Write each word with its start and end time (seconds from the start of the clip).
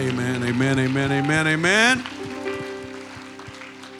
Amen, 0.00 0.42
amen, 0.42 0.78
amen, 0.78 1.12
amen, 1.12 1.46
amen. 1.46 2.04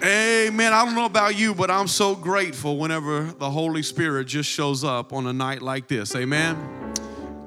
Amen. 0.02 0.72
I 0.72 0.82
don't 0.86 0.94
know 0.94 1.04
about 1.04 1.36
you, 1.36 1.54
but 1.54 1.70
I'm 1.70 1.88
so 1.88 2.14
grateful 2.14 2.78
whenever 2.78 3.24
the 3.24 3.50
Holy 3.50 3.82
Spirit 3.82 4.24
just 4.26 4.48
shows 4.48 4.82
up 4.82 5.12
on 5.12 5.26
a 5.26 5.32
night 5.34 5.60
like 5.60 5.88
this. 5.88 6.16
Amen. 6.16 6.56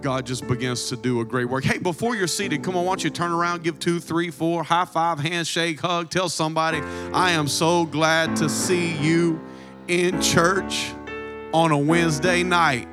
God 0.02 0.28
just 0.28 0.48
begins 0.48 0.88
to 0.90 0.96
do 0.96 1.20
a 1.22 1.26
great 1.26 1.50
work. 1.50 1.64
Hey, 1.64 1.80
before 1.80 2.16
you're 2.16 2.28
seated, 2.28 2.62
come 2.62 2.76
on, 2.76 2.86
why 2.86 2.92
don't 2.92 3.04
you 3.04 3.10
turn 3.10 3.32
around, 3.32 3.64
give 3.64 3.80
two, 3.80 4.00
three, 4.00 4.30
four, 4.30 4.62
high 4.64 4.86
five, 4.86 5.18
handshake, 5.18 5.80
hug, 5.80 6.12
tell 6.12 6.30
somebody, 6.30 6.78
I 7.12 7.32
am 7.32 7.48
so 7.48 7.88
glad 7.88 8.36
to 8.36 8.50
see 8.50 8.96
you 8.98 9.42
in 9.88 10.22
church 10.22 10.94
on 11.56 11.72
a 11.72 11.78
Wednesday 11.78 12.44
night. 12.44 12.88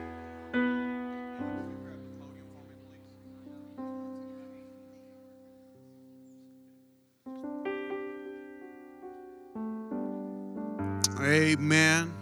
Amen. 11.40 12.12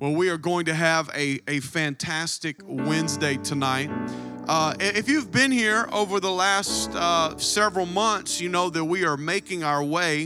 Well, 0.00 0.14
we 0.14 0.30
are 0.30 0.38
going 0.38 0.64
to 0.64 0.74
have 0.74 1.10
a, 1.14 1.38
a 1.46 1.60
fantastic 1.60 2.56
Wednesday 2.64 3.36
tonight. 3.36 3.90
Uh, 4.48 4.74
if 4.80 5.06
you've 5.06 5.30
been 5.30 5.50
here 5.50 5.86
over 5.92 6.18
the 6.18 6.30
last 6.30 6.90
uh, 6.94 7.36
several 7.36 7.84
months, 7.84 8.40
you 8.40 8.48
know 8.48 8.70
that 8.70 8.82
we 8.82 9.04
are 9.04 9.18
making 9.18 9.64
our 9.64 9.84
way 9.84 10.24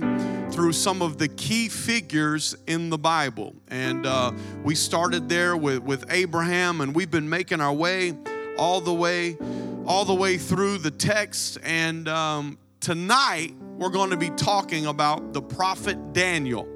through 0.52 0.72
some 0.72 1.02
of 1.02 1.18
the 1.18 1.26
key 1.26 1.68
figures 1.68 2.54
in 2.68 2.90
the 2.90 2.98
Bible. 2.98 3.56
And 3.66 4.06
uh, 4.06 4.30
we 4.62 4.76
started 4.76 5.28
there 5.28 5.56
with, 5.56 5.82
with 5.82 6.04
Abraham, 6.12 6.80
and 6.80 6.94
we've 6.94 7.10
been 7.10 7.28
making 7.28 7.60
our 7.60 7.74
way 7.74 8.16
all 8.56 8.80
the 8.80 8.94
way, 8.94 9.36
all 9.84 10.04
the 10.04 10.14
way 10.14 10.38
through 10.38 10.78
the 10.78 10.92
text. 10.92 11.58
And 11.64 12.06
um, 12.06 12.56
tonight, 12.78 13.52
we're 13.78 13.90
going 13.90 14.10
to 14.10 14.16
be 14.16 14.30
talking 14.30 14.86
about 14.86 15.32
the 15.32 15.42
prophet 15.42 16.12
Daniel 16.12 16.68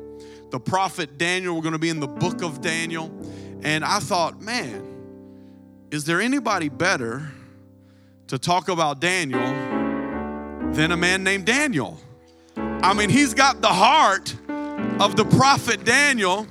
the 0.50 0.60
prophet 0.60 1.18
Daniel. 1.18 1.54
We're 1.54 1.62
going 1.62 1.72
to 1.72 1.78
be 1.78 1.90
in 1.90 2.00
the 2.00 2.08
book 2.08 2.42
of 2.42 2.60
Daniel. 2.60 3.10
And 3.62 3.84
I 3.84 3.98
thought, 4.00 4.40
man, 4.40 4.86
is 5.90 6.04
there 6.04 6.20
anybody 6.20 6.68
better 6.68 7.30
to 8.28 8.38
talk 8.38 8.68
about 8.68 9.00
Daniel 9.00 9.40
than 10.72 10.92
a 10.92 10.96
man 10.96 11.24
named 11.24 11.46
Daniel? 11.46 11.98
I 12.56 12.94
mean, 12.94 13.10
he's 13.10 13.34
got 13.34 13.60
the 13.60 13.68
heart 13.68 14.34
of 15.00 15.16
the 15.16 15.24
prophet 15.24 15.84
Daniel, 15.84 16.46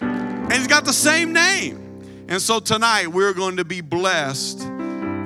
and 0.00 0.52
he's 0.52 0.66
got 0.66 0.84
the 0.84 0.92
same 0.92 1.32
name. 1.32 2.26
And 2.28 2.40
so 2.40 2.60
tonight 2.60 3.08
we're 3.08 3.34
going 3.34 3.56
to 3.58 3.64
be 3.64 3.80
blessed 3.80 4.60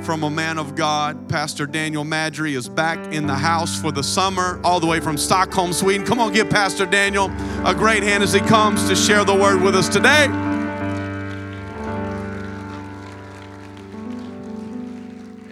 from 0.09 0.25
a 0.25 0.31
man 0.31 0.57
of 0.57 0.75
God. 0.75 1.29
Pastor 1.29 1.67
Daniel 1.67 2.03
Madry 2.03 2.57
is 2.57 2.67
back 2.67 3.13
in 3.13 3.27
the 3.27 3.35
house 3.35 3.79
for 3.79 3.93
the 3.93 4.03
summer, 4.03 4.59
all 4.65 4.81
the 4.81 4.87
way 4.87 5.01
from 5.01 5.19
Stockholm, 5.19 5.71
Sweden. 5.71 6.07
Come 6.07 6.19
on, 6.19 6.33
give 6.33 6.49
Pastor 6.49 6.87
Daniel 6.87 7.27
a 7.67 7.75
great 7.75 8.03
hand 8.03 8.23
as 8.23 8.33
he 8.33 8.41
comes 8.41 8.89
to 8.89 8.97
share 8.97 9.23
the 9.27 9.35
word 9.35 9.61
with 9.61 9.77
us 9.77 9.87
today. 9.87 10.25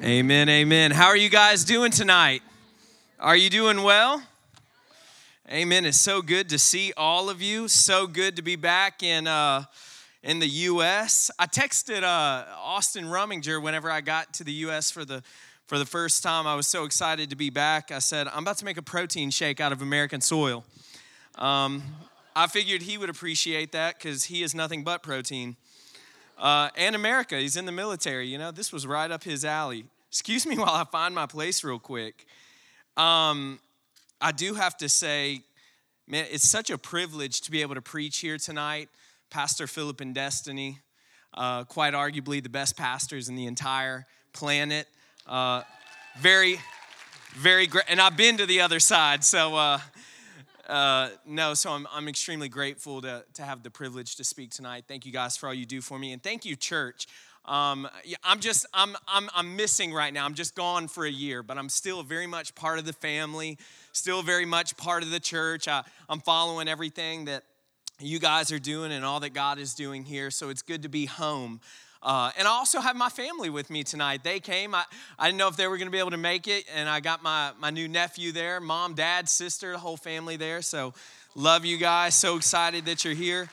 Amen, 0.03 0.49
amen. 0.49 0.91
How 0.91 1.09
are 1.09 1.19
you 1.19 1.29
guys 1.29 1.63
doing 1.63 1.91
tonight? 1.91 2.43
Are 3.21 3.37
you 3.37 3.51
doing 3.51 3.83
well? 3.83 4.23
Amen. 5.51 5.85
It's 5.85 6.01
so 6.01 6.23
good 6.23 6.49
to 6.49 6.59
see 6.59 6.95
all 6.97 7.29
of 7.29 7.43
you. 7.43 7.69
So 7.69 8.07
good 8.07 8.37
to 8.37 8.43
be 8.43 8.57
back 8.57 9.03
in. 9.03 9.27
Uh, 9.27 9.65
in 10.23 10.39
the 10.39 10.49
U.S. 10.49 11.31
I 11.39 11.47
texted 11.47 12.03
uh, 12.03 12.45
Austin 12.59 13.05
Rumminger 13.05 13.63
whenever 13.63 13.91
I 13.91 14.01
got 14.01 14.35
to 14.35 14.45
the 14.45 14.53
U.S. 14.53 14.91
for 14.91 15.05
the 15.05 15.23
for 15.67 15.79
the 15.79 15.87
first 15.87 16.23
time. 16.23 16.47
I 16.47 16.55
was 16.55 16.67
so 16.67 16.85
excited 16.85 17.31
to 17.31 17.37
be 17.37 17.51
back. 17.51 17.91
I 17.91 17.99
said, 17.99 18.29
"I'm 18.29 18.43
about 18.43 18.59
to 18.59 18.65
make 18.65 18.77
a 18.77 18.83
protein 18.83 19.31
shake 19.31 19.61
out 19.61 19.73
of 19.73 19.83
American 19.83 20.21
soil." 20.21 20.65
Um, 21.37 21.83
I 22.35 22.47
figured 22.47 22.83
he 22.83 22.99
would 22.99 23.11
appreciate 23.11 23.73
that 23.73 23.99
because 23.99 24.25
he 24.25 24.43
is 24.43 24.55
nothing 24.55 24.85
but 24.85 25.03
protein. 25.03 25.57
Uh, 26.39 26.69
and 26.77 26.95
America, 26.95 27.39
he's 27.39 27.57
in 27.57 27.65
the 27.65 27.73
military. 27.73 28.29
You 28.29 28.39
know, 28.39 28.51
this 28.51 28.73
was 28.73 28.87
right 28.87 29.11
up 29.11 29.25
his 29.25 29.45
alley. 29.45 29.87
Excuse 30.09 30.47
me 30.47 30.59
while 30.59 30.71
I 30.71 30.85
find 30.85 31.15
my 31.15 31.27
place 31.27 31.65
real 31.65 31.79
quick. 31.79 32.27
Um, 32.97 33.59
I 34.21 34.33
do 34.33 34.55
have 34.55 34.77
to 34.79 34.89
say, 34.89 35.43
man, 36.07 36.27
it's 36.31 36.49
such 36.49 36.71
a 36.71 36.79
privilege 36.79 37.43
to 37.43 37.51
be 37.51 37.63
able 37.63 37.75
to 37.75 37.83
preach 37.83 38.19
here 38.19 38.39
tonight. 38.39 38.89
Pastor 39.31 39.67
Philip 39.67 40.01
and 40.01 40.15
Destiny, 40.15 40.81
uh, 41.35 41.65
quite 41.65 41.95
arguably 41.95 42.43
the 42.43 42.49
best 42.49 42.77
pastors 42.77 43.29
in 43.29 43.37
the 43.37 43.47
entire 43.47 44.07
planet. 44.33 44.87
Uh, 45.27 45.63
very, 46.19 46.61
very 47.35 47.67
great. 47.67 47.85
And 47.89 48.01
I've 48.01 48.17
been 48.17 48.37
to 48.39 48.47
the 48.47 48.61
other 48.61 48.81
side, 48.81 49.25
so 49.25 49.55
uh, 49.55 49.79
uh, 50.69 51.11
no, 51.27 51.55
so 51.55 51.73
I'm, 51.73 51.87
I'm 51.93 52.09
extremely 52.09 52.49
grateful 52.49 53.03
to, 53.03 53.25
to 53.35 53.43
have 53.43 53.63
the 53.63 53.71
privilege 53.71 54.17
to 54.17 54.25
speak 54.25 54.51
tonight. 54.51 54.85
Thank 54.89 55.07
you 55.07 55.13
guys 55.13 55.37
for 55.37 55.49
all 55.49 55.55
you 55.55 55.67
do 55.67 55.81
for 55.81 55.99
me, 55.99 56.13
and 56.13 56.23
thank 56.23 56.45
you, 56.45 56.57
church. 56.57 57.07
Um, 57.45 57.89
I'm 58.25 58.41
just, 58.41 58.67
I'm, 58.75 58.97
I'm, 59.07 59.29
I'm 59.33 59.55
missing 59.55 59.93
right 59.93 60.13
now. 60.13 60.25
I'm 60.25 60.35
just 60.35 60.57
gone 60.57 60.89
for 60.89 61.07
a 61.07 61.11
year, 61.11 61.45
but 61.45 61.57
I'm 61.59 61.69
still 61.69 62.03
very 62.03 62.27
much 62.27 62.55
part 62.57 62.81
of 62.81 62.87
the 62.87 62.93
family, 62.93 63.59
still 63.93 64.23
very 64.23 64.45
much 64.45 64.77
part 64.77 65.05
of 65.05 65.11
the 65.11 65.21
church. 65.21 65.69
I, 65.69 65.85
I'm 66.09 66.19
following 66.19 66.67
everything 66.67 67.27
that 67.27 67.45
you 68.01 68.19
guys 68.19 68.53
are 68.53 68.59
doing 68.59 68.93
and 68.93 69.05
all 69.05 69.21
that 69.21 69.33
God 69.33 69.59
is 69.59 69.75
doing 69.75 70.05
here. 70.05 70.31
So 70.31 70.51
it's 70.51 70.63
good 70.63 70.83
to 70.83 70.89
be 70.89 71.07
home. 71.07 71.61
Uh, 72.03 72.31
and 72.39 72.47
I 72.47 72.51
also 72.51 72.81
have 72.81 72.95
my 72.95 73.09
family 73.09 73.49
with 73.49 73.71
me 73.71 73.83
tonight. 73.83 74.23
They 74.23 74.39
came. 74.39 74.75
I, 74.75 74.85
I 75.19 75.27
didn't 75.27 75.39
know 75.39 75.49
if 75.49 75.57
they 75.57 75.67
were 75.67 75.79
going 75.79 75.89
to 75.89 75.93
be 75.93 75.99
able 75.99 76.11
to 76.11 76.19
make 76.19 76.47
it. 76.47 76.65
And 76.75 76.89
I 76.89 77.01
got 77.01 77.23
my, 77.23 77.53
my 77.59 77.71
new 77.71 77.89
nephew 77.89 78.33
there 78.33 78.61
mom, 78.61 78.95
dad, 78.95 79.29
sister, 79.29 79.73
the 79.73 79.79
whole 79.79 79.97
family 79.97 80.37
there. 80.37 80.63
So 80.63 80.93
love 81.35 81.65
you 81.65 81.79
guys. 81.79 82.15
So 82.15 82.37
excited 82.37 82.85
that 82.85 83.05
you're 83.05 83.15
here. 83.15 83.49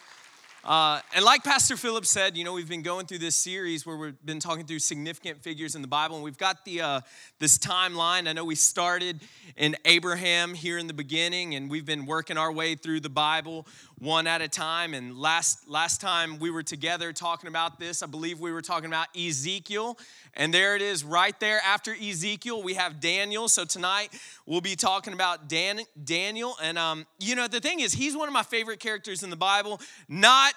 Uh, 0.66 1.02
and 1.14 1.26
like 1.26 1.44
Pastor 1.44 1.76
Philip 1.76 2.06
said, 2.06 2.38
you 2.38 2.46
know, 2.46 2.54
we've 2.54 2.70
been 2.70 2.84
going 2.84 3.06
through 3.06 3.18
this 3.18 3.36
series 3.36 3.86
where 3.86 3.98
we've 3.98 4.26
been 4.26 4.40
talking 4.40 4.66
through 4.66 4.80
significant 4.80 5.44
figures 5.44 5.76
in 5.76 5.82
the 5.82 5.90
Bible, 5.90 6.16
and 6.16 6.24
we've 6.24 6.38
got 6.38 6.64
the 6.64 6.80
uh, 6.80 7.02
this 7.40 7.58
timeline. 7.58 8.30
I 8.30 8.34
know 8.34 8.46
we 8.46 8.56
started 8.56 9.20
in 9.58 9.76
Abraham 9.84 10.54
here 10.54 10.78
in 10.78 10.88
the 10.88 10.94
beginning, 10.94 11.56
and 11.56 11.70
we've 11.70 11.86
been 11.86 12.06
working 12.06 12.38
our 12.38 12.50
way 12.50 12.76
through 12.76 13.02
the 13.02 13.10
Bible 13.10 13.68
one 14.00 14.28
at 14.28 14.42
a 14.42 14.48
time. 14.48 14.94
And 14.94 15.18
last 15.18 15.70
last 15.70 16.02
time 16.02 16.40
we 16.40 16.50
were 16.50 16.64
together 16.64 17.14
talking 17.14 17.48
about 17.48 17.80
this, 17.80 18.04
I 18.04 18.08
believe 18.08 18.40
we 18.40 18.52
were 18.52 18.62
talking 18.62 18.88
about 18.88 19.08
Ezekiel, 19.16 19.98
and 20.34 20.54
there 20.54 20.76
it 20.76 20.82
is 20.82 21.04
right 21.04 21.40
there 21.40 21.60
after 21.66 21.94
Ezekiel. 21.94 22.64
We 22.64 22.74
have 22.76 23.00
Daniel. 23.00 23.48
So 23.48 23.66
tonight 23.66 24.10
we'll 24.46 24.62
be 24.62 24.76
talking 24.76 25.14
about 25.14 25.48
Dan, 25.48 25.82
Daniel, 26.04 26.56
and 26.62 26.78
um, 26.78 27.06
you 27.20 27.36
know 27.36 27.48
the 27.48 27.60
thing 27.60 27.80
is, 27.80 27.94
he's 27.94 28.16
one 28.16 28.28
of 28.28 28.34
my 28.34 28.44
favorite 28.44 28.80
characters 28.80 29.24
in 29.24 29.30
the 29.30 29.36
Bible. 29.36 29.80
Not 30.08 30.54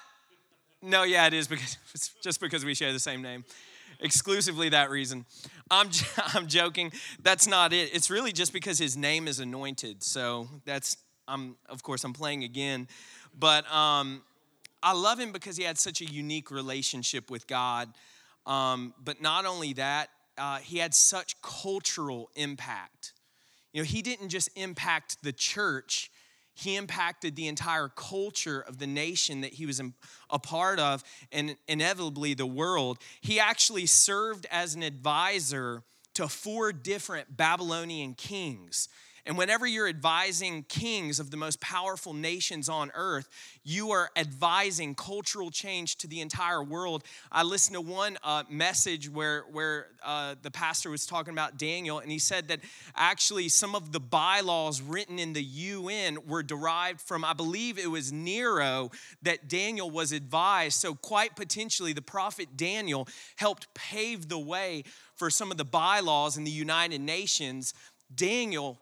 no, 0.81 1.03
yeah, 1.03 1.27
it 1.27 1.33
is 1.33 1.47
because 1.47 1.77
just 2.23 2.39
because 2.39 2.63
we 2.63 2.73
share 2.73 2.93
the 2.93 2.99
same 2.99 3.21
name. 3.21 3.43
Exclusively 3.99 4.69
that 4.69 4.89
reason. 4.89 5.25
I'm, 5.71 5.89
I'm 6.17 6.47
joking. 6.47 6.91
That's 7.21 7.47
not 7.47 7.73
it. 7.73 7.93
It's 7.93 8.09
really 8.09 8.31
just 8.31 8.53
because 8.53 8.77
his 8.77 8.95
name 8.95 9.27
is 9.27 9.39
anointed. 9.39 10.03
So 10.03 10.47
that's, 10.65 10.97
I'm, 11.27 11.55
of 11.67 11.83
course, 11.83 12.03
I'm 12.03 12.13
playing 12.13 12.43
again. 12.43 12.87
But 13.37 13.71
um, 13.71 14.23
I 14.81 14.93
love 14.93 15.19
him 15.19 15.31
because 15.31 15.57
he 15.57 15.63
had 15.63 15.77
such 15.77 16.01
a 16.01 16.05
unique 16.05 16.51
relationship 16.51 17.29
with 17.29 17.47
God. 17.47 17.89
Um, 18.45 18.93
but 19.03 19.21
not 19.21 19.45
only 19.45 19.73
that, 19.73 20.09
uh, 20.37 20.57
he 20.57 20.77
had 20.77 20.93
such 20.93 21.41
cultural 21.41 22.29
impact. 22.35 23.13
You 23.73 23.81
know, 23.81 23.85
he 23.85 24.01
didn't 24.01 24.29
just 24.29 24.49
impact 24.55 25.17
the 25.23 25.31
church, 25.31 26.09
he 26.53 26.75
impacted 26.75 27.35
the 27.35 27.47
entire 27.47 27.87
culture 27.89 28.61
of 28.61 28.79
the 28.79 28.87
nation 28.87 29.41
that 29.41 29.53
he 29.53 29.67
was 29.67 29.79
a 30.31 30.39
part 30.39 30.79
of 30.79 31.03
and 31.31 31.55
inevitably 31.67 32.33
the 32.33 32.47
world. 32.47 32.97
He 33.21 33.39
actually 33.39 33.85
served 33.85 34.47
as 34.49 34.73
an 34.73 34.81
advisor 34.81 35.83
to 36.15 36.27
four 36.27 36.71
different 36.73 37.37
Babylonian 37.37 38.15
kings. 38.15 38.89
And 39.27 39.37
whenever 39.37 39.67
you're 39.67 39.89
advising 39.89 40.63
kings 40.63 41.19
of 41.19 41.31
the 41.31 41.37
most 41.37 41.59
powerful 41.59 42.13
nations 42.13 42.69
on 42.69 42.91
earth, 42.95 43.27
you 43.61 43.91
are 43.91 44.09
advising 44.15 44.95
cultural 44.95 45.51
change 45.51 45.97
to 45.97 46.07
the 46.07 46.21
entire 46.21 46.63
world. 46.63 47.03
I 47.29 47.43
listened 47.43 47.75
to 47.75 47.81
one 47.81 48.17
uh, 48.23 48.43
message 48.49 49.09
where, 49.09 49.43
where 49.51 49.87
uh, 50.01 50.35
the 50.41 50.49
pastor 50.49 50.89
was 50.89 51.05
talking 51.05 51.33
about 51.33 51.57
Daniel, 51.57 51.99
and 51.99 52.09
he 52.09 52.19
said 52.19 52.47
that 52.47 52.61
actually 52.95 53.49
some 53.49 53.75
of 53.75 53.91
the 53.91 53.99
bylaws 53.99 54.81
written 54.81 55.19
in 55.19 55.33
the 55.33 55.43
UN 55.43 56.19
were 56.25 56.41
derived 56.41 57.01
from, 57.01 57.25
I 57.25 57.33
believe 57.33 57.77
it 57.77 57.91
was 57.91 58.13
Nero, 58.13 58.91
that 59.23 59.49
Daniel 59.49 59.91
was 59.91 60.13
advised. 60.13 60.79
So, 60.79 60.95
quite 60.95 61.35
potentially, 61.35 61.91
the 61.91 62.01
prophet 62.01 62.55
Daniel 62.55 63.09
helped 63.35 63.73
pave 63.73 64.29
the 64.29 64.39
way 64.39 64.85
for 65.15 65.29
some 65.29 65.51
of 65.51 65.57
the 65.57 65.65
bylaws 65.65 66.37
in 66.37 66.45
the 66.45 66.51
United 66.51 67.01
Nations. 67.01 67.73
Daniel 68.15 68.79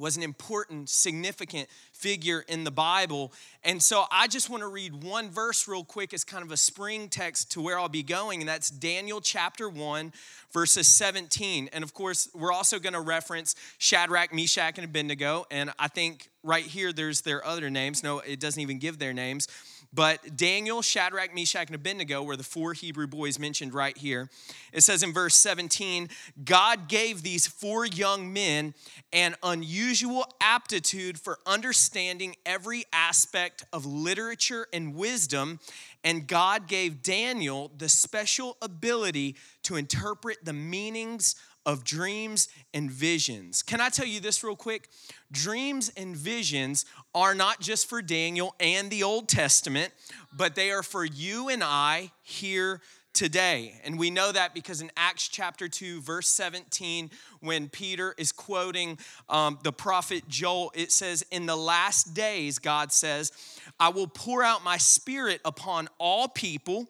was 0.00 0.16
an 0.16 0.22
important, 0.22 0.88
significant 0.88 1.68
figure 1.92 2.44
in 2.48 2.64
the 2.64 2.70
Bible. 2.70 3.32
And 3.62 3.82
so 3.82 4.04
I 4.10 4.26
just 4.26 4.48
want 4.48 4.62
to 4.62 4.68
read 4.68 5.04
one 5.04 5.30
verse 5.30 5.68
real 5.68 5.84
quick 5.84 6.14
as 6.14 6.24
kind 6.24 6.42
of 6.42 6.50
a 6.50 6.56
spring 6.56 7.08
text 7.08 7.52
to 7.52 7.60
where 7.60 7.78
I'll 7.78 7.88
be 7.88 8.02
going, 8.02 8.40
and 8.40 8.48
that's 8.48 8.70
Daniel 8.70 9.20
chapter 9.20 9.68
1, 9.68 10.12
verses 10.52 10.86
17. 10.86 11.68
And 11.72 11.84
of 11.84 11.92
course, 11.92 12.28
we're 12.34 12.52
also 12.52 12.78
going 12.78 12.94
to 12.94 13.00
reference 13.00 13.54
Shadrach, 13.78 14.32
Meshach, 14.32 14.78
and 14.78 14.84
Abednego. 14.84 15.44
And 15.50 15.70
I 15.78 15.88
think 15.88 16.30
right 16.42 16.64
here 16.64 16.92
there's 16.92 17.20
their 17.20 17.44
other 17.44 17.68
names. 17.68 18.02
No, 18.02 18.20
it 18.20 18.40
doesn't 18.40 18.60
even 18.60 18.78
give 18.78 18.98
their 18.98 19.12
names. 19.12 19.46
But 19.92 20.36
Daniel, 20.36 20.82
Shadrach, 20.82 21.34
Meshach, 21.34 21.66
and 21.66 21.74
Abednego 21.74 22.22
were 22.22 22.36
the 22.36 22.44
four 22.44 22.74
Hebrew 22.74 23.08
boys 23.08 23.40
mentioned 23.40 23.74
right 23.74 23.96
here. 23.96 24.30
It 24.72 24.82
says 24.82 25.02
in 25.02 25.12
verse 25.12 25.34
17 25.34 26.08
God 26.44 26.88
gave 26.88 27.22
these 27.22 27.48
four 27.48 27.84
young 27.84 28.32
men 28.32 28.74
an 29.12 29.34
unusual 29.42 30.26
aptitude 30.40 31.18
for 31.18 31.38
understanding 31.44 32.36
every 32.46 32.84
aspect 32.92 33.64
of 33.72 33.84
literature 33.84 34.68
and 34.72 34.94
wisdom, 34.94 35.58
and 36.04 36.26
God 36.26 36.66
gave 36.66 37.02
Daniel 37.02 37.70
the 37.76 37.88
special 37.88 38.56
ability 38.62 39.36
to 39.64 39.76
interpret 39.76 40.44
the 40.44 40.52
meanings 40.52 41.34
of 41.66 41.84
dreams 41.84 42.48
and 42.72 42.90
visions. 42.90 43.62
Can 43.62 43.80
I 43.80 43.90
tell 43.90 44.06
you 44.06 44.20
this 44.20 44.42
real 44.42 44.56
quick? 44.56 44.88
Dreams 45.30 45.90
and 45.96 46.16
visions 46.16 46.86
are 47.14 47.34
not 47.34 47.60
just 47.60 47.88
for 47.88 48.00
Daniel 48.00 48.54
and 48.58 48.90
the 48.90 49.02
Old 49.02 49.28
Testament, 49.28 49.92
but 50.34 50.54
they 50.54 50.70
are 50.70 50.82
for 50.82 51.04
you 51.04 51.48
and 51.48 51.62
I 51.62 52.12
here 52.22 52.80
today. 53.12 53.74
And 53.84 53.98
we 53.98 54.10
know 54.10 54.32
that 54.32 54.54
because 54.54 54.80
in 54.80 54.90
Acts 54.96 55.28
chapter 55.28 55.68
2, 55.68 56.00
verse 56.00 56.28
17, 56.28 57.10
when 57.40 57.68
Peter 57.68 58.14
is 58.16 58.32
quoting 58.32 58.98
um, 59.28 59.58
the 59.62 59.72
prophet 59.72 60.24
Joel, 60.28 60.72
it 60.74 60.92
says, 60.92 61.24
In 61.30 61.46
the 61.46 61.56
last 61.56 62.14
days, 62.14 62.58
God 62.58 62.92
says, 62.92 63.32
I 63.80 63.88
will 63.88 64.06
pour 64.06 64.44
out 64.44 64.62
my 64.62 64.76
spirit 64.76 65.40
upon 65.44 65.88
all 65.98 66.28
people 66.28 66.88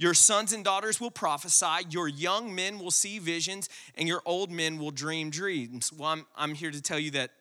your 0.00 0.14
sons 0.14 0.54
and 0.54 0.64
daughters 0.64 0.98
will 0.98 1.10
prophesy, 1.10 1.86
your 1.90 2.08
young 2.08 2.54
men 2.54 2.78
will 2.78 2.90
see 2.90 3.18
visions, 3.18 3.68
and 3.96 4.08
your 4.08 4.22
old 4.24 4.50
men 4.50 4.78
will 4.78 4.92
dream 4.92 5.28
dreams. 5.28 5.92
Well, 5.92 6.08
I'm, 6.08 6.26
I'm 6.34 6.54
here 6.54 6.70
to 6.70 6.80
tell 6.80 6.98
you 6.98 7.10
that 7.10 7.32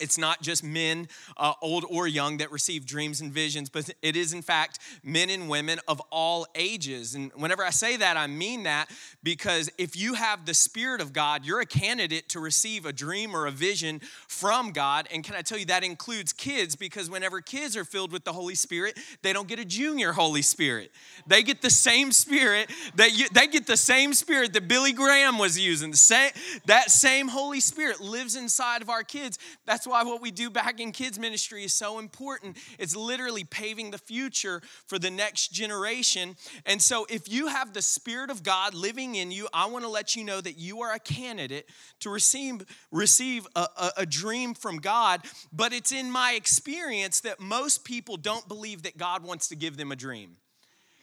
it's 0.00 0.18
not 0.18 0.42
just 0.42 0.62
men, 0.62 1.08
uh, 1.36 1.54
old 1.62 1.84
or 1.90 2.06
young, 2.06 2.38
that 2.38 2.50
receive 2.50 2.86
dreams 2.86 3.20
and 3.20 3.32
visions, 3.32 3.68
but 3.68 3.90
it 4.02 4.16
is, 4.16 4.32
in 4.32 4.42
fact, 4.42 4.78
men 5.02 5.30
and 5.30 5.48
women 5.48 5.80
of 5.88 6.00
all 6.10 6.46
ages. 6.54 7.14
And 7.14 7.32
whenever 7.34 7.64
I 7.64 7.70
say 7.70 7.96
that, 7.96 8.16
I 8.16 8.26
mean 8.26 8.64
that 8.64 8.90
because 9.22 9.70
if 9.78 9.96
you 9.96 10.14
have 10.14 10.46
the 10.46 10.54
Spirit 10.54 11.00
of 11.00 11.12
God, 11.12 11.44
you're 11.44 11.60
a 11.60 11.66
candidate 11.66 12.28
to 12.30 12.40
receive 12.40 12.86
a 12.86 12.92
dream 12.92 13.34
or 13.34 13.46
a 13.46 13.50
vision 13.50 14.00
from 14.26 14.70
God. 14.72 15.08
And 15.12 15.24
can 15.24 15.34
I 15.34 15.42
tell 15.42 15.58
you, 15.58 15.66
that 15.66 15.84
includes 15.84 16.32
kids 16.32 16.76
because 16.76 17.10
whenever 17.10 17.40
kids 17.40 17.76
are 17.76 17.84
filled 17.84 18.12
with 18.12 18.24
the 18.24 18.32
Holy 18.32 18.54
Spirit, 18.54 18.98
they 19.22 19.32
don't 19.32 19.48
get 19.48 19.58
a 19.58 19.64
junior 19.64 20.12
Holy 20.12 20.42
Spirit. 20.42 20.92
They 21.26 21.42
get 21.42 21.62
the 21.62 21.70
same 21.70 22.12
Spirit 22.12 22.70
that 22.94 23.18
you, 23.18 23.28
they 23.32 23.46
get 23.46 23.66
the 23.66 23.76
same 23.76 24.14
Spirit 24.14 24.52
that 24.52 24.68
Billy 24.68 24.92
Graham 24.92 25.38
was 25.38 25.58
using. 25.58 25.90
The 25.90 25.96
same, 25.96 26.30
that 26.66 26.90
same 26.90 27.28
Holy 27.28 27.60
Spirit 27.60 28.00
lives 28.00 28.36
inside 28.36 28.82
of 28.82 28.90
our 28.90 29.02
kids. 29.02 29.38
That's 29.66 29.86
why 29.88 30.02
what 30.04 30.20
we 30.22 30.30
do 30.30 30.50
back 30.50 30.80
in 30.80 30.92
kids' 30.92 31.18
ministry 31.18 31.64
is 31.64 31.74
so 31.74 31.98
important. 31.98 32.56
It's 32.78 32.94
literally 32.94 33.44
paving 33.44 33.90
the 33.90 33.98
future 33.98 34.62
for 34.86 34.98
the 34.98 35.10
next 35.10 35.48
generation. 35.48 36.36
And 36.66 36.80
so, 36.80 37.06
if 37.08 37.30
you 37.30 37.48
have 37.48 37.72
the 37.72 37.82
Spirit 37.82 38.30
of 38.30 38.42
God 38.42 38.74
living 38.74 39.14
in 39.14 39.30
you, 39.30 39.48
I 39.52 39.66
want 39.66 39.84
to 39.84 39.90
let 39.90 40.16
you 40.16 40.24
know 40.24 40.40
that 40.40 40.58
you 40.58 40.82
are 40.82 40.94
a 40.94 40.98
candidate 40.98 41.68
to 42.00 42.10
receive, 42.10 42.64
receive 42.90 43.46
a, 43.56 43.66
a, 43.76 43.90
a 43.98 44.06
dream 44.06 44.54
from 44.54 44.78
God. 44.78 45.22
But 45.52 45.72
it's 45.72 45.92
in 45.92 46.10
my 46.10 46.32
experience 46.32 47.20
that 47.20 47.40
most 47.40 47.84
people 47.84 48.16
don't 48.16 48.46
believe 48.48 48.82
that 48.82 48.96
God 48.96 49.24
wants 49.24 49.48
to 49.48 49.56
give 49.56 49.76
them 49.76 49.92
a 49.92 49.96
dream. 49.96 50.36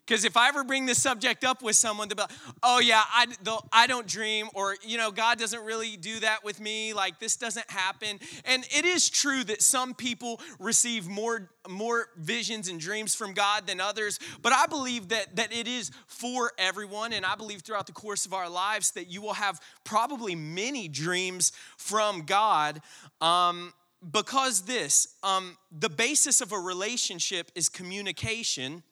Because 0.05 0.23
if 0.23 0.37
I 0.37 0.49
ever 0.49 0.63
bring 0.63 0.85
this 0.85 1.01
subject 1.01 1.43
up 1.43 1.63
with 1.63 1.75
someone, 1.75 2.07
they'll 2.07 2.15
be 2.15 2.21
like, 2.21 2.31
oh, 2.61 2.79
yeah, 2.79 3.01
I, 3.07 3.25
I 3.71 3.87
don't 3.87 4.05
dream, 4.05 4.49
or, 4.53 4.75
you 4.83 4.97
know, 4.97 5.09
God 5.09 5.39
doesn't 5.39 5.65
really 5.65 5.97
do 5.97 6.19
that 6.19 6.43
with 6.43 6.59
me. 6.59 6.93
Like, 6.93 7.19
this 7.19 7.35
doesn't 7.37 7.69
happen. 7.71 8.19
And 8.45 8.67
it 8.75 8.85
is 8.85 9.09
true 9.09 9.43
that 9.45 9.63
some 9.63 9.95
people 9.95 10.39
receive 10.59 11.07
more, 11.07 11.49
more 11.67 12.09
visions 12.17 12.69
and 12.69 12.79
dreams 12.79 13.15
from 13.15 13.33
God 13.33 13.65
than 13.65 13.81
others, 13.81 14.19
but 14.43 14.53
I 14.53 14.67
believe 14.67 15.09
that, 15.09 15.35
that 15.37 15.51
it 15.51 15.67
is 15.67 15.89
for 16.05 16.51
everyone. 16.59 17.11
And 17.11 17.25
I 17.25 17.35
believe 17.35 17.61
throughout 17.61 17.87
the 17.87 17.93
course 17.93 18.27
of 18.27 18.33
our 18.33 18.49
lives 18.49 18.91
that 18.91 19.07
you 19.07 19.23
will 19.23 19.33
have 19.33 19.59
probably 19.83 20.35
many 20.35 20.87
dreams 20.87 21.51
from 21.77 22.25
God. 22.25 22.81
Um, 23.21 23.73
because 24.11 24.61
this, 24.61 25.15
um, 25.23 25.57
the 25.71 25.89
basis 25.89 26.41
of 26.41 26.51
a 26.51 26.59
relationship 26.59 27.51
is 27.55 27.69
communication 27.69 28.83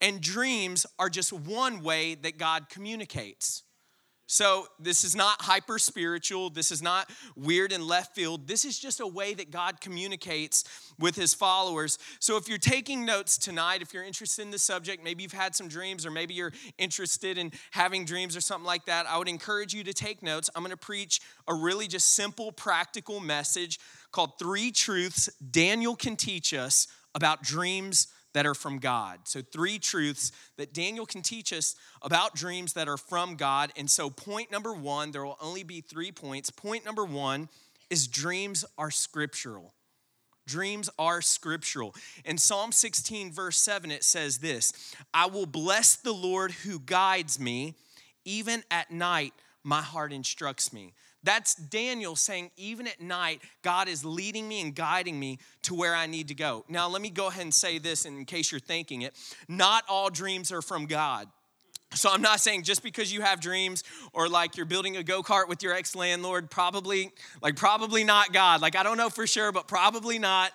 and 0.00 0.20
dreams 0.20 0.86
are 0.98 1.10
just 1.10 1.32
one 1.32 1.82
way 1.82 2.14
that 2.16 2.38
God 2.38 2.68
communicates. 2.68 3.62
So, 4.30 4.66
this 4.78 5.04
is 5.04 5.16
not 5.16 5.40
hyper 5.40 5.78
spiritual. 5.78 6.50
This 6.50 6.70
is 6.70 6.82
not 6.82 7.08
weird 7.34 7.72
and 7.72 7.82
left 7.82 8.14
field. 8.14 8.46
This 8.46 8.66
is 8.66 8.78
just 8.78 9.00
a 9.00 9.06
way 9.06 9.32
that 9.32 9.50
God 9.50 9.80
communicates 9.80 10.64
with 10.98 11.16
his 11.16 11.32
followers. 11.32 11.98
So, 12.20 12.36
if 12.36 12.46
you're 12.46 12.58
taking 12.58 13.06
notes 13.06 13.38
tonight, 13.38 13.80
if 13.80 13.94
you're 13.94 14.04
interested 14.04 14.42
in 14.42 14.50
the 14.50 14.58
subject, 14.58 15.02
maybe 15.02 15.22
you've 15.22 15.32
had 15.32 15.56
some 15.56 15.66
dreams, 15.66 16.04
or 16.04 16.10
maybe 16.10 16.34
you're 16.34 16.52
interested 16.76 17.38
in 17.38 17.52
having 17.70 18.04
dreams 18.04 18.36
or 18.36 18.42
something 18.42 18.66
like 18.66 18.84
that, 18.84 19.06
I 19.08 19.16
would 19.16 19.30
encourage 19.30 19.72
you 19.72 19.82
to 19.84 19.94
take 19.94 20.22
notes. 20.22 20.50
I'm 20.54 20.62
going 20.62 20.72
to 20.72 20.76
preach 20.76 21.22
a 21.48 21.54
really 21.54 21.88
just 21.88 22.08
simple, 22.08 22.52
practical 22.52 23.20
message 23.20 23.80
called 24.12 24.32
Three 24.38 24.70
Truths 24.72 25.30
Daniel 25.50 25.96
Can 25.96 26.16
Teach 26.16 26.52
Us 26.52 26.86
About 27.14 27.42
Dreams 27.42 28.08
that 28.38 28.46
are 28.46 28.54
from 28.54 28.78
God. 28.78 29.18
So, 29.24 29.42
three 29.42 29.80
truths 29.80 30.30
that 30.58 30.72
Daniel 30.72 31.06
can 31.06 31.22
teach 31.22 31.52
us 31.52 31.74
about 32.02 32.36
dreams 32.36 32.74
that 32.74 32.86
are 32.86 32.96
from 32.96 33.34
God. 33.34 33.72
And 33.76 33.90
so, 33.90 34.10
point 34.10 34.52
number 34.52 34.72
one, 34.72 35.10
there 35.10 35.24
will 35.24 35.38
only 35.42 35.64
be 35.64 35.80
three 35.80 36.12
points. 36.12 36.48
Point 36.48 36.84
number 36.84 37.04
one 37.04 37.48
is 37.90 38.06
dreams 38.06 38.64
are 38.78 38.92
scriptural. 38.92 39.74
Dreams 40.46 40.88
are 41.00 41.20
scriptural. 41.20 41.96
In 42.24 42.38
Psalm 42.38 42.70
16, 42.70 43.32
verse 43.32 43.56
7, 43.56 43.90
it 43.90 44.04
says 44.04 44.38
this 44.38 44.94
I 45.12 45.26
will 45.26 45.46
bless 45.46 45.96
the 45.96 46.14
Lord 46.14 46.52
who 46.52 46.78
guides 46.78 47.40
me. 47.40 47.74
Even 48.24 48.62
at 48.70 48.92
night, 48.92 49.32
my 49.64 49.82
heart 49.82 50.12
instructs 50.12 50.72
me. 50.72 50.94
That's 51.22 51.54
Daniel 51.54 52.16
saying, 52.16 52.50
even 52.56 52.86
at 52.86 53.00
night, 53.00 53.42
God 53.62 53.88
is 53.88 54.04
leading 54.04 54.48
me 54.48 54.60
and 54.60 54.74
guiding 54.74 55.18
me 55.18 55.38
to 55.62 55.74
where 55.74 55.94
I 55.94 56.06
need 56.06 56.28
to 56.28 56.34
go. 56.34 56.64
Now, 56.68 56.88
let 56.88 57.02
me 57.02 57.10
go 57.10 57.26
ahead 57.26 57.42
and 57.42 57.54
say 57.54 57.78
this 57.78 58.04
in 58.04 58.24
case 58.24 58.52
you're 58.52 58.60
thinking 58.60 59.02
it. 59.02 59.14
Not 59.48 59.84
all 59.88 60.10
dreams 60.10 60.52
are 60.52 60.62
from 60.62 60.86
God. 60.86 61.28
So 61.94 62.10
I'm 62.12 62.20
not 62.20 62.40
saying 62.40 62.64
just 62.64 62.82
because 62.82 63.12
you 63.12 63.22
have 63.22 63.40
dreams 63.40 63.82
or 64.12 64.28
like 64.28 64.56
you're 64.56 64.66
building 64.66 64.98
a 64.98 65.02
go-kart 65.02 65.48
with 65.48 65.62
your 65.62 65.72
ex-landlord, 65.72 66.50
probably, 66.50 67.12
like 67.40 67.56
probably 67.56 68.04
not 68.04 68.32
God. 68.32 68.60
Like 68.60 68.76
I 68.76 68.82
don't 68.82 68.98
know 68.98 69.08
for 69.08 69.26
sure, 69.26 69.52
but 69.52 69.66
probably 69.68 70.18
not. 70.18 70.52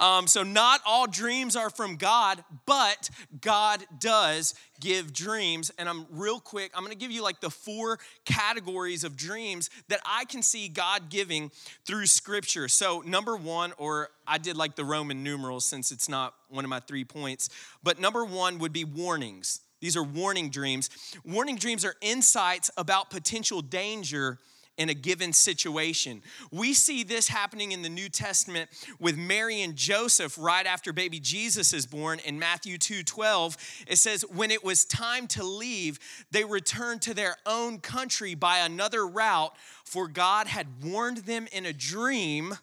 Um, 0.00 0.26
so 0.26 0.42
not 0.42 0.80
all 0.84 1.06
dreams 1.06 1.54
are 1.54 1.70
from 1.70 1.96
God, 1.96 2.42
but 2.66 3.10
God 3.40 3.84
does 4.00 4.54
give 4.80 5.12
dreams. 5.12 5.70
And 5.78 5.88
I'm 5.88 6.04
real 6.10 6.40
quick, 6.40 6.72
I'm 6.74 6.82
gonna 6.82 6.96
give 6.96 7.12
you 7.12 7.22
like 7.22 7.40
the 7.40 7.50
four 7.50 8.00
categories 8.24 9.04
of 9.04 9.16
dreams 9.16 9.70
that 9.88 10.00
I 10.04 10.24
can 10.24 10.42
see 10.42 10.68
God 10.68 11.10
giving 11.10 11.52
through 11.86 12.06
scripture. 12.06 12.66
So 12.66 13.02
number 13.06 13.36
one, 13.36 13.72
or 13.78 14.08
I 14.26 14.38
did 14.38 14.56
like 14.56 14.74
the 14.74 14.84
Roman 14.84 15.22
numerals 15.22 15.64
since 15.64 15.92
it's 15.92 16.08
not 16.08 16.34
one 16.48 16.64
of 16.64 16.68
my 16.68 16.80
three 16.80 17.04
points, 17.04 17.50
but 17.84 18.00
number 18.00 18.24
one 18.24 18.58
would 18.58 18.72
be 18.72 18.84
warnings. 18.84 19.60
These 19.82 19.96
are 19.96 20.02
warning 20.02 20.48
dreams. 20.48 20.88
Warning 21.24 21.56
dreams 21.56 21.84
are 21.84 21.96
insights 22.00 22.70
about 22.76 23.10
potential 23.10 23.60
danger 23.60 24.38
in 24.78 24.88
a 24.88 24.94
given 24.94 25.32
situation. 25.32 26.22
We 26.52 26.72
see 26.72 27.02
this 27.02 27.26
happening 27.26 27.72
in 27.72 27.82
the 27.82 27.88
New 27.88 28.08
Testament 28.08 28.70
with 29.00 29.18
Mary 29.18 29.60
and 29.60 29.74
Joseph 29.74 30.38
right 30.38 30.64
after 30.66 30.92
baby 30.92 31.18
Jesus 31.18 31.72
is 31.72 31.84
born 31.84 32.20
in 32.20 32.38
Matthew 32.38 32.78
2:12. 32.78 33.56
It 33.88 33.96
says 33.96 34.24
when 34.30 34.52
it 34.52 34.62
was 34.62 34.84
time 34.84 35.26
to 35.28 35.42
leave, 35.42 35.98
they 36.30 36.44
returned 36.44 37.02
to 37.02 37.12
their 37.12 37.36
own 37.44 37.80
country 37.80 38.36
by 38.36 38.58
another 38.58 39.04
route 39.04 39.54
for 39.84 40.06
God 40.06 40.46
had 40.46 40.84
warned 40.84 41.18
them 41.18 41.48
in 41.52 41.66
a 41.66 41.72
dream 41.72 42.56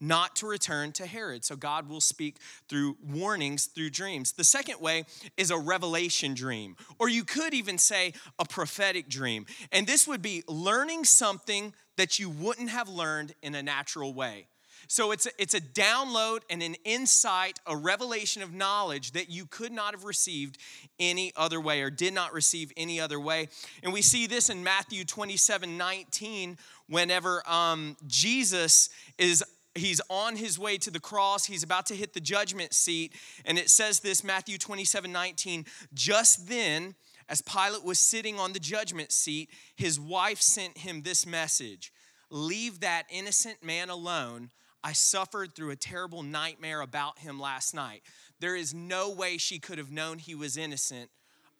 not 0.00 0.36
to 0.36 0.46
return 0.46 0.92
to 0.92 1.06
Herod. 1.06 1.44
So 1.44 1.56
God 1.56 1.88
will 1.88 2.00
speak 2.00 2.36
through 2.68 2.96
warnings, 3.06 3.66
through 3.66 3.90
dreams. 3.90 4.32
The 4.32 4.44
second 4.44 4.80
way 4.80 5.04
is 5.36 5.50
a 5.50 5.58
revelation 5.58 6.34
dream, 6.34 6.76
or 6.98 7.08
you 7.08 7.24
could 7.24 7.54
even 7.54 7.78
say 7.78 8.14
a 8.38 8.44
prophetic 8.44 9.08
dream. 9.08 9.46
And 9.72 9.86
this 9.86 10.08
would 10.08 10.22
be 10.22 10.42
learning 10.48 11.04
something 11.04 11.74
that 11.96 12.18
you 12.18 12.30
wouldn't 12.30 12.70
have 12.70 12.88
learned 12.88 13.34
in 13.42 13.54
a 13.54 13.62
natural 13.62 14.14
way. 14.14 14.46
So 14.88 15.12
it's 15.12 15.26
a, 15.26 15.30
it's 15.38 15.54
a 15.54 15.60
download 15.60 16.40
and 16.50 16.62
an 16.64 16.74
insight, 16.84 17.60
a 17.64 17.76
revelation 17.76 18.42
of 18.42 18.52
knowledge 18.52 19.12
that 19.12 19.30
you 19.30 19.46
could 19.46 19.70
not 19.70 19.94
have 19.94 20.04
received 20.04 20.58
any 20.98 21.32
other 21.36 21.60
way 21.60 21.82
or 21.82 21.90
did 21.90 22.12
not 22.12 22.32
receive 22.32 22.72
any 22.76 22.98
other 22.98 23.20
way. 23.20 23.48
And 23.84 23.92
we 23.92 24.02
see 24.02 24.26
this 24.26 24.50
in 24.50 24.64
Matthew 24.64 25.04
27 25.04 25.76
19, 25.76 26.58
whenever 26.88 27.48
um, 27.48 27.96
Jesus 28.08 28.88
is 29.16 29.44
he's 29.74 30.00
on 30.10 30.36
his 30.36 30.58
way 30.58 30.78
to 30.78 30.90
the 30.90 31.00
cross. 31.00 31.46
He's 31.46 31.62
about 31.62 31.86
to 31.86 31.94
hit 31.94 32.12
the 32.12 32.20
judgment 32.20 32.74
seat. 32.74 33.14
And 33.44 33.58
it 33.58 33.70
says 33.70 34.00
this 34.00 34.24
matthew 34.24 34.58
27 34.58 35.10
19 35.10 35.64
just 35.94 36.48
then 36.48 36.94
as 37.28 37.42
pilate 37.42 37.84
was 37.84 37.98
sitting 37.98 38.38
on 38.38 38.52
the 38.52 38.58
judgment 38.58 39.12
seat 39.12 39.50
his 39.76 39.98
wife 39.98 40.40
sent 40.40 40.78
him 40.78 41.02
this 41.02 41.26
message. 41.26 41.92
Leave 42.30 42.80
that 42.80 43.04
innocent 43.10 43.62
man 43.62 43.90
alone. 43.90 44.50
I 44.82 44.92
suffered 44.92 45.54
through 45.54 45.70
a 45.70 45.76
terrible 45.76 46.22
nightmare 46.22 46.80
about 46.80 47.18
him 47.18 47.38
last 47.38 47.74
night. 47.74 48.02
There 48.38 48.56
is 48.56 48.72
no 48.72 49.10
way 49.10 49.36
she 49.36 49.58
could 49.58 49.78
have 49.78 49.90
known 49.90 50.18
he 50.18 50.34
was 50.34 50.56
innocent 50.56 51.10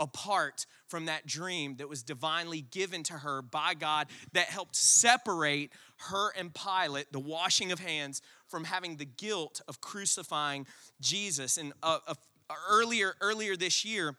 apart 0.00 0.64
from 0.88 1.04
that 1.04 1.26
dream 1.26 1.76
that 1.76 1.88
was 1.88 2.02
divinely 2.02 2.62
given 2.62 3.02
to 3.04 3.12
her 3.12 3.42
by 3.42 3.74
God 3.74 4.08
that 4.32 4.46
helped 4.46 4.74
separate 4.74 5.70
her 6.08 6.30
and 6.36 6.52
Pilate, 6.54 7.12
the 7.12 7.20
washing 7.20 7.72
of 7.72 7.78
hands, 7.78 8.22
from 8.48 8.64
having 8.64 8.96
the 8.96 9.04
guilt 9.04 9.60
of 9.68 9.80
crucifying 9.80 10.66
Jesus. 11.00 11.56
And 11.56 11.72
uh, 11.82 11.98
uh, 12.06 12.14
earlier, 12.68 13.14
earlier 13.20 13.56
this 13.56 13.84
year, 13.84 14.16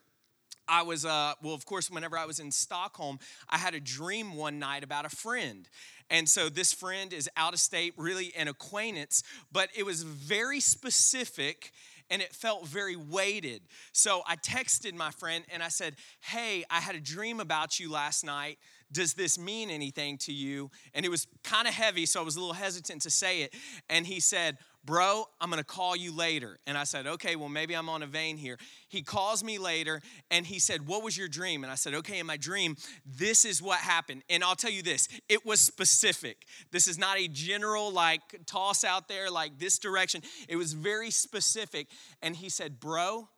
I 0.68 0.84
was, 0.84 1.06
uh, 1.06 1.34
well, 1.44 1.54
of 1.54 1.66
course, 1.66 1.90
whenever 1.90 2.18
I 2.18 2.26
was 2.26 2.40
in 2.40 2.52
Stockholm, 2.52 3.20
I 3.50 3.58
had 3.58 3.74
a 3.74 3.80
dream 3.80 4.36
one 4.36 4.60
night 4.60 4.84
about 4.84 5.06
a 5.06 5.10
friend. 5.10 5.68
And 6.10 6.30
so 6.30 6.50
this 6.50 6.74
friend 6.74 7.14
is 7.14 7.30
out 7.36 7.54
of 7.54 7.60
state, 7.60 7.94
really 7.98 8.34
an 8.38 8.48
acquaintance, 8.48 9.24
but 9.52 9.70
it 9.76 9.86
was 9.86 10.04
very 10.04 10.60
specific 10.60 11.72
and 12.10 12.22
it 12.22 12.34
felt 12.34 12.68
very 12.68 12.98
weighted. 12.98 13.62
So 13.94 14.22
I 14.28 14.36
texted 14.36 14.94
my 14.94 15.12
friend 15.12 15.46
and 15.52 15.64
I 15.64 15.70
said, 15.70 15.96
Hey, 16.20 16.66
I 16.70 16.82
had 16.82 16.96
a 16.96 17.00
dream 17.00 17.40
about 17.40 17.80
you 17.80 17.90
last 17.90 18.26
night. 18.26 18.60
Does 18.92 19.14
this 19.14 19.40
mean 19.40 19.70
anything 19.70 20.18
to 20.20 20.34
you? 20.34 20.70
And 20.94 21.06
it 21.06 21.10
was 21.10 21.28
kind 21.44 21.68
of 21.68 21.74
heavy, 21.74 22.06
so 22.06 22.22
I 22.22 22.24
was 22.24 22.36
a 22.36 22.40
little 22.40 22.54
hesitant 22.54 23.02
to 23.04 23.10
say 23.10 23.42
it. 23.42 23.54
And 23.90 24.06
he 24.06 24.20
said, 24.20 24.58
Bro, 24.84 25.26
I'm 25.40 25.52
gonna 25.52 25.64
call 25.64 25.96
you 25.96 26.12
later. 26.16 26.58
And 26.66 26.76
I 26.76 26.86
said, 26.86 27.06
Okay, 27.06 27.36
well, 27.36 27.50
maybe 27.50 27.76
I'm 27.76 27.88
on 27.88 28.02
a 28.02 28.08
vein 28.08 28.38
here. 28.38 28.58
He 28.90 29.04
calls 29.04 29.44
me 29.44 29.60
later 29.60 30.02
and 30.32 30.46
he 30.46 30.58
said, 30.58 30.88
What 30.88 31.04
was 31.04 31.16
your 31.16 31.28
dream? 31.28 31.64
And 31.64 31.72
I 31.72 31.76
said, 31.76 31.94
Okay, 31.94 32.20
in 32.20 32.26
my 32.26 32.38
dream, 32.38 32.76
this 33.06 33.46
is 33.46 33.62
what 33.62 33.80
happened. 33.80 34.24
And 34.30 34.44
I'll 34.44 34.56
tell 34.56 34.72
you 34.72 34.82
this 34.82 35.08
it 35.30 35.46
was 35.46 35.62
specific. 35.62 36.46
This 36.72 36.88
is 36.88 36.98
not 36.98 37.20
a 37.20 37.28
general, 37.28 37.92
like, 37.92 38.22
toss 38.46 38.84
out 38.84 39.08
there, 39.08 39.30
like 39.30 39.60
this 39.60 39.78
direction. 39.78 40.22
It 40.50 40.56
was 40.56 40.74
very 40.74 41.12
specific. 41.12 41.88
And 42.24 42.36
he 42.36 42.50
said, 42.50 42.80
Bro, 42.80 43.30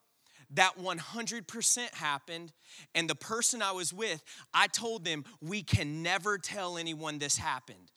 that 0.55 0.77
100% 0.79 1.93
happened. 1.93 2.51
And 2.95 3.10
the 3.10 3.15
person 3.15 3.62
I 3.62 3.72
was 3.72 3.93
with, 3.93 4.24
I 4.53 4.67
told 4.67 5.05
them, 5.05 5.25
We 5.41 5.63
can 5.63 6.03
never 6.03 6.38
tell 6.38 6.77
anyone 6.77 7.19
this 7.19 7.38
happened. 7.38 7.91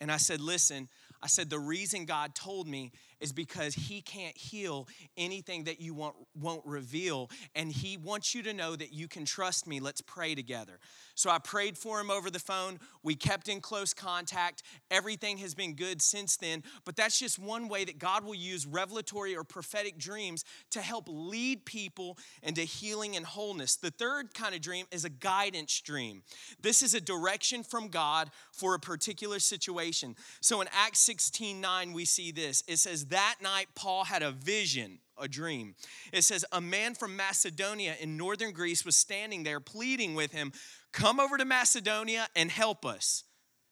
And 0.00 0.10
I 0.10 0.16
said, 0.16 0.40
Listen, 0.40 0.88
I 1.22 1.28
said, 1.28 1.48
the 1.48 1.58
reason 1.58 2.04
God 2.04 2.34
told 2.34 2.66
me 2.66 2.90
is 3.20 3.32
because 3.32 3.74
He 3.74 4.00
can't 4.00 4.36
heal 4.36 4.88
anything 5.16 5.64
that 5.64 5.80
you 5.80 5.94
won't, 5.94 6.16
won't 6.34 6.66
reveal. 6.66 7.30
And 7.54 7.70
He 7.70 7.96
wants 7.96 8.34
you 8.34 8.42
to 8.42 8.52
know 8.52 8.74
that 8.74 8.92
you 8.92 9.06
can 9.06 9.24
trust 9.24 9.68
me. 9.68 9.78
Let's 9.78 10.00
pray 10.00 10.34
together. 10.34 10.80
So 11.22 11.30
I 11.30 11.38
prayed 11.38 11.78
for 11.78 12.00
him 12.00 12.10
over 12.10 12.30
the 12.30 12.40
phone. 12.40 12.80
We 13.04 13.14
kept 13.14 13.48
in 13.48 13.60
close 13.60 13.94
contact. 13.94 14.64
Everything 14.90 15.38
has 15.38 15.54
been 15.54 15.74
good 15.74 16.02
since 16.02 16.36
then. 16.36 16.64
But 16.84 16.96
that's 16.96 17.16
just 17.16 17.38
one 17.38 17.68
way 17.68 17.84
that 17.84 18.00
God 18.00 18.24
will 18.24 18.34
use 18.34 18.66
revelatory 18.66 19.36
or 19.36 19.44
prophetic 19.44 19.98
dreams 19.98 20.44
to 20.70 20.80
help 20.80 21.04
lead 21.06 21.64
people 21.64 22.18
into 22.42 22.62
healing 22.62 23.14
and 23.14 23.24
wholeness. 23.24 23.76
The 23.76 23.92
third 23.92 24.34
kind 24.34 24.52
of 24.52 24.60
dream 24.60 24.86
is 24.90 25.04
a 25.04 25.10
guidance 25.10 25.80
dream. 25.80 26.24
This 26.60 26.82
is 26.82 26.92
a 26.92 27.00
direction 27.00 27.62
from 27.62 27.86
God 27.86 28.28
for 28.50 28.74
a 28.74 28.80
particular 28.80 29.38
situation. 29.38 30.16
So 30.40 30.60
in 30.60 30.66
Acts 30.72 30.98
16 30.98 31.60
9, 31.60 31.92
we 31.92 32.04
see 32.04 32.32
this. 32.32 32.64
It 32.66 32.78
says, 32.78 33.06
That 33.06 33.36
night, 33.40 33.68
Paul 33.76 34.02
had 34.02 34.24
a 34.24 34.32
vision 34.32 34.98
a 35.18 35.28
dream. 35.28 35.74
It 36.12 36.22
says, 36.22 36.44
A 36.52 36.60
man 36.60 36.94
from 36.94 37.16
Macedonia 37.16 37.94
in 38.00 38.16
northern 38.16 38.52
Greece 38.52 38.84
was 38.84 38.96
standing 38.96 39.42
there 39.42 39.60
pleading 39.60 40.14
with 40.14 40.32
him, 40.32 40.52
Come 40.92 41.20
over 41.20 41.38
to 41.38 41.44
Macedonia 41.44 42.28
and 42.36 42.50
help 42.50 42.84
us. 42.84 43.24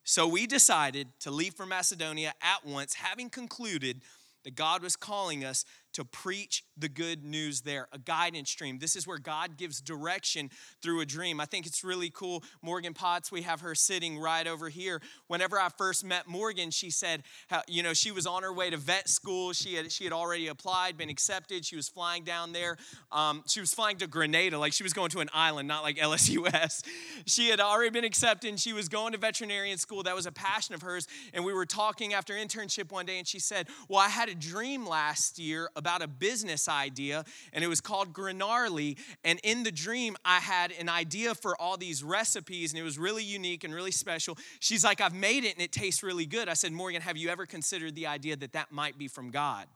So 0.04 0.26
we 0.26 0.46
decided 0.46 1.08
to 1.20 1.30
leave 1.30 1.54
for 1.54 1.66
Macedonia 1.66 2.34
at 2.42 2.66
once, 2.66 2.94
having 2.94 3.30
concluded 3.30 4.02
that 4.44 4.54
God 4.54 4.82
was 4.82 4.96
calling 4.96 5.44
us 5.44 5.64
to 5.94 6.04
preach 6.04 6.64
the 6.76 6.88
good 6.88 7.24
news 7.24 7.62
there, 7.62 7.88
a 7.92 7.98
guidance 7.98 8.50
stream. 8.50 8.78
This 8.78 8.96
is 8.96 9.06
where 9.06 9.18
God 9.18 9.56
gives 9.56 9.80
direction 9.80 10.50
through 10.82 11.00
a 11.00 11.06
dream. 11.06 11.40
I 11.40 11.44
think 11.44 11.66
it's 11.66 11.84
really 11.84 12.10
cool. 12.10 12.42
Morgan 12.62 12.94
Potts, 12.94 13.30
we 13.30 13.42
have 13.42 13.60
her 13.60 13.74
sitting 13.74 14.18
right 14.18 14.46
over 14.46 14.68
here. 14.68 15.00
Whenever 15.26 15.58
I 15.58 15.68
first 15.68 16.04
met 16.04 16.26
Morgan, 16.26 16.70
she 16.70 16.90
said, 16.90 17.22
how, 17.48 17.62
you 17.68 17.82
know, 17.82 17.92
she 17.92 18.10
was 18.10 18.26
on 18.26 18.42
her 18.42 18.52
way 18.52 18.70
to 18.70 18.76
vet 18.76 19.08
school. 19.08 19.52
She 19.52 19.74
had, 19.74 19.92
she 19.92 20.04
had 20.04 20.12
already 20.12 20.48
applied, 20.48 20.96
been 20.96 21.10
accepted. 21.10 21.64
She 21.64 21.76
was 21.76 21.88
flying 21.88 22.24
down 22.24 22.52
there. 22.52 22.76
Um, 23.12 23.42
she 23.46 23.60
was 23.60 23.74
flying 23.74 23.98
to 23.98 24.06
Grenada, 24.06 24.58
like 24.58 24.72
she 24.72 24.82
was 24.82 24.92
going 24.92 25.10
to 25.10 25.20
an 25.20 25.28
island, 25.32 25.68
not 25.68 25.82
like 25.82 25.96
LSUS. 25.96 26.84
She 27.26 27.48
had 27.48 27.60
already 27.60 27.90
been 27.90 28.04
accepted. 28.04 28.58
she 28.58 28.72
was 28.72 28.88
going 28.88 29.12
to 29.12 29.18
veterinarian 29.18 29.78
school. 29.78 30.02
That 30.02 30.14
was 30.14 30.26
a 30.26 30.32
passion 30.32 30.74
of 30.74 30.82
hers. 30.82 31.06
And 31.34 31.44
we 31.44 31.52
were 31.52 31.66
talking 31.66 32.14
after 32.14 32.34
internship 32.34 32.90
one 32.90 33.06
day, 33.06 33.18
and 33.18 33.26
she 33.26 33.38
said, 33.38 33.68
Well, 33.88 34.00
I 34.00 34.08
had 34.08 34.28
a 34.28 34.34
dream 34.34 34.86
last 34.86 35.38
year 35.38 35.70
about 35.80 36.02
a 36.02 36.06
business 36.06 36.68
idea, 36.68 37.24
and 37.52 37.64
it 37.64 37.66
was 37.66 37.80
called 37.80 38.12
Granarly. 38.12 38.96
And 39.24 39.40
in 39.42 39.64
the 39.64 39.72
dream, 39.72 40.16
I 40.24 40.38
had 40.38 40.70
an 40.78 40.88
idea 40.88 41.34
for 41.34 41.60
all 41.60 41.76
these 41.76 42.04
recipes, 42.04 42.72
and 42.72 42.78
it 42.78 42.84
was 42.84 42.98
really 42.98 43.24
unique 43.24 43.64
and 43.64 43.74
really 43.74 43.90
special. 43.90 44.38
She's 44.60 44.84
like, 44.84 45.00
I've 45.00 45.14
made 45.14 45.42
it, 45.42 45.54
and 45.54 45.62
it 45.62 45.72
tastes 45.72 46.04
really 46.04 46.26
good. 46.26 46.48
I 46.48 46.54
said, 46.54 46.70
Morgan, 46.70 47.02
have 47.02 47.16
you 47.16 47.28
ever 47.30 47.46
considered 47.46 47.96
the 47.96 48.06
idea 48.06 48.36
that 48.36 48.52
that 48.52 48.70
might 48.70 48.96
be 48.96 49.08
from 49.08 49.32
God? 49.32 49.66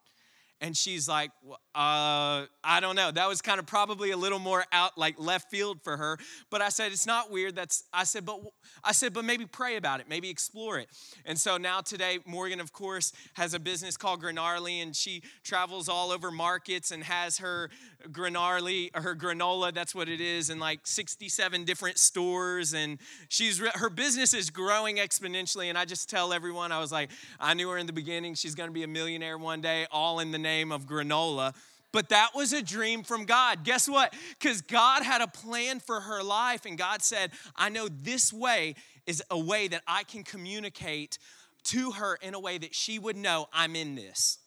And 0.65 0.75
she's 0.75 1.07
like, 1.07 1.31
uh, 1.75 2.49
I 2.65 2.81
don't 2.81 2.97
know. 2.97 3.11
That 3.11 3.29
was 3.29 3.43
kind 3.43 3.59
of 3.59 3.67
probably 3.67 4.13
a 4.13 4.17
little 4.17 4.39
more 4.39 4.65
out 4.73 4.97
like 4.97 5.17
left 5.19 5.51
field 5.51 5.83
for 5.83 5.99
her. 5.99 6.17
But 6.51 6.63
I 6.63 6.71
said, 6.71 6.91
it's 6.91 7.07
not 7.07 7.31
weird. 7.31 7.55
That's 7.55 7.85
I 7.93 8.05
said, 8.05 8.25
but 8.25 8.41
I 8.83 8.93
said, 8.93 9.13
but 9.13 9.27
maybe 9.27 9.45
pray 9.45 9.77
about 9.77 10.01
it, 10.01 10.09
maybe 10.09 10.31
explore 10.31 10.79
it. 10.79 10.89
And 11.27 11.39
so 11.39 11.59
now 11.59 11.83
today, 11.83 12.21
Morgan, 12.25 12.61
of 12.61 12.73
course, 12.73 13.13
has 13.35 13.53
a 13.53 13.59
business 13.59 13.99
called 13.99 14.23
Granarly, 14.23 14.81
and 14.81 14.97
she 14.97 15.23
travels 15.43 15.87
all 15.87 16.11
over 16.11 16.31
markets 16.31 16.93
and 16.93 17.05
has 17.05 17.37
her 17.39 17.69
Granarly, 18.13 18.91
her 18.95 19.15
granola, 19.15 19.73
that's 19.73 19.95
what 19.95 20.09
it 20.09 20.21
is, 20.21 20.51
in 20.51 20.59
like 20.59 20.81
67 20.85 21.65
different 21.65 21.99
stores. 21.99 22.75
And 22.75 22.99
she's 23.29 23.59
her 23.59 23.91
business 23.91 24.35
is 24.35 24.51
growing 24.51 24.97
exponentially. 24.97 25.67
And 25.67 25.79
I 25.79 25.85
just 25.85 26.09
tell 26.09 26.33
everyone, 26.33 26.73
I 26.73 26.81
was 26.81 26.93
like, 26.93 27.11
I 27.41 27.55
knew 27.55 27.69
her 27.71 27.79
in 27.79 27.87
the 27.87 27.93
beginning. 27.93 28.35
She's 28.35 28.55
gonna 28.55 28.73
be 28.73 28.83
a 28.83 28.89
millionaire 28.89 29.39
one 29.39 29.61
day, 29.61 29.87
all 29.91 30.21
in 30.21 30.31
the 30.31 30.39
name 30.39 30.73
of 30.73 30.87
granola. 30.87 31.55
But 31.93 32.09
that 32.09 32.31
was 32.35 32.53
a 32.53 32.61
dream 32.61 33.05
from 33.05 33.25
God. 33.25 33.63
Guess 33.63 33.89
what? 33.89 34.13
Because 34.39 34.63
God 34.63 35.05
had 35.05 35.21
a 35.21 35.29
plan 35.29 35.79
for 35.79 36.01
her 36.01 36.25
life, 36.25 36.67
and 36.67 36.77
God 36.77 37.03
said, 37.03 37.31
I 37.55 37.69
know 37.69 37.87
this 37.89 38.33
way 38.33 38.75
is 39.07 39.23
a 39.31 39.39
way 39.39 39.69
that 39.69 39.83
I 39.87 40.03
can 40.03 40.25
communicate 40.25 41.19
to 41.65 41.93
her 41.93 42.17
in 42.21 42.35
a 42.35 42.41
way 42.41 42.59
that 42.59 42.75
she 42.75 42.99
would 42.99 43.17
know 43.17 43.49
I'm 43.53 43.77
in 43.77 43.95
this. 43.95 44.39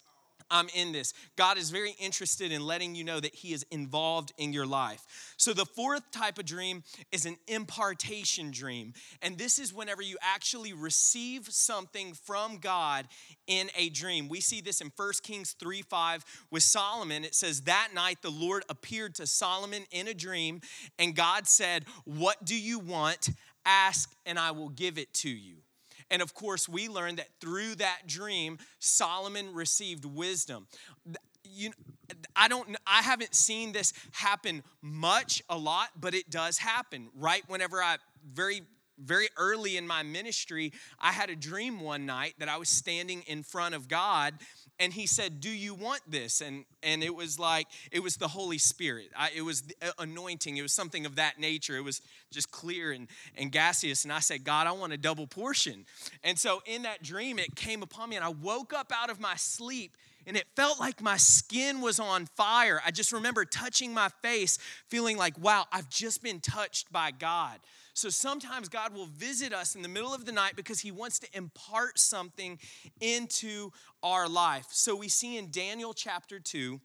I'm 0.49 0.69
in 0.73 0.91
this. 0.91 1.13
God 1.35 1.57
is 1.57 1.69
very 1.69 1.95
interested 1.99 2.51
in 2.51 2.65
letting 2.65 2.95
you 2.95 3.03
know 3.03 3.19
that 3.19 3.35
He 3.35 3.53
is 3.53 3.65
involved 3.71 4.33
in 4.37 4.53
your 4.53 4.65
life. 4.65 5.33
So, 5.37 5.53
the 5.53 5.65
fourth 5.65 6.09
type 6.11 6.37
of 6.37 6.45
dream 6.45 6.83
is 7.11 7.25
an 7.25 7.37
impartation 7.47 8.51
dream. 8.51 8.93
And 9.21 9.37
this 9.37 9.59
is 9.59 9.73
whenever 9.73 10.01
you 10.01 10.17
actually 10.21 10.73
receive 10.73 11.47
something 11.47 12.13
from 12.13 12.57
God 12.57 13.07
in 13.47 13.69
a 13.77 13.89
dream. 13.89 14.29
We 14.29 14.41
see 14.41 14.61
this 14.61 14.81
in 14.81 14.91
1 14.95 15.11
Kings 15.23 15.55
3 15.59 15.81
5 15.81 16.25
with 16.51 16.63
Solomon. 16.63 17.23
It 17.23 17.35
says, 17.35 17.61
That 17.61 17.89
night 17.93 18.21
the 18.21 18.31
Lord 18.31 18.63
appeared 18.69 19.15
to 19.15 19.27
Solomon 19.27 19.83
in 19.91 20.07
a 20.07 20.13
dream, 20.13 20.61
and 20.97 21.15
God 21.15 21.47
said, 21.47 21.85
What 22.05 22.43
do 22.45 22.57
you 22.57 22.79
want? 22.79 23.29
Ask, 23.65 24.15
and 24.25 24.39
I 24.39 24.51
will 24.51 24.69
give 24.69 24.97
it 24.97 25.13
to 25.15 25.29
you. 25.29 25.57
And 26.09 26.21
of 26.21 26.33
course, 26.33 26.69
we 26.69 26.87
learned 26.87 27.17
that 27.17 27.29
through 27.41 27.75
that 27.75 28.01
dream, 28.07 28.57
Solomon 28.79 29.53
received 29.53 30.05
wisdom. 30.05 30.67
You, 31.43 31.71
I 32.35 32.47
don't 32.47 32.75
I 32.85 33.01
haven't 33.01 33.35
seen 33.35 33.71
this 33.71 33.93
happen 34.11 34.63
much 34.81 35.41
a 35.49 35.57
lot, 35.57 35.89
but 35.99 36.13
it 36.13 36.29
does 36.29 36.57
happen 36.57 37.09
right 37.15 37.43
whenever 37.47 37.81
I 37.81 37.97
very 38.33 38.61
very 38.99 39.27
early 39.37 39.77
in 39.77 39.85
my 39.85 40.03
ministry, 40.03 40.73
I 40.99 41.11
had 41.11 41.29
a 41.29 41.35
dream 41.35 41.79
one 41.79 42.05
night 42.05 42.33
that 42.39 42.49
I 42.49 42.57
was 42.57 42.69
standing 42.69 43.21
in 43.27 43.43
front 43.43 43.75
of 43.75 43.87
God 43.87 44.33
and 44.79 44.93
he 44.93 45.07
said 45.07 45.39
do 45.39 45.49
you 45.49 45.73
want 45.73 46.01
this? 46.07 46.41
And 46.41 46.65
and 46.83 47.03
it 47.03 47.15
was 47.15 47.39
like 47.39 47.67
it 47.91 48.01
was 48.01 48.17
the 48.17 48.27
holy 48.27 48.57
spirit. 48.57 49.09
I, 49.15 49.31
it 49.35 49.41
was 49.41 49.63
uh, 49.81 49.91
anointing. 49.99 50.57
It 50.57 50.61
was 50.61 50.73
something 50.73 51.05
of 51.05 51.15
that 51.15 51.39
nature. 51.39 51.75
It 51.77 51.83
was 51.83 52.01
just 52.31 52.51
clear 52.51 52.91
and, 52.91 53.07
and 53.35 53.51
gaseous. 53.51 54.03
And 54.03 54.13
i 54.13 54.19
said 54.19 54.43
god 54.43 54.67
i 54.67 54.71
want 54.71 54.93
a 54.93 54.97
double 54.97 55.27
portion. 55.27 55.85
And 56.23 56.37
so 56.37 56.61
in 56.65 56.83
that 56.83 57.03
dream 57.03 57.39
it 57.39 57.55
came 57.55 57.83
upon 57.83 58.09
me 58.09 58.15
and 58.15 58.25
i 58.25 58.29
woke 58.29 58.73
up 58.73 58.91
out 58.95 59.09
of 59.09 59.19
my 59.19 59.35
sleep 59.35 59.95
and 60.25 60.35
it 60.35 60.45
felt 60.57 60.77
like 60.77 61.01
my 61.01 61.15
skin 61.15 61.79
was 61.79 62.01
on 62.01 62.25
fire. 62.25 62.81
I 62.85 62.91
just 62.91 63.13
remember 63.13 63.45
touching 63.45 63.93
my 63.93 64.09
face 64.21 64.57
feeling 64.89 65.17
like 65.17 65.37
wow 65.39 65.65
i've 65.71 65.89
just 65.89 66.21
been 66.21 66.39
touched 66.39 66.91
by 66.91 67.11
god 67.11 67.59
so 67.97 68.09
sometimes 68.09 68.69
God 68.69 68.93
will 68.93 69.07
visit 69.07 69.51
us 69.51 69.73
in 69.73 69.81
the 69.81 69.87
middle 69.87 70.13
of 70.13 70.23
the 70.23 70.31
night 70.31 70.55
because 70.55 70.81
he 70.81 70.91
wants 70.91 71.17
to 71.17 71.27
impart 71.35 71.97
something 71.97 72.59
into 73.01 73.71
our 74.03 74.29
life. 74.29 74.67
So 74.69 74.95
we 74.95 75.07
see 75.07 75.35
in 75.35 75.49
Daniel 75.49 75.95
chapter 75.95 76.39
2, 76.39 76.79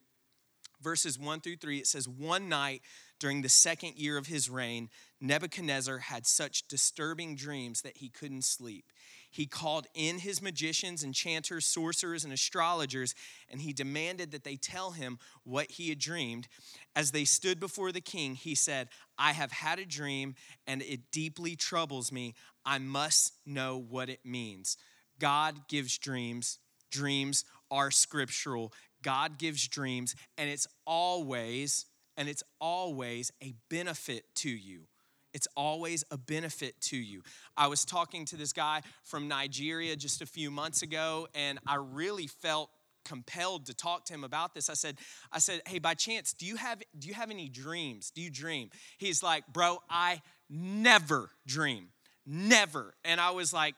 verses 0.80 1.18
1 1.18 1.42
through 1.42 1.56
3, 1.56 1.80
it 1.80 1.86
says, 1.86 2.08
One 2.08 2.48
night 2.48 2.80
during 3.20 3.42
the 3.42 3.50
second 3.50 3.96
year 3.96 4.16
of 4.16 4.28
his 4.28 4.48
reign, 4.48 4.88
Nebuchadnezzar 5.20 5.98
had 5.98 6.26
such 6.26 6.66
disturbing 6.66 7.36
dreams 7.36 7.82
that 7.82 7.98
he 7.98 8.08
couldn't 8.08 8.44
sleep 8.44 8.86
he 9.32 9.46
called 9.46 9.86
in 9.94 10.18
his 10.18 10.42
magicians, 10.42 11.02
enchanters, 11.02 11.64
sorcerers, 11.64 12.22
and 12.22 12.34
astrologers, 12.34 13.14
and 13.48 13.62
he 13.62 13.72
demanded 13.72 14.30
that 14.30 14.44
they 14.44 14.56
tell 14.56 14.90
him 14.90 15.18
what 15.42 15.70
he 15.70 15.88
had 15.88 15.98
dreamed. 15.98 16.48
As 16.94 17.10
they 17.10 17.24
stood 17.24 17.58
before 17.58 17.92
the 17.92 18.00
king, 18.00 18.34
he 18.34 18.54
said, 18.54 18.88
I 19.18 19.32
have 19.32 19.52
had 19.52 19.78
a 19.78 19.86
dream, 19.86 20.34
and 20.66 20.82
it 20.82 21.10
deeply 21.10 21.56
troubles 21.56 22.12
me. 22.12 22.34
I 22.66 22.78
must 22.78 23.32
know 23.46 23.78
what 23.78 24.08
it 24.08 24.20
means. 24.24 24.76
God 25.18 25.68
gives 25.68 25.96
dreams, 25.98 26.58
dreams 26.90 27.44
are 27.70 27.90
scriptural. 27.90 28.72
God 29.02 29.38
gives 29.38 29.66
dreams, 29.66 30.14
and 30.38 30.48
it's 30.48 30.66
always, 30.86 31.86
and 32.16 32.28
it's 32.28 32.42
always 32.60 33.32
a 33.42 33.54
benefit 33.68 34.24
to 34.36 34.50
you 34.50 34.86
it's 35.34 35.48
always 35.56 36.04
a 36.10 36.18
benefit 36.18 36.80
to 36.80 36.96
you. 36.96 37.22
I 37.56 37.66
was 37.66 37.84
talking 37.84 38.24
to 38.26 38.36
this 38.36 38.52
guy 38.52 38.82
from 39.02 39.28
Nigeria 39.28 39.96
just 39.96 40.20
a 40.20 40.26
few 40.26 40.50
months 40.50 40.82
ago, 40.82 41.28
and 41.34 41.58
I 41.66 41.76
really 41.76 42.26
felt 42.26 42.70
compelled 43.04 43.66
to 43.66 43.74
talk 43.74 44.04
to 44.06 44.14
him 44.14 44.24
about 44.24 44.54
this. 44.54 44.70
I 44.70 44.74
said, 44.74 44.96
I 45.32 45.38
said, 45.38 45.62
hey, 45.66 45.78
by 45.78 45.94
chance, 45.94 46.32
do 46.32 46.46
you 46.46 46.56
have 46.56 46.82
do 46.98 47.08
you 47.08 47.14
have 47.14 47.30
any 47.30 47.48
dreams? 47.48 48.10
Do 48.10 48.20
you 48.20 48.30
dream? 48.30 48.70
He's 48.98 49.22
like, 49.22 49.44
bro, 49.52 49.78
I 49.88 50.22
never 50.48 51.30
dream. 51.46 51.88
Never. 52.26 52.94
And 53.04 53.20
I 53.20 53.30
was 53.30 53.52
like, 53.52 53.74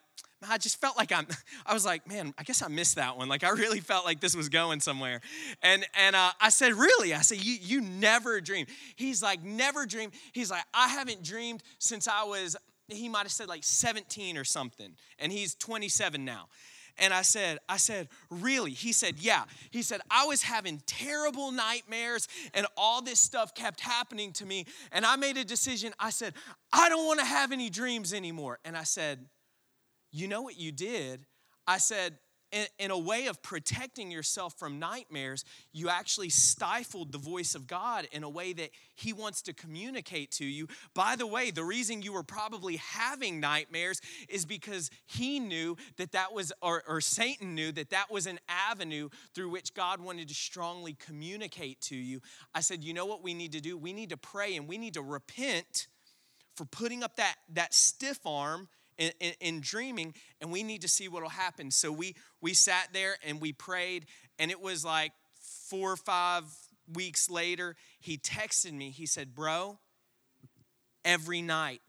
I 0.49 0.59
just 0.59 0.81
felt 0.81 0.97
like 0.97 1.13
I'm, 1.13 1.27
I 1.67 1.75
was 1.75 1.85
like, 1.85 2.09
man, 2.09 2.35
I 2.39 2.43
guess 2.43 2.63
I 2.63 2.69
missed 2.69 2.97
that 2.97 3.17
one. 3.17 3.29
Like 3.29 3.45
I 3.45 3.51
really 3.51 3.81
felt 3.81 4.05
like 4.05 4.21
this 4.21 4.37
was 4.37 4.49
going 4.49 4.81
somewhere. 4.81 5.21
And 5.63 5.87
and 5.95 6.17
uh, 6.17 6.31
I 6.41 6.51
said, 6.51 6.75
really? 6.75 7.15
I 7.15 7.21
said, 7.21 7.43
you, 7.43 7.57
you 7.61 7.81
never 7.81 8.41
dream. 8.41 8.67
He's 8.97 9.23
like, 9.23 9.43
never 9.43 9.87
dream. 9.87 10.11
He's 10.33 10.51
like, 10.51 10.65
I 10.73 10.89
haven't 10.89 11.23
dreamed 11.23 11.63
since 11.79 12.09
I 12.09 12.25
was, 12.25 12.57
he 12.89 13.09
might 13.09 13.23
have 13.23 13.33
said 13.33 13.49
like 13.49 13.65
17 13.65 14.37
or 14.37 14.45
something. 14.45 14.91
And 15.19 15.33
he's 15.33 15.55
27 15.55 16.25
now. 16.25 16.49
And 16.99 17.13
I 17.13 17.23
said, 17.23 17.59
I 17.69 17.77
said, 17.77 18.09
really? 18.31 18.71
He 18.71 18.93
said, 18.93 19.19
yeah. 19.19 19.45
He 19.71 19.83
said, 19.83 20.01
I 20.11 20.27
was 20.27 20.43
having 20.43 20.81
terrible 20.87 21.51
nightmares 21.51 22.29
and 22.55 22.67
all 22.77 23.03
this 23.03 23.19
stuff 23.19 23.55
kept 23.55 23.81
happening 23.81 24.33
to 24.35 24.47
me. 24.47 24.67
And 24.93 25.05
I 25.05 25.17
made 25.17 25.37
a 25.37 25.45
decision. 25.45 25.93
I 25.99 26.11
said, 26.11 26.35
I 26.73 26.89
don't 26.89 27.07
want 27.07 27.21
to 27.21 27.27
have 27.27 27.53
any 27.53 27.71
dreams 27.71 28.13
anymore. 28.13 28.59
And 28.65 28.77
I 28.77 28.85
said, 28.85 29.27
you 30.13 30.29
know 30.29 30.43
what 30.43 30.59
you 30.59 30.71
did? 30.71 31.27
I 31.67 31.79
said, 31.79 32.19
in, 32.55 32.67
in, 32.79 32.91
a 32.93 32.99
way 32.99 33.27
of 33.27 33.43
protecting 33.43 34.13
yourself 34.13 34.55
from 34.59 34.79
nightmares, 34.79 35.45
you 35.73 35.89
actually 35.89 36.29
stifled 36.29 37.11
the 37.11 37.19
voice 37.19 37.57
of 37.57 37.67
God 37.67 38.07
in 38.13 38.23
a 38.23 38.29
way 38.29 38.53
that 38.53 38.71
He 38.95 39.13
wants 39.13 39.43
to 39.43 39.53
communicate 39.53 40.31
to 40.33 40.45
you. 40.45 40.69
By 40.95 41.17
the 41.17 41.27
way, 41.27 41.51
the 41.51 41.65
reason 41.65 42.01
you 42.01 42.13
were 42.13 42.23
probably 42.23 42.77
having 42.77 43.41
nightmares 43.41 44.01
is 44.29 44.47
because 44.47 44.91
He 45.07 45.41
knew 45.41 45.77
that 45.97 46.13
that 46.13 46.33
was, 46.33 46.53
or, 46.63 46.85
or 46.87 47.01
Satan 47.01 47.57
knew 47.57 47.73
that 47.73 47.91
that 47.91 48.11
was 48.11 48.27
an 48.27 48.39
avenue 48.49 49.09
through 49.35 49.51
which 49.51 49.75
God 49.75 50.01
wanted 50.01 50.29
to 50.29 50.35
strongly 50.35 50.95
communicate 50.95 51.81
to 51.83 51.97
you. 51.97 52.21
I 52.55 52.61
said, 52.61 52.85
you 52.85 52.95
know 52.95 53.07
what 53.07 53.25
we 53.25 53.35
need 53.35 53.53
to 53.53 53.61
do? 53.61 53.77
We 53.77 53.93
need 53.93 54.11
to 54.11 54.17
pray 54.17 54.57
and 54.57 54.69
we 54.69 54.79
need 54.79 54.95
to 54.95 55.03
repent 55.03 55.89
for 56.55 56.65
putting 56.67 57.03
up 57.03 57.17
that, 57.17 57.35
that 57.53 57.75
stiff 57.75 58.21
arm 58.25 58.69
in, 58.99 59.13
in, 59.21 59.33
in 59.41 59.61
dreaming, 59.61 60.15
and 60.41 60.53
we 60.53 60.63
need 60.63 60.83
to 60.83 60.89
see 60.89 61.09
what 61.09 61.23
will 61.23 61.29
happen. 61.29 61.71
So 61.71 61.91
we 61.93 62.15
we 62.41 62.55
sat 62.55 62.89
there 62.93 63.17
and 63.27 63.41
we 63.41 63.53
prayed, 63.53 64.07
and 64.39 64.51
it 64.51 64.61
was 64.61 64.85
like 64.85 65.13
four 65.41 65.93
or 65.93 65.97
five 65.97 66.45
weeks 66.93 67.31
later, 67.31 67.77
he 68.01 68.19
texted 68.19 68.73
me. 68.73 68.91
He 68.91 69.07
said, 69.07 69.35
Bro, 69.35 69.79
every 71.05 71.43
night, 71.43 71.81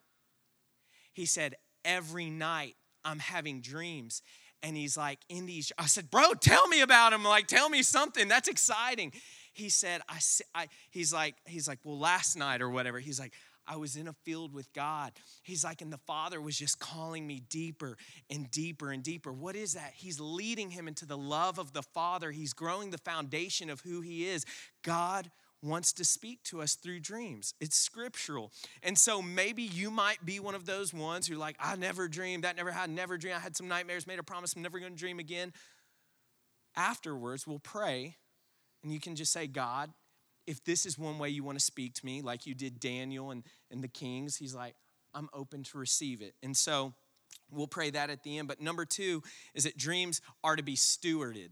he 1.13 1.25
said, 1.25 1.55
every 1.83 2.29
night 2.29 2.75
I'm 3.03 3.19
having 3.19 3.61
dreams. 3.61 4.21
And 4.63 4.75
he's 4.75 4.97
like, 4.97 5.19
in 5.29 5.45
these, 5.45 5.71
I 5.77 5.85
said, 5.85 6.09
Bro, 6.09 6.35
tell 6.41 6.67
me 6.67 6.81
about 6.81 7.13
him. 7.13 7.23
Like, 7.23 7.47
tell 7.47 7.69
me 7.69 7.83
something. 7.83 8.27
That's 8.27 8.47
exciting. 8.47 9.11
He 9.53 9.69
said, 9.69 10.01
I, 10.09 10.19
I 10.53 10.67
he's 10.89 11.13
like, 11.13 11.35
he's 11.45 11.67
like, 11.67 11.79
well, 11.83 11.99
last 11.99 12.35
night 12.35 12.61
or 12.61 12.69
whatever, 12.69 12.99
he's 12.99 13.19
like, 13.19 13.33
I 13.67 13.77
was 13.77 13.95
in 13.95 14.07
a 14.07 14.13
field 14.13 14.53
with 14.53 14.71
God. 14.73 15.11
He's 15.43 15.63
like, 15.63 15.81
and 15.81 15.91
the 15.91 15.97
Father 15.97 16.39
was 16.39 16.57
just 16.57 16.79
calling 16.79 17.25
me 17.25 17.41
deeper 17.49 17.97
and 18.29 18.49
deeper 18.51 18.91
and 18.91 19.03
deeper. 19.03 19.31
What 19.33 19.55
is 19.55 19.73
that? 19.73 19.93
He's 19.95 20.19
leading 20.19 20.71
him 20.71 20.87
into 20.87 21.05
the 21.05 21.17
love 21.17 21.57
of 21.59 21.73
the 21.73 21.83
Father. 21.83 22.31
He's 22.31 22.53
growing 22.53 22.91
the 22.91 22.97
foundation 22.97 23.69
of 23.69 23.81
who 23.81 24.01
he 24.01 24.27
is. 24.27 24.45
God 24.83 25.31
wants 25.61 25.93
to 25.93 26.05
speak 26.05 26.43
to 26.43 26.61
us 26.61 26.75
through 26.75 26.99
dreams. 26.99 27.53
It's 27.59 27.77
scriptural. 27.77 28.51
And 28.83 28.97
so 28.97 29.21
maybe 29.21 29.63
you 29.63 29.89
might 29.89 30.23
be 30.23 30.39
one 30.39 30.55
of 30.55 30.65
those 30.65 30.93
ones 30.93 31.27
who 31.27 31.35
like, 31.35 31.55
I 31.59 31.75
never 31.75 32.07
dreamed, 32.07 32.43
that 32.43 32.55
never 32.55 32.71
had, 32.71 32.89
never 32.89 33.17
dreamed. 33.17 33.37
I 33.37 33.39
had 33.39 33.57
some 33.57 33.67
nightmares, 33.67 34.05
made 34.05 34.19
a 34.19 34.23
promise, 34.23 34.53
I'm 34.55 34.61
never 34.61 34.79
gonna 34.79 34.95
dream 34.95 35.19
again. 35.19 35.53
Afterwards, 36.75 37.47
we'll 37.47 37.59
pray, 37.59 38.17
and 38.83 38.91
you 38.91 38.99
can 38.99 39.15
just 39.15 39.31
say, 39.31 39.47
God, 39.47 39.91
if 40.47 40.63
this 40.63 40.85
is 40.85 40.97
one 40.97 41.17
way 41.17 41.29
you 41.29 41.43
want 41.43 41.57
to 41.57 41.63
speak 41.63 41.93
to 41.95 42.05
me, 42.05 42.21
like 42.21 42.45
you 42.45 42.53
did 42.53 42.79
Daniel 42.79 43.31
and, 43.31 43.43
and 43.71 43.83
the 43.83 43.87
kings, 43.87 44.35
he's 44.35 44.55
like, 44.55 44.75
I'm 45.13 45.29
open 45.33 45.63
to 45.63 45.77
receive 45.77 46.21
it. 46.21 46.35
And 46.43 46.55
so 46.55 46.93
we'll 47.51 47.67
pray 47.67 47.89
that 47.91 48.09
at 48.09 48.23
the 48.23 48.37
end. 48.37 48.47
But 48.47 48.61
number 48.61 48.85
two 48.85 49.23
is 49.53 49.63
that 49.63 49.77
dreams 49.77 50.21
are 50.43 50.55
to 50.55 50.63
be 50.63 50.75
stewarded. 50.75 51.49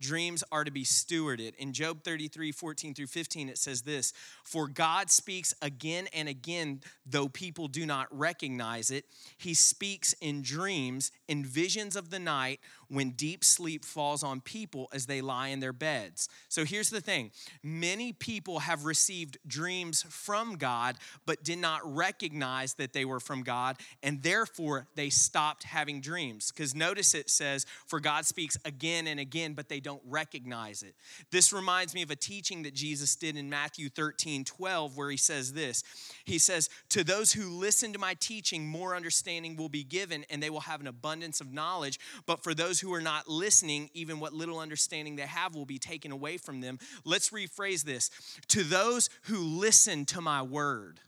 Dreams 0.00 0.44
are 0.52 0.62
to 0.62 0.70
be 0.70 0.84
stewarded. 0.84 1.56
In 1.56 1.72
Job 1.72 2.04
33, 2.04 2.52
14 2.52 2.94
through 2.94 3.08
15, 3.08 3.48
it 3.48 3.58
says 3.58 3.82
this 3.82 4.12
For 4.44 4.68
God 4.68 5.10
speaks 5.10 5.54
again 5.60 6.06
and 6.12 6.28
again, 6.28 6.82
though 7.04 7.28
people 7.28 7.66
do 7.66 7.84
not 7.84 8.06
recognize 8.16 8.90
it. 8.90 9.06
He 9.38 9.54
speaks 9.54 10.12
in 10.20 10.42
dreams, 10.42 11.10
in 11.26 11.44
visions 11.44 11.96
of 11.96 12.10
the 12.10 12.20
night, 12.20 12.60
when 12.88 13.10
deep 13.10 13.44
sleep 13.44 13.84
falls 13.84 14.22
on 14.22 14.40
people 14.40 14.88
as 14.92 15.06
they 15.06 15.20
lie 15.20 15.48
in 15.48 15.60
their 15.60 15.72
beds. 15.72 16.28
So 16.48 16.64
here's 16.64 16.90
the 16.90 17.00
thing 17.00 17.30
many 17.62 18.12
people 18.12 18.60
have 18.60 18.84
received 18.84 19.38
dreams 19.46 20.04
from 20.08 20.56
God, 20.56 20.96
but 21.26 21.44
did 21.44 21.58
not 21.58 21.80
recognize 21.84 22.74
that 22.74 22.92
they 22.92 23.04
were 23.04 23.20
from 23.20 23.42
God, 23.42 23.76
and 24.02 24.22
therefore 24.22 24.86
they 24.94 25.10
stopped 25.10 25.64
having 25.64 26.00
dreams. 26.00 26.50
Because 26.50 26.74
notice 26.74 27.14
it 27.14 27.30
says, 27.30 27.66
For 27.86 28.00
God 28.00 28.24
speaks 28.24 28.56
again 28.64 29.06
and 29.06 29.20
again, 29.20 29.52
but 29.54 29.68
they 29.68 29.80
don't 29.80 30.02
recognize 30.06 30.82
it. 30.82 30.94
This 31.30 31.52
reminds 31.52 31.94
me 31.94 32.02
of 32.02 32.10
a 32.10 32.16
teaching 32.16 32.62
that 32.62 32.74
Jesus 32.74 33.14
did 33.16 33.36
in 33.36 33.50
Matthew 33.50 33.88
13 33.88 34.44
12, 34.44 34.96
where 34.96 35.10
he 35.10 35.16
says 35.16 35.52
this 35.52 35.84
He 36.24 36.38
says, 36.38 36.70
To 36.90 37.04
those 37.04 37.32
who 37.32 37.50
listen 37.50 37.92
to 37.92 37.98
my 37.98 38.14
teaching, 38.14 38.66
more 38.66 38.96
understanding 38.96 39.56
will 39.56 39.68
be 39.68 39.84
given, 39.84 40.24
and 40.30 40.42
they 40.42 40.50
will 40.50 40.60
have 40.60 40.80
an 40.80 40.86
abundance 40.86 41.40
of 41.40 41.52
knowledge. 41.52 41.98
But 42.26 42.42
for 42.42 42.54
those 42.78 42.88
who 42.88 42.94
are 42.94 43.00
not 43.00 43.28
listening, 43.28 43.90
even 43.94 44.20
what 44.20 44.32
little 44.32 44.58
understanding 44.58 45.16
they 45.16 45.22
have 45.22 45.54
will 45.54 45.66
be 45.66 45.78
taken 45.78 46.12
away 46.12 46.36
from 46.36 46.60
them. 46.60 46.78
Let's 47.04 47.30
rephrase 47.30 47.84
this 47.84 48.10
To 48.48 48.62
those 48.62 49.10
who 49.22 49.38
listen 49.38 50.04
to 50.06 50.20
my 50.20 50.42
word, 50.42 51.00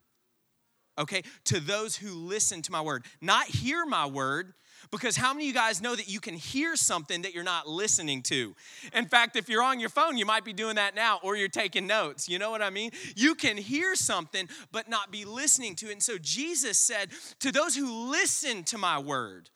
okay? 0.98 1.22
To 1.44 1.61
those 1.61 1.96
who 1.96 2.12
listen 2.12 2.62
to 2.62 2.72
my 2.72 2.80
word, 2.80 3.04
not 3.20 3.46
hear 3.46 3.87
my 3.87 4.06
word, 4.06 4.54
because 4.90 5.14
how 5.14 5.33
many 5.33 5.44
of 5.44 5.48
you 5.48 5.54
guys 5.54 5.80
know 5.83 5.94
that 5.94 6.09
you 6.09 6.20
can 6.20 6.35
hear 6.35 6.74
something 6.74 7.22
that 7.22 7.35
you're 7.35 7.44
not 7.44 7.68
listening 7.68 8.22
to? 8.22 8.56
In 8.94 9.06
fact, 9.06 9.37
if 9.37 9.48
you're 9.48 9.62
on 9.62 9.78
your 9.78 9.90
phone, 9.90 10.16
you 10.16 10.24
might 10.26 10.44
be 10.44 10.54
doing 10.54 10.76
that 10.76 10.94
now 10.94 11.20
or 11.22 11.37
you're 11.37 11.48
taking 11.48 11.87
notes. 11.87 12.28
You 12.28 12.38
know 12.38 12.50
what 12.50 12.62
I 12.62 12.70
mean? 12.70 12.90
You 13.14 13.35
can 13.35 13.56
hear 13.56 13.94
something 13.94 14.48
but 14.72 14.88
not 14.88 15.12
be 15.12 15.24
listening 15.24 15.76
to 15.76 15.90
it. 15.90 15.92
And 15.92 16.02
so 16.02 16.16
Jesus 16.18 16.78
said, 16.78 17.11
To 17.40 17.52
those 17.52 17.76
who 17.76 18.11
listen 18.11 18.64
to 18.64 18.78
my 18.78 18.98
word, 18.98 19.50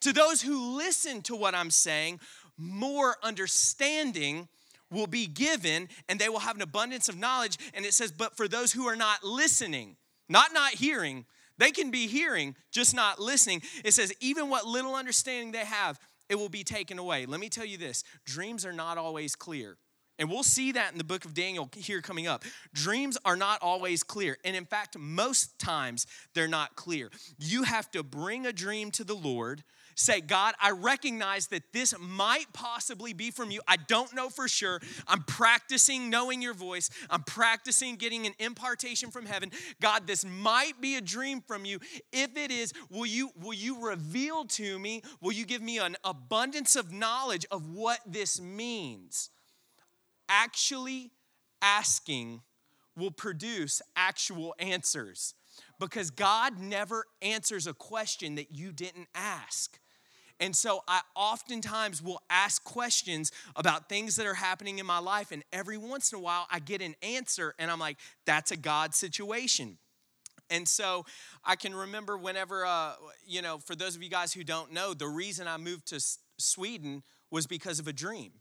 to 0.00 0.12
those 0.12 0.42
who 0.42 0.76
listen 0.76 1.22
to 1.22 1.36
what 1.36 1.54
I'm 1.54 1.70
saying, 1.70 2.20
more 2.56 3.16
understanding 3.22 4.48
will 4.90 5.06
be 5.06 5.26
given 5.26 5.88
and 6.08 6.18
they 6.18 6.28
will 6.28 6.40
have 6.40 6.56
an 6.56 6.62
abundance 6.62 7.08
of 7.08 7.18
knowledge. 7.18 7.58
And 7.74 7.84
it 7.84 7.94
says, 7.94 8.12
But 8.12 8.36
for 8.36 8.48
those 8.48 8.72
who 8.72 8.86
are 8.86 8.96
not 8.96 9.24
listening, 9.24 9.96
not 10.28 10.52
not 10.52 10.72
hearing, 10.72 11.26
They 11.60 11.72
can 11.72 11.90
be 11.90 12.06
hearing, 12.06 12.56
just 12.70 12.94
not 12.96 13.20
listening. 13.20 13.60
It 13.84 13.92
says, 13.92 14.14
even 14.20 14.48
what 14.48 14.66
little 14.66 14.94
understanding 14.94 15.52
they 15.52 15.66
have, 15.66 16.00
it 16.30 16.36
will 16.36 16.48
be 16.48 16.64
taken 16.64 16.98
away. 16.98 17.26
Let 17.26 17.38
me 17.38 17.50
tell 17.50 17.66
you 17.66 17.76
this 17.76 18.02
dreams 18.24 18.64
are 18.64 18.72
not 18.72 18.96
always 18.96 19.36
clear. 19.36 19.76
And 20.18 20.30
we'll 20.30 20.42
see 20.42 20.72
that 20.72 20.92
in 20.92 20.98
the 20.98 21.04
book 21.04 21.24
of 21.26 21.34
Daniel 21.34 21.68
here 21.74 22.00
coming 22.00 22.26
up. 22.26 22.44
Dreams 22.74 23.18
are 23.26 23.36
not 23.36 23.60
always 23.62 24.02
clear. 24.02 24.38
And 24.44 24.56
in 24.56 24.64
fact, 24.64 24.96
most 24.98 25.58
times 25.58 26.06
they're 26.34 26.48
not 26.48 26.76
clear. 26.76 27.10
You 27.38 27.64
have 27.64 27.90
to 27.92 28.02
bring 28.02 28.46
a 28.46 28.52
dream 28.52 28.90
to 28.92 29.04
the 29.04 29.14
Lord 29.14 29.62
say, 29.94 30.20
God, 30.20 30.54
I 30.60 30.70
recognize 30.70 31.48
that 31.48 31.72
this 31.72 31.94
might 31.98 32.52
possibly 32.52 33.12
be 33.12 33.30
from 33.30 33.50
you. 33.50 33.60
I 33.66 33.76
don't 33.76 34.14
know 34.14 34.28
for 34.28 34.48
sure. 34.48 34.80
I'm 35.06 35.22
practicing 35.22 36.10
knowing 36.10 36.42
your 36.42 36.54
voice, 36.54 36.90
I'm 37.08 37.22
practicing 37.22 37.96
getting 37.96 38.26
an 38.26 38.34
impartation 38.38 39.10
from 39.10 39.26
heaven. 39.26 39.50
God, 39.80 40.06
this 40.06 40.24
might 40.24 40.80
be 40.80 40.96
a 40.96 41.00
dream 41.00 41.40
from 41.40 41.64
you. 41.64 41.78
If 42.12 42.36
it 42.36 42.50
is, 42.50 42.72
will 42.90 43.06
you, 43.06 43.30
will 43.40 43.54
you 43.54 43.86
reveal 43.86 44.44
to 44.46 44.78
me? 44.78 45.02
Will 45.20 45.32
you 45.32 45.44
give 45.44 45.62
me 45.62 45.78
an 45.78 45.96
abundance 46.04 46.76
of 46.76 46.92
knowledge 46.92 47.46
of 47.50 47.68
what 47.70 48.00
this 48.06 48.40
means? 48.40 49.30
Actually 50.28 51.10
asking 51.62 52.42
will 52.96 53.10
produce 53.10 53.82
actual 53.96 54.54
answers 54.58 55.34
because 55.78 56.10
God 56.10 56.58
never 56.58 57.04
answers 57.22 57.66
a 57.66 57.74
question 57.74 58.34
that 58.36 58.54
you 58.54 58.72
didn't 58.72 59.08
ask. 59.14 59.78
And 60.40 60.56
so 60.56 60.82
I 60.88 61.02
oftentimes 61.14 62.02
will 62.02 62.22
ask 62.30 62.64
questions 62.64 63.30
about 63.56 63.88
things 63.88 64.16
that 64.16 64.26
are 64.26 64.34
happening 64.34 64.78
in 64.78 64.86
my 64.86 64.98
life, 64.98 65.32
and 65.32 65.44
every 65.52 65.76
once 65.76 66.12
in 66.12 66.18
a 66.18 66.22
while 66.22 66.46
I 66.50 66.60
get 66.60 66.80
an 66.80 66.94
answer, 67.02 67.54
and 67.58 67.70
I'm 67.70 67.78
like, 67.78 67.98
that's 68.24 68.50
a 68.50 68.56
God 68.56 68.94
situation. 68.94 69.76
And 70.48 70.66
so 70.66 71.04
I 71.44 71.56
can 71.56 71.74
remember 71.74 72.16
whenever, 72.16 72.64
uh, 72.64 72.94
you 73.26 73.42
know, 73.42 73.58
for 73.58 73.76
those 73.76 73.94
of 73.94 74.02
you 74.02 74.10
guys 74.10 74.32
who 74.32 74.42
don't 74.42 74.72
know, 74.72 74.94
the 74.94 75.06
reason 75.06 75.46
I 75.46 75.58
moved 75.58 75.88
to 75.88 76.00
Sweden 76.38 77.02
was 77.30 77.46
because 77.46 77.78
of 77.78 77.86
a 77.86 77.92
dream. 77.92 78.32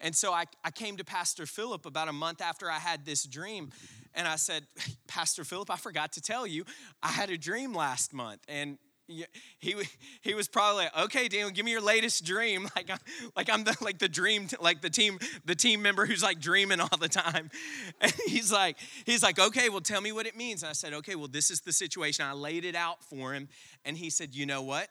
And 0.00 0.14
so 0.14 0.32
I, 0.32 0.44
I 0.62 0.70
came 0.70 0.96
to 0.98 1.04
Pastor 1.04 1.46
Philip 1.46 1.86
about 1.86 2.08
a 2.08 2.12
month 2.12 2.40
after 2.40 2.70
I 2.70 2.78
had 2.78 3.04
this 3.04 3.24
dream, 3.24 3.70
and 4.18 4.26
I 4.26 4.34
said, 4.34 4.66
Pastor 5.06 5.44
Philip, 5.44 5.70
I 5.70 5.76
forgot 5.76 6.12
to 6.14 6.20
tell 6.20 6.44
you, 6.46 6.64
I 7.02 7.08
had 7.08 7.30
a 7.30 7.38
dream 7.38 7.72
last 7.72 8.12
month. 8.12 8.40
And 8.48 8.76
he 9.58 9.74
he 10.20 10.34
was 10.34 10.48
probably 10.48 10.84
like, 10.84 10.96
okay, 11.04 11.28
Daniel, 11.28 11.48
give 11.50 11.64
me 11.64 11.70
your 11.70 11.80
latest 11.80 12.26
dream. 12.26 12.68
Like 12.76 12.90
I'm, 12.90 12.98
like 13.34 13.48
I'm 13.50 13.64
the 13.64 13.76
like 13.80 13.98
the 13.98 14.08
dream 14.08 14.48
like 14.60 14.82
the 14.82 14.90
team 14.90 15.18
the 15.46 15.54
team 15.54 15.80
member 15.80 16.04
who's 16.04 16.22
like 16.22 16.40
dreaming 16.40 16.80
all 16.80 16.98
the 17.00 17.08
time. 17.08 17.50
And 18.00 18.12
he's 18.26 18.52
like 18.52 18.76
he's 19.06 19.22
like, 19.22 19.38
okay, 19.38 19.68
well, 19.70 19.80
tell 19.80 20.00
me 20.00 20.12
what 20.12 20.26
it 20.26 20.36
means. 20.36 20.62
And 20.62 20.70
I 20.70 20.74
said, 20.74 20.92
okay, 20.94 21.14
well, 21.14 21.28
this 21.28 21.50
is 21.50 21.60
the 21.60 21.72
situation. 21.72 22.26
I 22.26 22.32
laid 22.32 22.64
it 22.64 22.74
out 22.74 23.02
for 23.04 23.32
him, 23.32 23.48
and 23.84 23.96
he 23.96 24.10
said, 24.10 24.34
you 24.34 24.46
know 24.46 24.62
what? 24.62 24.88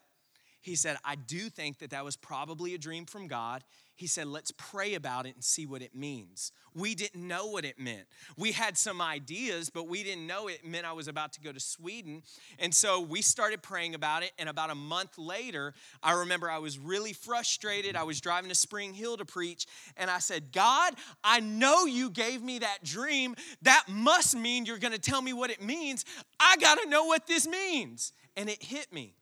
He 0.61 0.75
said, 0.75 0.97
I 1.05 1.15
do 1.15 1.49
think 1.49 1.79
that 1.79 1.91
that 1.91 2.03
was 2.03 2.15
probably 2.15 2.73
a 2.73 2.77
dream 2.77 3.05
from 3.05 3.27
God 3.27 3.63
he 3.97 4.05
said, 4.05 4.27
let's 4.27 4.51
pray 4.51 4.93
about 4.93 5.25
it 5.25 5.33
and 5.33 5.43
see 5.43 5.65
what 5.65 5.81
it 5.81 5.95
means. 5.95 6.51
We 6.75 6.93
didn't 6.93 7.27
know 7.27 7.47
what 7.47 7.65
it 7.65 7.79
meant. 7.79 8.05
We 8.37 8.51
had 8.51 8.77
some 8.77 9.01
ideas, 9.01 9.71
but 9.71 9.87
we 9.87 10.03
didn't 10.03 10.27
know 10.27 10.47
it 10.47 10.63
meant 10.63 10.85
I 10.85 10.93
was 10.93 11.07
about 11.07 11.33
to 11.33 11.41
go 11.41 11.51
to 11.51 11.59
Sweden. 11.59 12.21
And 12.59 12.75
so 12.75 13.01
we 13.01 13.23
started 13.23 13.63
praying 13.63 13.95
about 13.95 14.21
it. 14.21 14.33
And 14.37 14.49
about 14.49 14.69
a 14.69 14.75
month 14.75 15.17
later, 15.17 15.73
I 16.03 16.11
remember 16.11 16.47
I 16.47 16.59
was 16.59 16.77
really 16.77 17.11
frustrated. 17.11 17.95
I 17.95 18.03
was 18.03 18.21
driving 18.21 18.49
to 18.49 18.55
Spring 18.55 18.93
Hill 18.93 19.17
to 19.17 19.25
preach. 19.25 19.65
And 19.97 20.11
I 20.11 20.19
said, 20.19 20.51
God, 20.51 20.93
I 21.23 21.39
know 21.39 21.85
you 21.85 22.11
gave 22.11 22.43
me 22.43 22.59
that 22.59 22.83
dream. 22.83 23.33
That 23.63 23.85
must 23.89 24.37
mean 24.37 24.67
you're 24.67 24.77
going 24.77 24.93
to 24.93 24.99
tell 24.99 25.23
me 25.23 25.33
what 25.33 25.49
it 25.49 25.63
means. 25.63 26.05
I 26.39 26.57
got 26.57 26.79
to 26.83 26.87
know 26.87 27.05
what 27.05 27.25
this 27.25 27.47
means. 27.47 28.13
And 28.35 28.47
it 28.47 28.61
hit 28.61 28.93
me 28.93 29.15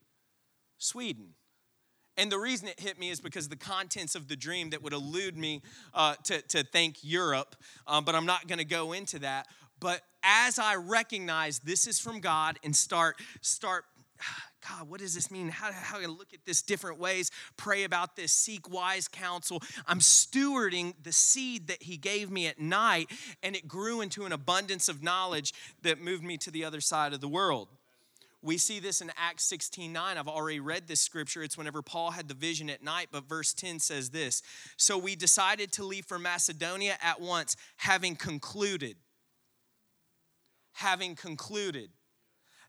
Sweden. 0.77 1.34
And 2.17 2.31
the 2.31 2.39
reason 2.39 2.67
it 2.67 2.79
hit 2.79 2.97
me 2.97 3.09
is 3.09 3.19
because 3.19 3.49
the 3.49 3.55
contents 3.55 4.15
of 4.15 4.27
the 4.27 4.35
dream 4.35 4.69
that 4.69 4.81
would 4.81 4.93
elude 4.93 5.37
me 5.37 5.61
uh, 5.93 6.15
to, 6.23 6.41
to 6.43 6.63
thank 6.63 6.97
Europe, 7.03 7.55
um, 7.87 8.05
but 8.05 8.15
I'm 8.15 8.25
not 8.25 8.47
going 8.47 8.59
to 8.59 8.65
go 8.65 8.93
into 8.93 9.19
that. 9.19 9.47
But 9.79 10.01
as 10.23 10.57
I 10.57 10.75
recognize 10.75 11.59
this 11.59 11.87
is 11.87 11.99
from 11.99 12.19
God 12.19 12.57
and 12.63 12.75
start, 12.75 13.17
start, 13.41 13.85
God, 14.69 14.89
what 14.89 14.99
does 14.99 15.13
this 15.13 15.29
mean? 15.29 15.49
How, 15.49 15.71
how 15.71 15.97
do 15.97 16.03
I 16.03 16.07
look 16.07 16.33
at 16.33 16.45
this 16.45 16.61
different 16.61 16.99
ways? 16.99 17.29
Pray 17.57 17.83
about 17.83 18.15
this, 18.15 18.31
seek 18.31 18.71
wise 18.71 19.07
counsel. 19.07 19.61
I'm 19.85 19.99
stewarding 19.99 20.93
the 21.03 21.11
seed 21.11 21.67
that 21.67 21.83
He 21.83 21.97
gave 21.97 22.31
me 22.31 22.47
at 22.47 22.59
night, 22.59 23.11
and 23.43 23.55
it 23.55 23.67
grew 23.67 24.01
into 24.01 24.25
an 24.25 24.31
abundance 24.31 24.89
of 24.89 25.03
knowledge 25.03 25.53
that 25.83 26.01
moved 26.01 26.23
me 26.23 26.37
to 26.37 26.51
the 26.51 26.63
other 26.63 26.81
side 26.81 27.13
of 27.13 27.21
the 27.21 27.27
world. 27.27 27.67
We 28.45 28.59
see 28.59 28.79
this 28.79 29.01
in 29.01 29.11
Acts 29.17 29.43
16 29.45 29.91
9. 29.91 30.17
I've 30.19 30.27
already 30.27 30.59
read 30.59 30.87
this 30.87 31.01
scripture. 31.01 31.41
It's 31.41 31.57
whenever 31.57 31.81
Paul 31.81 32.11
had 32.11 32.27
the 32.27 32.35
vision 32.35 32.69
at 32.69 32.83
night, 32.83 33.07
but 33.11 33.27
verse 33.27 33.55
10 33.55 33.79
says 33.79 34.11
this 34.11 34.43
So 34.77 34.99
we 34.99 35.15
decided 35.15 35.71
to 35.73 35.83
leave 35.83 36.05
for 36.05 36.19
Macedonia 36.19 36.95
at 37.01 37.19
once, 37.19 37.55
having 37.77 38.15
concluded. 38.15 38.97
Having 40.73 41.15
concluded. 41.15 41.89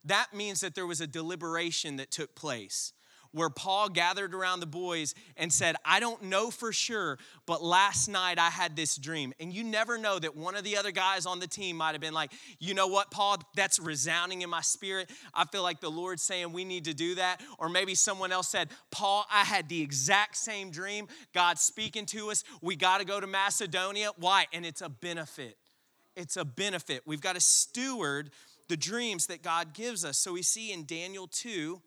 That 0.03 0.29
means 0.33 0.61
that 0.61 0.75
there 0.75 0.87
was 0.87 1.03
a 1.03 1.07
deliberation 1.07 1.97
that 1.97 2.11
took 2.11 2.35
place 2.35 2.95
where 3.37 3.51
Paul 3.51 3.91
gathered 3.91 4.35
around 4.35 4.61
the 4.61 4.67
boys 4.67 5.15
and 5.37 5.53
said, 5.53 5.77
I 5.85 6.01
don't 6.01 6.23
know 6.23 6.51
for 6.51 6.73
sure, 6.73 7.19
but 7.45 7.63
last 7.63 8.09
night 8.09 8.39
I 8.39 8.49
had 8.49 8.77
this 8.77 8.97
dream. 8.97 9.35
And 9.39 9.53
you 9.53 9.63
never 9.63 9.99
know 9.99 10.19
that 10.19 10.35
one 10.35 10.57
of 10.57 10.65
the 10.65 10.79
other 10.79 10.91
guys 10.91 11.27
on 11.27 11.39
the 11.39 11.47
team 11.47 11.77
might 11.77 11.93
have 11.93 12.01
been 12.01 12.15
like, 12.15 12.33
you 12.59 12.73
know 12.73 12.87
what, 12.87 13.11
Paul, 13.11 13.37
that's 13.55 13.79
resounding 13.79 14.41
in 14.41 14.49
my 14.49 14.63
spirit. 14.63 15.11
I 15.35 15.45
feel 15.45 15.63
like 15.63 15.81
the 15.81 15.91
Lord's 15.91 16.23
saying 16.23 16.55
we 16.55 16.65
need 16.65 16.87
to 16.87 16.95
do 16.95 17.17
that. 17.17 17.43
Or 17.59 17.69
maybe 17.69 17.95
someone 17.95 18.33
else 18.33 18.49
said, 18.49 18.71
Paul, 18.91 19.27
I 19.31 19.45
had 19.45 19.69
the 19.69 19.83
exact 19.83 20.39
same 20.39 20.71
dream. 20.71 21.07
God's 21.35 21.61
speaking 21.61 22.07
to 22.07 22.31
us. 22.31 22.43
We 22.63 22.75
got 22.75 23.01
to 23.01 23.05
go 23.05 23.21
to 23.21 23.27
Macedonia. 23.27 24.13
Why? 24.17 24.47
And 24.55 24.65
it's 24.65 24.81
a 24.81 24.89
benefit. 24.89 25.59
It's 26.17 26.39
a 26.39 26.45
benefit. 26.47 27.03
We've 27.05 27.21
got 27.21 27.35
to 27.35 27.41
steward 27.43 28.31
the 28.69 28.79
dreams 28.79 29.27
that 29.27 29.43
God 29.43 29.75
gives 29.75 30.07
us. 30.07 30.17
So 30.17 30.33
we 30.33 30.43
see 30.43 30.73
in 30.73 30.87
Daniel 30.87 31.29
2, 31.29 31.83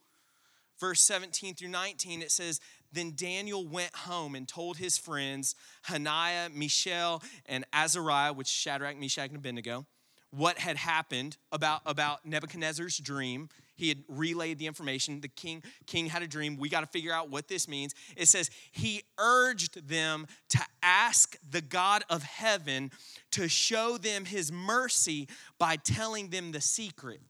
verse 0.79 1.01
17 1.01 1.55
through 1.55 1.69
19, 1.69 2.21
it 2.21 2.31
says, 2.31 2.59
Then 2.91 3.13
Daniel 3.15 3.67
went 3.67 3.95
home 3.95 4.35
and 4.35 4.47
told 4.47 4.77
his 4.77 4.97
friends, 4.97 5.55
Hananiah, 5.83 6.49
Mishael, 6.49 7.21
and 7.45 7.65
Azariah, 7.73 8.33
which 8.33 8.47
Shadrach, 8.47 8.97
Meshach, 8.97 9.29
and 9.29 9.37
Abednego, 9.37 9.85
what 10.31 10.57
had 10.59 10.77
happened 10.77 11.37
about, 11.51 11.81
about 11.85 12.25
Nebuchadnezzar's 12.25 12.97
dream. 12.97 13.49
He 13.75 13.89
had 13.89 14.03
relayed 14.09 14.59
the 14.59 14.67
information. 14.67 15.21
The 15.21 15.29
king, 15.29 15.63
king 15.87 16.07
had 16.07 16.21
a 16.21 16.27
dream. 16.27 16.57
We 16.57 16.67
got 16.69 16.81
to 16.81 16.87
figure 16.87 17.13
out 17.13 17.29
what 17.29 17.47
this 17.47 17.67
means. 17.67 17.95
It 18.17 18.27
says, 18.27 18.49
He 18.71 19.03
urged 19.17 19.87
them 19.87 20.27
to 20.49 20.59
ask 20.83 21.37
the 21.49 21.61
God 21.61 22.03
of 22.09 22.23
heaven 22.23 22.91
to 23.31 23.47
show 23.47 23.97
them 23.97 24.25
his 24.25 24.51
mercy 24.51 25.29
by 25.57 25.77
telling 25.77 26.29
them 26.29 26.51
the 26.51 26.61
secret. 26.61 27.21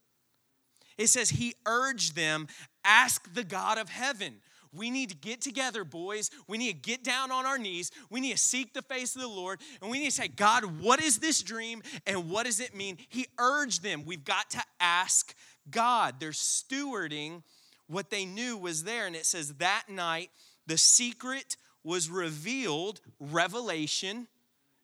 It 0.97 1.07
says, 1.07 1.29
He 1.29 1.53
urged 1.65 2.15
them, 2.15 2.47
ask 2.83 3.33
the 3.33 3.43
God 3.43 3.77
of 3.77 3.89
heaven. 3.89 4.35
We 4.71 4.91
need 4.91 5.09
to 5.09 5.15
get 5.15 5.41
together, 5.41 5.83
boys. 5.83 6.29
We 6.47 6.57
need 6.59 6.83
to 6.83 6.89
get 6.89 7.03
down 7.03 7.31
on 7.31 7.45
our 7.45 7.57
knees. 7.57 7.91
We 8.11 8.19
need 8.19 8.33
to 8.33 8.37
seek 8.37 8.73
the 8.73 8.83
face 8.83 9.15
of 9.15 9.21
the 9.21 9.27
Lord. 9.27 9.59
And 9.81 9.89
we 9.89 9.99
need 9.99 10.05
to 10.05 10.11
say, 10.11 10.27
God, 10.27 10.79
what 10.79 11.01
is 11.01 11.17
this 11.17 11.41
dream 11.41 11.81
and 12.05 12.29
what 12.29 12.45
does 12.45 12.59
it 12.59 12.75
mean? 12.75 12.97
He 13.09 13.27
urged 13.39 13.81
them. 13.81 14.03
We've 14.05 14.23
got 14.23 14.51
to 14.51 14.63
ask 14.79 15.33
God. 15.71 16.15
They're 16.19 16.31
stewarding 16.31 17.41
what 17.87 18.11
they 18.11 18.25
knew 18.25 18.57
was 18.57 18.83
there. 18.83 19.07
And 19.07 19.15
it 19.15 19.25
says, 19.25 19.55
that 19.55 19.85
night, 19.89 20.29
the 20.67 20.77
secret 20.77 21.57
was 21.83 22.09
revealed, 22.09 23.01
revelation. 23.19 24.27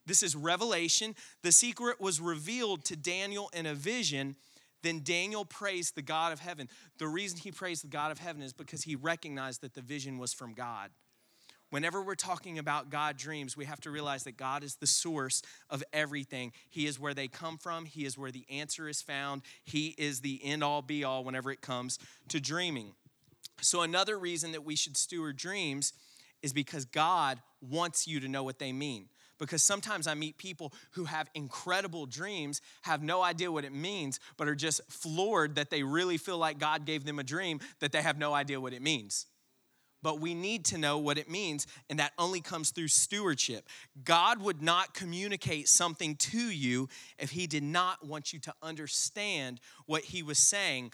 This 0.08 0.24
is 0.24 0.36
revelation. 0.36 1.16
The 1.44 1.52
secret 1.52 2.02
was 2.02 2.20
revealed 2.20 2.84
to 2.86 2.96
Daniel 2.96 3.52
in 3.54 3.68
a 3.68 3.76
vision 3.76 4.36
then 4.86 5.02
Daniel 5.04 5.46
praised 5.46 5.96
the 5.96 6.02
God 6.02 6.32
of 6.32 6.40
heaven. 6.40 6.70
The 7.00 7.08
reason 7.08 7.40
he 7.40 7.52
praised 7.52 7.84
the 7.84 7.88
God 7.88 8.12
of 8.12 8.20
heaven 8.20 8.42
is 8.42 8.54
because 8.54 8.84
he 8.84 8.96
recognized 8.96 9.62
that 9.62 9.74
the 9.74 9.82
vision 9.82 10.18
was 10.18 10.34
from 10.34 10.54
God. 10.54 10.92
Whenever 11.72 12.02
we're 12.02 12.16
talking 12.16 12.60
about 12.60 12.90
God 12.90 13.18
dreams, 13.18 13.58
we 13.58 13.66
have 13.66 13.82
to 13.82 13.92
realize 13.92 14.24
that 14.24 14.38
God 14.38 14.64
is 14.64 14.76
the 14.76 14.88
source 14.88 15.42
of 15.70 15.84
everything. 15.92 16.54
He 16.70 16.86
is 16.86 17.00
where 17.00 17.14
they 17.14 17.28
come 17.28 17.58
from, 17.58 17.86
He 17.86 18.06
is 18.06 18.18
where 18.18 18.32
the 18.32 18.46
answer 18.50 18.88
is 18.88 19.02
found. 19.02 19.42
He 19.64 19.96
is 19.98 20.22
the 20.22 20.40
end 20.44 20.64
all 20.64 20.82
be 20.82 21.04
all 21.04 21.24
whenever 21.24 21.52
it 21.52 21.62
comes 21.62 21.98
to 22.30 22.40
dreaming. 22.40 22.94
So, 23.62 23.82
another 23.82 24.18
reason 24.20 24.52
that 24.52 24.64
we 24.64 24.76
should 24.76 24.96
steward 24.96 25.38
dreams 25.38 25.94
is 26.42 26.54
because 26.54 26.86
God 26.86 27.42
wants 27.62 28.08
you 28.08 28.20
to 28.20 28.28
know 28.28 28.44
what 28.44 28.60
they 28.60 28.72
mean 28.72 29.08
because 29.40 29.64
sometimes 29.64 30.08
I 30.08 30.14
meet 30.14 30.38
people 30.38 30.74
who 30.92 31.06
have 31.06 31.30
incredible 31.34 32.06
dreams, 32.06 32.62
have 32.84 33.04
no 33.04 33.22
idea 33.22 33.52
what 33.52 33.66
it 33.66 33.74
means, 33.74 34.20
but 34.38 34.48
are 34.48 34.56
just 34.56 34.82
floored 34.90 35.56
that 35.56 35.70
they 35.70 35.84
really 35.84 36.18
feel 36.18 36.38
like 36.38 36.60
God 36.60 36.86
gave 36.86 37.06
them 37.06 37.20
a 37.20 37.24
dream 37.24 37.60
that 37.80 37.92
they 37.92 38.02
have 38.02 38.18
no 38.18 38.34
idea 38.34 38.60
what 38.60 38.74
it 38.74 38.82
means. 38.82 39.26
But 40.06 40.20
we 40.20 40.36
need 40.36 40.64
to 40.64 40.78
know 40.78 41.00
what 41.00 41.18
it 41.18 41.32
means, 41.32 41.66
and 41.90 41.98
that 41.98 42.14
only 42.20 42.40
comes 42.40 42.70
through 42.70 42.90
stewardship. 42.90 43.68
God 44.04 44.40
would 44.40 44.62
not 44.62 44.94
communicate 44.94 45.68
something 45.68 46.16
to 46.18 46.38
you 46.38 46.90
if 47.18 47.32
He 47.32 47.48
did 47.48 47.64
not 47.64 48.06
want 48.06 48.32
you 48.32 48.38
to 48.42 48.54
understand 48.62 49.60
what 49.88 50.04
He 50.04 50.22
was 50.22 50.38
saying. 50.38 50.92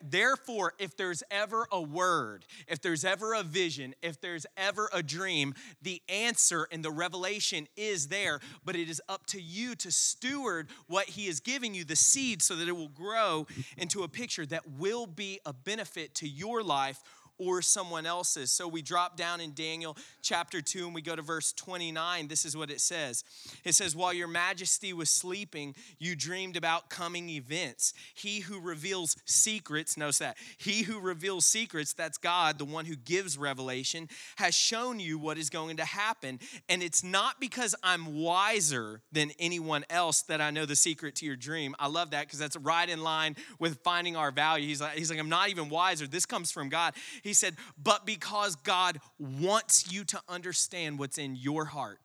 Therefore, 0.00 0.72
if 0.78 0.96
there's 0.96 1.22
ever 1.30 1.66
a 1.70 1.82
word, 1.82 2.46
if 2.66 2.80
there's 2.80 3.04
ever 3.04 3.34
a 3.34 3.42
vision, 3.42 3.94
if 4.00 4.22
there's 4.22 4.46
ever 4.56 4.88
a 4.90 5.02
dream, 5.02 5.52
the 5.82 6.00
answer 6.08 6.66
and 6.72 6.82
the 6.82 6.90
revelation 6.90 7.68
is 7.76 8.08
there, 8.08 8.40
but 8.64 8.74
it 8.74 8.88
is 8.88 9.02
up 9.06 9.26
to 9.26 9.42
you 9.42 9.74
to 9.74 9.90
steward 9.90 10.70
what 10.86 11.10
He 11.10 11.26
is 11.26 11.40
giving 11.40 11.74
you, 11.74 11.84
the 11.84 11.94
seed, 11.94 12.40
so 12.40 12.56
that 12.56 12.68
it 12.68 12.72
will 12.74 12.88
grow 12.88 13.46
into 13.76 14.02
a 14.02 14.08
picture 14.08 14.46
that 14.46 14.66
will 14.78 15.06
be 15.06 15.40
a 15.44 15.52
benefit 15.52 16.14
to 16.14 16.26
your 16.26 16.62
life 16.62 17.02
or 17.40 17.62
someone 17.62 18.04
else's. 18.04 18.52
So 18.52 18.68
we 18.68 18.82
drop 18.82 19.16
down 19.16 19.40
in 19.40 19.54
Daniel 19.54 19.96
chapter 20.22 20.60
2 20.60 20.84
and 20.84 20.94
we 20.94 21.00
go 21.00 21.16
to 21.16 21.22
verse 21.22 21.52
29. 21.54 22.28
This 22.28 22.44
is 22.44 22.56
what 22.56 22.70
it 22.70 22.80
says 22.80 23.24
It 23.64 23.74
says, 23.74 23.96
While 23.96 24.12
your 24.12 24.28
majesty 24.28 24.92
was 24.92 25.10
sleeping, 25.10 25.74
you 25.98 26.14
dreamed 26.14 26.56
about 26.56 26.90
coming 26.90 27.30
events. 27.30 27.94
He 28.14 28.40
who 28.40 28.60
reveals 28.60 29.16
secrets, 29.24 29.96
notice 29.96 30.18
that, 30.18 30.36
he 30.58 30.82
who 30.82 31.00
reveals 31.00 31.46
secrets, 31.46 31.94
that's 31.94 32.18
God, 32.18 32.58
the 32.58 32.64
one 32.66 32.84
who 32.84 32.94
gives 32.94 33.38
revelation, 33.38 34.08
has 34.36 34.54
shown 34.54 35.00
you 35.00 35.18
what 35.18 35.38
is 35.38 35.48
going 35.48 35.78
to 35.78 35.84
happen. 35.84 36.38
And 36.68 36.82
it's 36.82 37.02
not 37.02 37.40
because 37.40 37.74
I'm 37.82 38.18
wiser 38.18 39.00
than 39.12 39.32
anyone 39.38 39.84
else 39.88 40.22
that 40.22 40.42
I 40.42 40.50
know 40.50 40.66
the 40.66 40.76
secret 40.76 41.16
to 41.16 41.26
your 41.26 41.36
dream. 41.36 41.74
I 41.78 41.86
love 41.86 42.10
that 42.10 42.26
because 42.26 42.38
that's 42.38 42.56
right 42.56 42.88
in 42.88 43.02
line 43.02 43.36
with 43.58 43.78
finding 43.82 44.14
our 44.14 44.30
value. 44.30 44.66
He's 44.66 44.82
like, 44.82 44.98
he's 44.98 45.08
like, 45.10 45.18
I'm 45.18 45.30
not 45.30 45.48
even 45.48 45.70
wiser. 45.70 46.06
This 46.06 46.26
comes 46.26 46.52
from 46.52 46.68
God. 46.68 46.94
He 47.22 47.29
he 47.30 47.34
said, 47.34 47.54
but 47.80 48.04
because 48.04 48.56
God 48.56 48.98
wants 49.20 49.92
you 49.92 50.02
to 50.02 50.20
understand 50.28 50.98
what's 50.98 51.16
in 51.16 51.36
your 51.36 51.64
heart. 51.64 52.00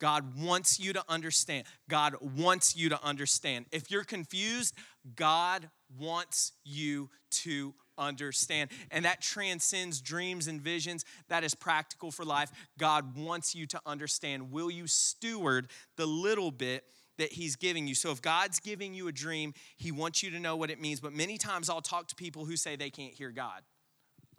God 0.00 0.40
wants 0.40 0.78
you 0.78 0.92
to 0.92 1.02
understand. 1.08 1.66
God 1.88 2.14
wants 2.20 2.76
you 2.76 2.88
to 2.90 3.04
understand. 3.04 3.66
If 3.72 3.90
you're 3.90 4.04
confused, 4.04 4.74
God 5.16 5.68
wants 5.98 6.52
you 6.64 7.10
to 7.30 7.74
understand. 7.98 8.70
And 8.92 9.04
that 9.06 9.22
transcends 9.22 10.00
dreams 10.00 10.46
and 10.46 10.60
visions. 10.60 11.04
That 11.28 11.42
is 11.42 11.56
practical 11.56 12.12
for 12.12 12.24
life. 12.24 12.52
God 12.78 13.16
wants 13.16 13.56
you 13.56 13.66
to 13.66 13.80
understand. 13.84 14.52
Will 14.52 14.70
you 14.70 14.86
steward 14.86 15.68
the 15.96 16.06
little 16.06 16.52
bit? 16.52 16.84
That 17.18 17.32
he's 17.32 17.56
giving 17.56 17.86
you. 17.86 17.94
So, 17.94 18.10
if 18.10 18.22
God's 18.22 18.58
giving 18.58 18.94
you 18.94 19.06
a 19.06 19.12
dream, 19.12 19.52
he 19.76 19.92
wants 19.92 20.22
you 20.22 20.30
to 20.30 20.40
know 20.40 20.56
what 20.56 20.70
it 20.70 20.80
means. 20.80 20.98
But 20.98 21.12
many 21.12 21.36
times 21.36 21.68
I'll 21.68 21.82
talk 21.82 22.08
to 22.08 22.14
people 22.14 22.46
who 22.46 22.56
say 22.56 22.74
they 22.74 22.88
can't 22.88 23.12
hear 23.12 23.30
God. 23.30 23.60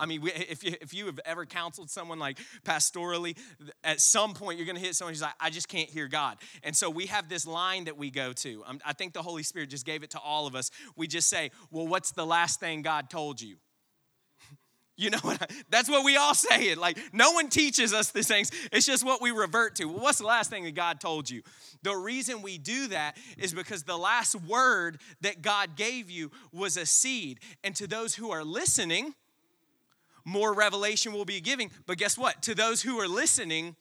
I 0.03 0.05
mean, 0.05 0.21
if 0.25 0.65
you, 0.65 0.73
if 0.81 0.93
you 0.93 1.05
have 1.05 1.17
ever 1.23 1.45
counseled 1.45 1.89
someone 1.89 2.19
like 2.19 2.37
pastorally, 2.65 3.37
at 3.85 4.01
some 4.01 4.33
point 4.33 4.59
you're 4.59 4.65
going 4.65 4.75
to 4.75 4.81
hit 4.81 4.95
someone 4.95 5.13
who's 5.13 5.21
like, 5.21 5.31
I 5.39 5.49
just 5.49 5.69
can't 5.69 5.89
hear 5.89 6.09
God. 6.09 6.39
And 6.61 6.75
so 6.75 6.89
we 6.89 7.05
have 7.05 7.29
this 7.29 7.47
line 7.47 7.85
that 7.85 7.97
we 7.97 8.11
go 8.11 8.33
to. 8.33 8.63
Um, 8.67 8.81
I 8.85 8.91
think 8.91 9.13
the 9.13 9.21
Holy 9.21 9.43
Spirit 9.43 9.69
just 9.69 9.85
gave 9.85 10.03
it 10.03 10.09
to 10.09 10.19
all 10.19 10.45
of 10.45 10.55
us. 10.55 10.71
We 10.97 11.07
just 11.07 11.29
say, 11.29 11.51
Well, 11.71 11.87
what's 11.87 12.11
the 12.11 12.25
last 12.25 12.59
thing 12.59 12.81
God 12.81 13.09
told 13.09 13.41
you? 13.41 13.55
You 14.95 15.09
know 15.09 15.17
what? 15.23 15.51
That's 15.71 15.89
what 15.89 16.05
we 16.05 16.17
all 16.17 16.35
say 16.35 16.67
it. 16.67 16.77
Like, 16.77 16.99
no 17.11 17.31
one 17.31 17.49
teaches 17.49 17.95
us 17.95 18.11
these 18.11 18.27
things. 18.27 18.51
It's 18.71 18.85
just 18.85 19.03
what 19.03 19.23
we 19.23 19.31
revert 19.31 19.75
to. 19.77 19.85
Well, 19.85 19.97
what's 19.97 20.19
the 20.19 20.27
last 20.27 20.51
thing 20.51 20.65
that 20.65 20.75
God 20.75 21.01
told 21.01 21.31
you? 21.31 21.41
The 21.81 21.95
reason 21.95 22.43
we 22.43 22.59
do 22.59 22.89
that 22.89 23.17
is 23.39 23.55
because 23.55 23.81
the 23.81 23.97
last 23.97 24.35
word 24.35 24.99
that 25.21 25.41
God 25.41 25.75
gave 25.75 26.11
you 26.11 26.29
was 26.51 26.77
a 26.77 26.85
seed. 26.85 27.39
And 27.63 27.75
to 27.77 27.87
those 27.87 28.13
who 28.13 28.29
are 28.29 28.43
listening, 28.43 29.15
more 30.25 30.53
revelation 30.53 31.13
will 31.13 31.25
be 31.25 31.41
giving. 31.41 31.71
But 31.85 31.97
guess 31.97 32.17
what? 32.17 32.41
To 32.43 32.55
those 32.55 32.81
who 32.81 32.99
are 32.99 33.07
listening, 33.07 33.75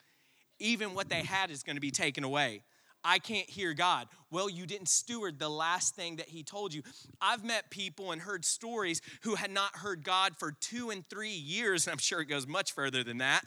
even 0.59 0.95
what 0.95 1.09
they 1.09 1.23
had 1.23 1.51
is 1.51 1.63
going 1.63 1.77
to 1.77 1.81
be 1.81 1.91
taken 1.91 2.25
away. 2.25 2.63
I 3.05 3.19
can't 3.19 3.51
hear 3.51 3.75
God. 3.75 4.07
Well, 4.31 4.49
you 4.49 4.65
didn't 4.65 4.89
steward 4.89 5.39
the 5.39 5.49
last 5.49 5.97
thing 5.97 6.17
that 6.17 6.29
He 6.29 6.43
told 6.43 6.73
you. 6.73 6.83
I've 7.21 7.45
met 7.45 7.71
people 7.71 8.13
and 8.13 8.23
heard 8.23 8.45
stories 8.45 9.01
who 9.23 9.35
had 9.35 9.51
not 9.51 9.77
heard 9.77 10.05
God 10.05 10.37
for 10.39 10.53
two 10.53 10.91
and 10.91 11.09
three 11.09 11.31
years, 11.31 11.87
and 11.87 11.93
I'm 11.93 11.99
sure 11.99 12.21
it 12.21 12.27
goes 12.27 12.47
much 12.47 12.73
further 12.73 13.03
than 13.03 13.19
that 13.19 13.45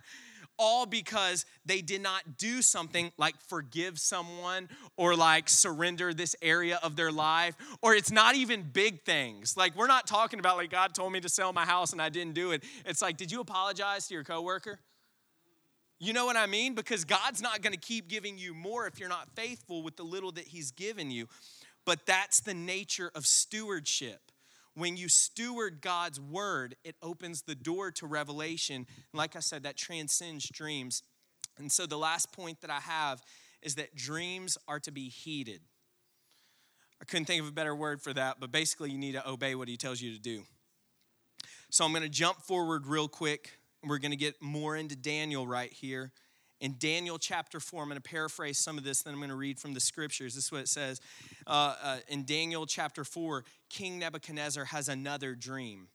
all 0.58 0.86
because 0.86 1.46
they 1.66 1.82
did 1.82 2.02
not 2.02 2.38
do 2.38 2.62
something 2.62 3.12
like 3.18 3.36
forgive 3.48 4.00
someone 4.00 4.70
or 4.98 5.16
like 5.16 5.50
surrender 5.50 6.14
this 6.14 6.36
area 6.42 6.80
of 6.84 6.96
their 6.96 7.12
life. 7.12 7.56
Or 7.82 7.94
it's 7.94 8.12
not 8.12 8.36
even 8.36 8.64
big 8.64 9.04
things. 9.04 9.58
Like 9.58 9.76
we're 9.76 9.88
not 9.88 10.08
talking 10.08 10.40
about 10.40 10.58
like 10.58 10.70
god 10.70 10.94
told 10.94 11.12
me 11.12 11.20
to 11.22 11.30
sell 11.30 11.54
my 11.54 11.66
house 11.66 11.92
and 11.92 12.02
i 12.02 12.10
didn't 12.10 12.34
do 12.34 12.52
it. 12.52 12.64
It's 12.86 13.02
like 13.02 13.18
did 13.18 13.32
you 13.32 13.42
apologize 13.42 14.08
to 14.08 14.14
your 14.14 14.24
coworker? 14.24 14.80
You 16.00 16.14
know 16.14 16.26
what 16.26 16.38
i 16.38 16.46
mean? 16.46 16.76
Because 16.76 17.06
god's 17.06 17.42
not 17.42 17.62
going 17.62 17.74
to 17.74 17.80
keep 17.80 18.08
giving 18.08 18.38
you 18.38 18.54
more 18.54 18.88
if 18.88 19.00
you're 19.00 19.10
not 19.10 19.30
faithful 19.36 19.84
with 19.84 19.96
the 19.98 20.04
little 20.04 20.32
that 20.34 20.46
he's 20.46 20.72
given 20.72 21.12
you. 21.12 21.28
But 21.86 22.06
that's 22.06 22.40
the 22.40 22.56
nature 22.56 23.12
of 23.14 23.26
stewardship 23.28 24.32
when 24.76 24.98
you 24.98 25.10
steward 25.10 25.82
God's 25.82 26.20
word, 26.20 26.76
it 26.84 26.96
opens 27.02 27.44
the 27.44 27.56
door 27.56 27.92
to 27.92 28.06
revelation. 28.06 28.76
And 28.76 29.18
like 29.18 29.36
I 29.36 29.40
said, 29.40 29.64
that 29.64 29.78
transcends 29.78 30.48
dreams. 30.50 31.02
And 31.58 31.72
so 31.72 31.86
the 31.86 31.98
last 31.98 32.32
point 32.34 32.62
that 32.62 32.70
I 32.70 32.82
have 32.82 33.22
is 33.62 33.76
that 33.76 33.96
dreams 33.96 34.58
are 34.68 34.80
to 34.82 34.92
be 34.92 35.10
heeded. 35.10 35.62
I 37.02 37.06
couldn't 37.06 37.26
think 37.26 37.42
of 37.42 37.48
a 37.48 37.54
better 37.54 37.76
word 37.76 38.02
for 38.02 38.14
that, 38.14 38.38
but 38.40 38.52
basically, 38.52 38.92
you 38.92 38.98
need 38.98 39.14
to 39.14 39.30
obey 39.30 39.56
what 39.56 39.68
he 39.68 39.78
tells 39.78 40.02
you 40.02 40.14
to 40.14 40.20
do. 40.20 40.44
So 41.70 41.84
I'm 41.84 41.92
going 41.92 42.04
to 42.04 42.10
jump 42.10 42.42
forward 42.42 42.86
real 42.86 43.08
quick. 43.08 43.60
We're 43.84 43.98
going 43.98 44.12
to 44.12 44.18
get 44.18 44.42
more 44.42 44.76
into 44.76 44.96
Daniel 44.96 45.48
right 45.48 45.72
here 45.72 46.12
in 46.62 46.76
Daniel 46.80 47.18
chapter 47.18 47.60
4, 47.60 47.84
I'm 47.84 47.90
going 47.90 48.02
to 48.02 48.10
paraphrase 48.10 48.60
some 48.60 48.78
of 48.78 48.84
this, 48.84 49.02
then 49.02 49.14
I'm 49.14 49.20
going 49.20 49.30
to 49.30 49.36
read 49.36 49.60
from 49.60 49.74
the 49.74 49.80
scriptures. 49.80 50.36
This 50.36 50.46
is 50.46 50.52
what 50.52 50.62
it 50.62 50.70
says. 50.70 51.02
Uh, 51.46 51.76
uh, 51.82 51.98
in 52.08 52.24
Daniel 52.24 52.66
chapter 52.66 53.04
4, 53.04 53.44
King 53.70 54.00
Nebuchadnezzar 54.00 54.66
has 54.66 54.88
another 54.88 55.36
dream. 55.36 55.88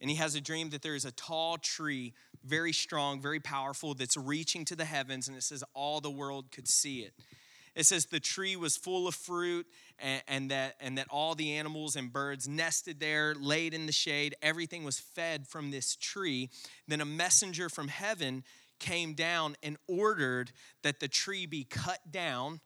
And 0.00 0.10
he 0.10 0.16
has 0.16 0.34
a 0.34 0.40
dream 0.40 0.70
that 0.70 0.82
there 0.82 0.94
is 0.94 1.04
a 1.04 1.12
tall 1.12 1.58
tree, 1.58 2.14
very 2.44 2.72
strong, 2.72 3.20
very 3.20 3.40
powerful, 3.40 3.94
that's 3.94 4.16
reaching 4.16 4.64
to 4.66 4.76
the 4.76 4.84
heavens, 4.84 5.28
and 5.28 5.36
it 5.36 5.42
says 5.42 5.64
all 5.74 6.00
the 6.00 6.10
world 6.10 6.50
could 6.50 6.68
see 6.68 7.00
it. 7.00 7.12
It 7.74 7.84
says 7.84 8.06
the 8.06 8.20
tree 8.20 8.56
was 8.56 8.76
full 8.76 9.06
of 9.06 9.14
fruit, 9.14 9.66
and, 9.98 10.22
and, 10.26 10.50
that, 10.50 10.76
and 10.80 10.96
that 10.96 11.08
all 11.10 11.34
the 11.34 11.52
animals 11.52 11.94
and 11.94 12.10
birds 12.10 12.48
nested 12.48 13.00
there, 13.00 13.34
laid 13.34 13.74
in 13.74 13.84
the 13.84 13.92
shade. 13.92 14.34
Everything 14.40 14.82
was 14.82 14.98
fed 14.98 15.46
from 15.46 15.70
this 15.70 15.94
tree. 15.94 16.48
Then 16.88 17.02
a 17.02 17.06
messenger 17.06 17.68
from 17.68 17.88
heaven 17.88 18.44
came 18.78 19.14
down 19.14 19.56
and 19.62 19.76
ordered 19.88 20.52
that 20.82 21.00
the 21.00 21.08
tree 21.08 21.46
be 21.46 21.64
cut 21.64 22.10
down 22.10 22.60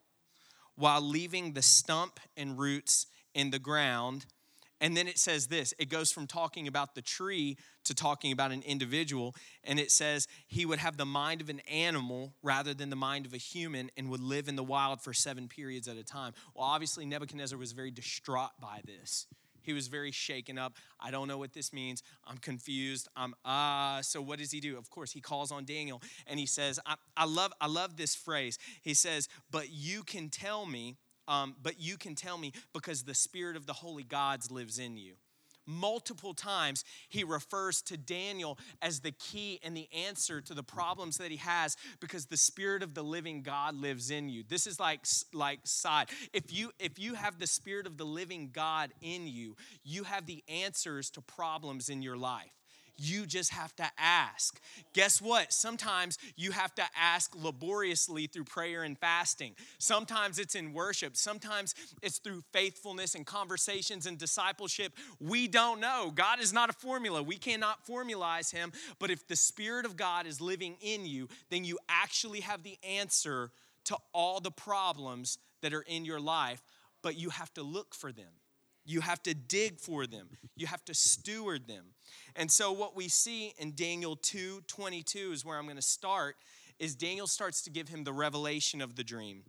while 0.76 1.00
leaving 1.00 1.52
the 1.52 1.62
stump 1.62 2.20
and 2.36 2.58
roots 2.58 3.06
in 3.34 3.50
the 3.50 3.58
ground. 3.58 4.26
And 4.80 4.96
then 4.96 5.06
it 5.06 5.18
says 5.18 5.48
this 5.48 5.74
it 5.78 5.90
goes 5.90 6.10
from 6.10 6.26
talking 6.26 6.66
about 6.66 6.94
the 6.94 7.02
tree 7.02 7.58
to 7.84 7.94
talking 7.94 8.32
about 8.32 8.50
an 8.50 8.62
individual. 8.62 9.34
And 9.62 9.78
it 9.78 9.90
says 9.90 10.26
he 10.46 10.64
would 10.64 10.78
have 10.78 10.96
the 10.96 11.04
mind 11.04 11.42
of 11.42 11.50
an 11.50 11.60
animal 11.70 12.34
rather 12.42 12.72
than 12.72 12.88
the 12.88 12.96
mind 12.96 13.26
of 13.26 13.34
a 13.34 13.38
human 13.38 13.90
and 13.96 14.08
would 14.08 14.20
live 14.20 14.48
in 14.48 14.56
the 14.56 14.64
wild 14.64 15.02
for 15.02 15.12
seven 15.12 15.48
periods 15.48 15.86
at 15.86 15.96
a 15.96 16.04
time. 16.04 16.32
Well, 16.54 16.64
obviously, 16.64 17.04
Nebuchadnezzar 17.04 17.58
was 17.58 17.72
very 17.72 17.90
distraught 17.90 18.52
by 18.58 18.80
this. 18.86 19.26
He 19.62 19.72
was 19.72 19.88
very 19.88 20.12
shaken 20.12 20.58
up. 20.58 20.74
I 20.98 21.10
don't 21.10 21.28
know 21.28 21.38
what 21.38 21.52
this 21.52 21.72
means. 21.72 22.02
I'm 22.26 22.38
confused. 22.38 23.08
I'm 23.16 23.34
ah. 23.44 23.98
Uh, 23.98 24.02
so 24.02 24.20
what 24.20 24.38
does 24.38 24.50
he 24.50 24.60
do? 24.60 24.78
Of 24.78 24.90
course, 24.90 25.12
he 25.12 25.20
calls 25.20 25.50
on 25.52 25.64
Daniel 25.64 26.02
and 26.26 26.38
he 26.38 26.46
says, 26.46 26.78
I, 26.86 26.94
I 27.16 27.24
love 27.24 27.52
I 27.60 27.66
love 27.66 27.96
this 27.96 28.14
phrase. 28.14 28.58
He 28.82 28.94
says, 28.94 29.28
"But 29.50 29.70
you 29.70 30.02
can 30.02 30.28
tell 30.28 30.66
me, 30.66 30.96
um, 31.28 31.56
but 31.62 31.80
you 31.80 31.96
can 31.96 32.14
tell 32.14 32.38
me 32.38 32.52
because 32.72 33.04
the 33.04 33.14
spirit 33.14 33.56
of 33.56 33.66
the 33.66 33.72
holy 33.72 34.04
gods 34.04 34.50
lives 34.50 34.78
in 34.78 34.96
you." 34.96 35.19
Multiple 35.70 36.34
times 36.34 36.84
he 37.08 37.24
refers 37.24 37.82
to 37.82 37.96
Daniel 37.96 38.58
as 38.82 39.00
the 39.00 39.12
key 39.12 39.60
and 39.62 39.76
the 39.76 39.88
answer 40.06 40.40
to 40.40 40.54
the 40.54 40.62
problems 40.62 41.18
that 41.18 41.30
he 41.30 41.36
has 41.38 41.76
because 42.00 42.26
the 42.26 42.36
spirit 42.36 42.82
of 42.82 42.94
the 42.94 43.02
living 43.02 43.42
God 43.42 43.74
lives 43.74 44.10
in 44.10 44.28
you. 44.28 44.42
This 44.48 44.66
is 44.66 44.80
like 44.80 45.04
like 45.32 45.60
side. 45.64 46.08
If 46.32 46.52
you 46.52 46.72
if 46.78 46.98
you 46.98 47.14
have 47.14 47.38
the 47.38 47.46
spirit 47.46 47.86
of 47.86 47.96
the 47.96 48.04
living 48.04 48.50
God 48.52 48.90
in 49.00 49.26
you, 49.26 49.56
you 49.84 50.04
have 50.04 50.26
the 50.26 50.42
answers 50.48 51.10
to 51.10 51.20
problems 51.20 51.88
in 51.88 52.02
your 52.02 52.16
life. 52.16 52.59
You 53.02 53.24
just 53.24 53.50
have 53.52 53.74
to 53.76 53.90
ask. 53.96 54.60
Guess 54.92 55.22
what? 55.22 55.54
Sometimes 55.54 56.18
you 56.36 56.52
have 56.52 56.74
to 56.74 56.82
ask 56.94 57.34
laboriously 57.34 58.26
through 58.26 58.44
prayer 58.44 58.82
and 58.82 58.98
fasting. 58.98 59.54
Sometimes 59.78 60.38
it's 60.38 60.54
in 60.54 60.74
worship. 60.74 61.16
Sometimes 61.16 61.74
it's 62.02 62.18
through 62.18 62.42
faithfulness 62.52 63.14
and 63.14 63.24
conversations 63.24 64.04
and 64.04 64.18
discipleship. 64.18 64.92
We 65.18 65.48
don't 65.48 65.80
know. 65.80 66.12
God 66.14 66.40
is 66.40 66.52
not 66.52 66.68
a 66.68 66.74
formula. 66.74 67.22
We 67.22 67.36
cannot 67.36 67.86
formalize 67.86 68.52
Him. 68.52 68.70
But 68.98 69.10
if 69.10 69.26
the 69.26 69.36
Spirit 69.36 69.86
of 69.86 69.96
God 69.96 70.26
is 70.26 70.42
living 70.42 70.76
in 70.82 71.06
you, 71.06 71.28
then 71.48 71.64
you 71.64 71.78
actually 71.88 72.40
have 72.40 72.62
the 72.62 72.78
answer 72.86 73.50
to 73.84 73.96
all 74.12 74.40
the 74.40 74.50
problems 74.50 75.38
that 75.62 75.72
are 75.72 75.82
in 75.82 76.04
your 76.04 76.20
life, 76.20 76.62
but 77.02 77.18
you 77.18 77.30
have 77.30 77.52
to 77.54 77.62
look 77.62 77.94
for 77.94 78.12
them. 78.12 78.39
You 78.90 79.00
have 79.02 79.22
to 79.22 79.34
dig 79.34 79.78
for 79.78 80.04
them. 80.04 80.26
You 80.56 80.66
have 80.66 80.84
to 80.86 80.94
steward 80.94 81.68
them. 81.68 81.84
And 82.34 82.50
so 82.50 82.72
what 82.72 82.96
we 82.96 83.06
see 83.06 83.54
in 83.56 83.76
Daniel 83.76 84.16
2 84.16 84.62
22 84.66 85.30
is 85.32 85.44
where 85.44 85.56
I'm 85.56 85.64
going 85.64 85.76
to 85.76 85.82
start, 85.82 86.34
is 86.80 86.96
Daniel 86.96 87.28
starts 87.28 87.62
to 87.62 87.70
give 87.70 87.88
him 87.88 88.02
the 88.02 88.12
revelation 88.12 88.80
of 88.80 88.96
the 88.96 89.04
dream. 89.04 89.44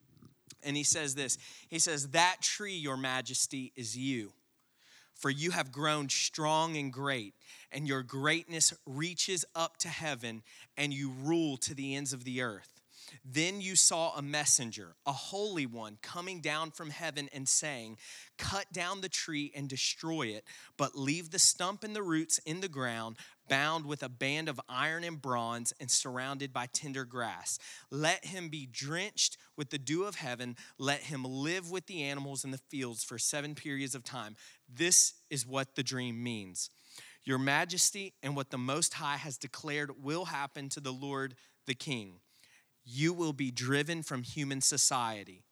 And 0.61 0.77
he 0.77 0.83
says 0.83 1.15
this 1.15 1.39
He 1.69 1.79
says, 1.79 2.09
That 2.09 2.37
tree, 2.41 2.75
your 2.75 2.97
majesty, 2.97 3.73
is 3.75 3.97
you. 3.97 4.33
For 5.15 5.31
you 5.31 5.51
have 5.51 5.71
grown 5.71 6.07
strong 6.09 6.77
and 6.77 6.93
great, 6.93 7.33
and 7.71 7.87
your 7.87 8.03
greatness 8.03 8.75
reaches 8.85 9.43
up 9.55 9.77
to 9.77 9.89
heaven, 9.89 10.43
and 10.77 10.93
you 10.93 11.11
rule 11.23 11.57
to 11.57 11.73
the 11.73 11.95
ends 11.95 12.13
of 12.13 12.25
the 12.25 12.43
earth. 12.43 12.80
Then 13.25 13.61
you 13.61 13.75
saw 13.75 14.15
a 14.15 14.21
messenger, 14.21 14.95
a 15.05 15.11
holy 15.11 15.65
one, 15.65 15.97
coming 16.01 16.41
down 16.41 16.71
from 16.71 16.89
heaven 16.89 17.29
and 17.33 17.47
saying, 17.47 17.97
Cut 18.37 18.71
down 18.71 19.01
the 19.01 19.09
tree 19.09 19.51
and 19.55 19.67
destroy 19.67 20.27
it, 20.27 20.43
but 20.77 20.97
leave 20.97 21.31
the 21.31 21.39
stump 21.39 21.83
and 21.83 21.95
the 21.95 22.03
roots 22.03 22.39
in 22.39 22.61
the 22.61 22.67
ground, 22.67 23.17
bound 23.47 23.85
with 23.85 24.01
a 24.01 24.09
band 24.09 24.49
of 24.49 24.59
iron 24.69 25.03
and 25.03 25.21
bronze 25.21 25.73
and 25.79 25.91
surrounded 25.91 26.53
by 26.53 26.67
tender 26.67 27.05
grass. 27.05 27.59
Let 27.89 28.25
him 28.25 28.49
be 28.49 28.65
drenched 28.65 29.37
with 29.57 29.69
the 29.69 29.77
dew 29.77 30.03
of 30.05 30.15
heaven. 30.15 30.55
Let 30.77 31.01
him 31.01 31.23
live 31.23 31.69
with 31.69 31.87
the 31.87 32.03
animals 32.03 32.43
in 32.43 32.51
the 32.51 32.57
fields 32.57 33.03
for 33.03 33.17
seven 33.17 33.55
periods 33.55 33.95
of 33.95 34.03
time. 34.03 34.35
This 34.73 35.13
is 35.29 35.45
what 35.45 35.75
the 35.75 35.83
dream 35.83 36.23
means. 36.23 36.69
Your 37.23 37.37
majesty 37.37 38.13
and 38.23 38.35
what 38.35 38.49
the 38.49 38.57
Most 38.57 38.95
High 38.95 39.17
has 39.17 39.37
declared 39.37 40.03
will 40.03 40.25
happen 40.25 40.69
to 40.69 40.79
the 40.79 40.93
Lord 40.93 41.35
the 41.67 41.75
King 41.75 42.19
you 42.83 43.13
will 43.13 43.33
be 43.33 43.51
driven 43.51 44.03
from 44.03 44.23
human 44.23 44.61
society 44.61 45.43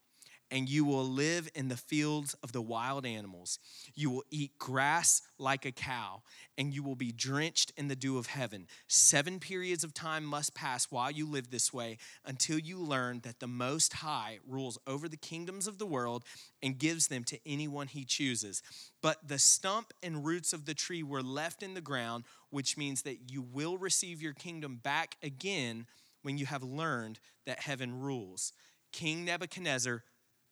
and 0.51 0.67
you 0.67 0.83
will 0.83 1.05
live 1.05 1.47
in 1.53 1.67
the 1.67 1.77
fields 1.77 2.33
of 2.41 2.51
the 2.51 2.61
wild 2.61 3.05
animals. 3.05 3.59
You 3.93 4.09
will 4.09 4.23
eat 4.31 4.57
grass 4.57 5.21
like 5.37 5.65
a 5.65 5.71
cow, 5.71 6.23
and 6.57 6.73
you 6.73 6.83
will 6.83 6.95
be 6.95 7.11
drenched 7.11 7.71
in 7.77 7.87
the 7.87 7.95
dew 7.95 8.17
of 8.17 8.27
heaven. 8.27 8.67
Seven 8.87 9.39
periods 9.39 9.83
of 9.83 9.93
time 9.93 10.25
must 10.25 10.55
pass 10.55 10.87
while 10.89 11.11
you 11.11 11.29
live 11.29 11.51
this 11.51 11.71
way 11.71 11.97
until 12.25 12.57
you 12.57 12.79
learn 12.79 13.21
that 13.23 13.39
the 13.39 13.47
Most 13.47 13.93
High 13.93 14.39
rules 14.47 14.79
over 14.87 15.07
the 15.07 15.17
kingdoms 15.17 15.67
of 15.67 15.77
the 15.77 15.85
world 15.85 16.23
and 16.63 16.79
gives 16.79 17.07
them 17.07 17.23
to 17.25 17.39
anyone 17.45 17.87
he 17.87 18.03
chooses. 18.03 18.63
But 19.01 19.27
the 19.27 19.39
stump 19.39 19.93
and 20.01 20.25
roots 20.25 20.51
of 20.51 20.65
the 20.65 20.73
tree 20.73 21.03
were 21.03 21.21
left 21.21 21.61
in 21.61 21.75
the 21.75 21.81
ground, 21.81 22.23
which 22.49 22.77
means 22.77 23.03
that 23.03 23.31
you 23.31 23.41
will 23.41 23.77
receive 23.77 24.21
your 24.21 24.33
kingdom 24.33 24.79
back 24.81 25.15
again 25.21 25.85
when 26.21 26.37
you 26.37 26.45
have 26.45 26.63
learned 26.63 27.19
that 27.45 27.59
heaven 27.59 27.99
rules. 27.99 28.53
King 28.91 29.25
Nebuchadnezzar, 29.25 30.03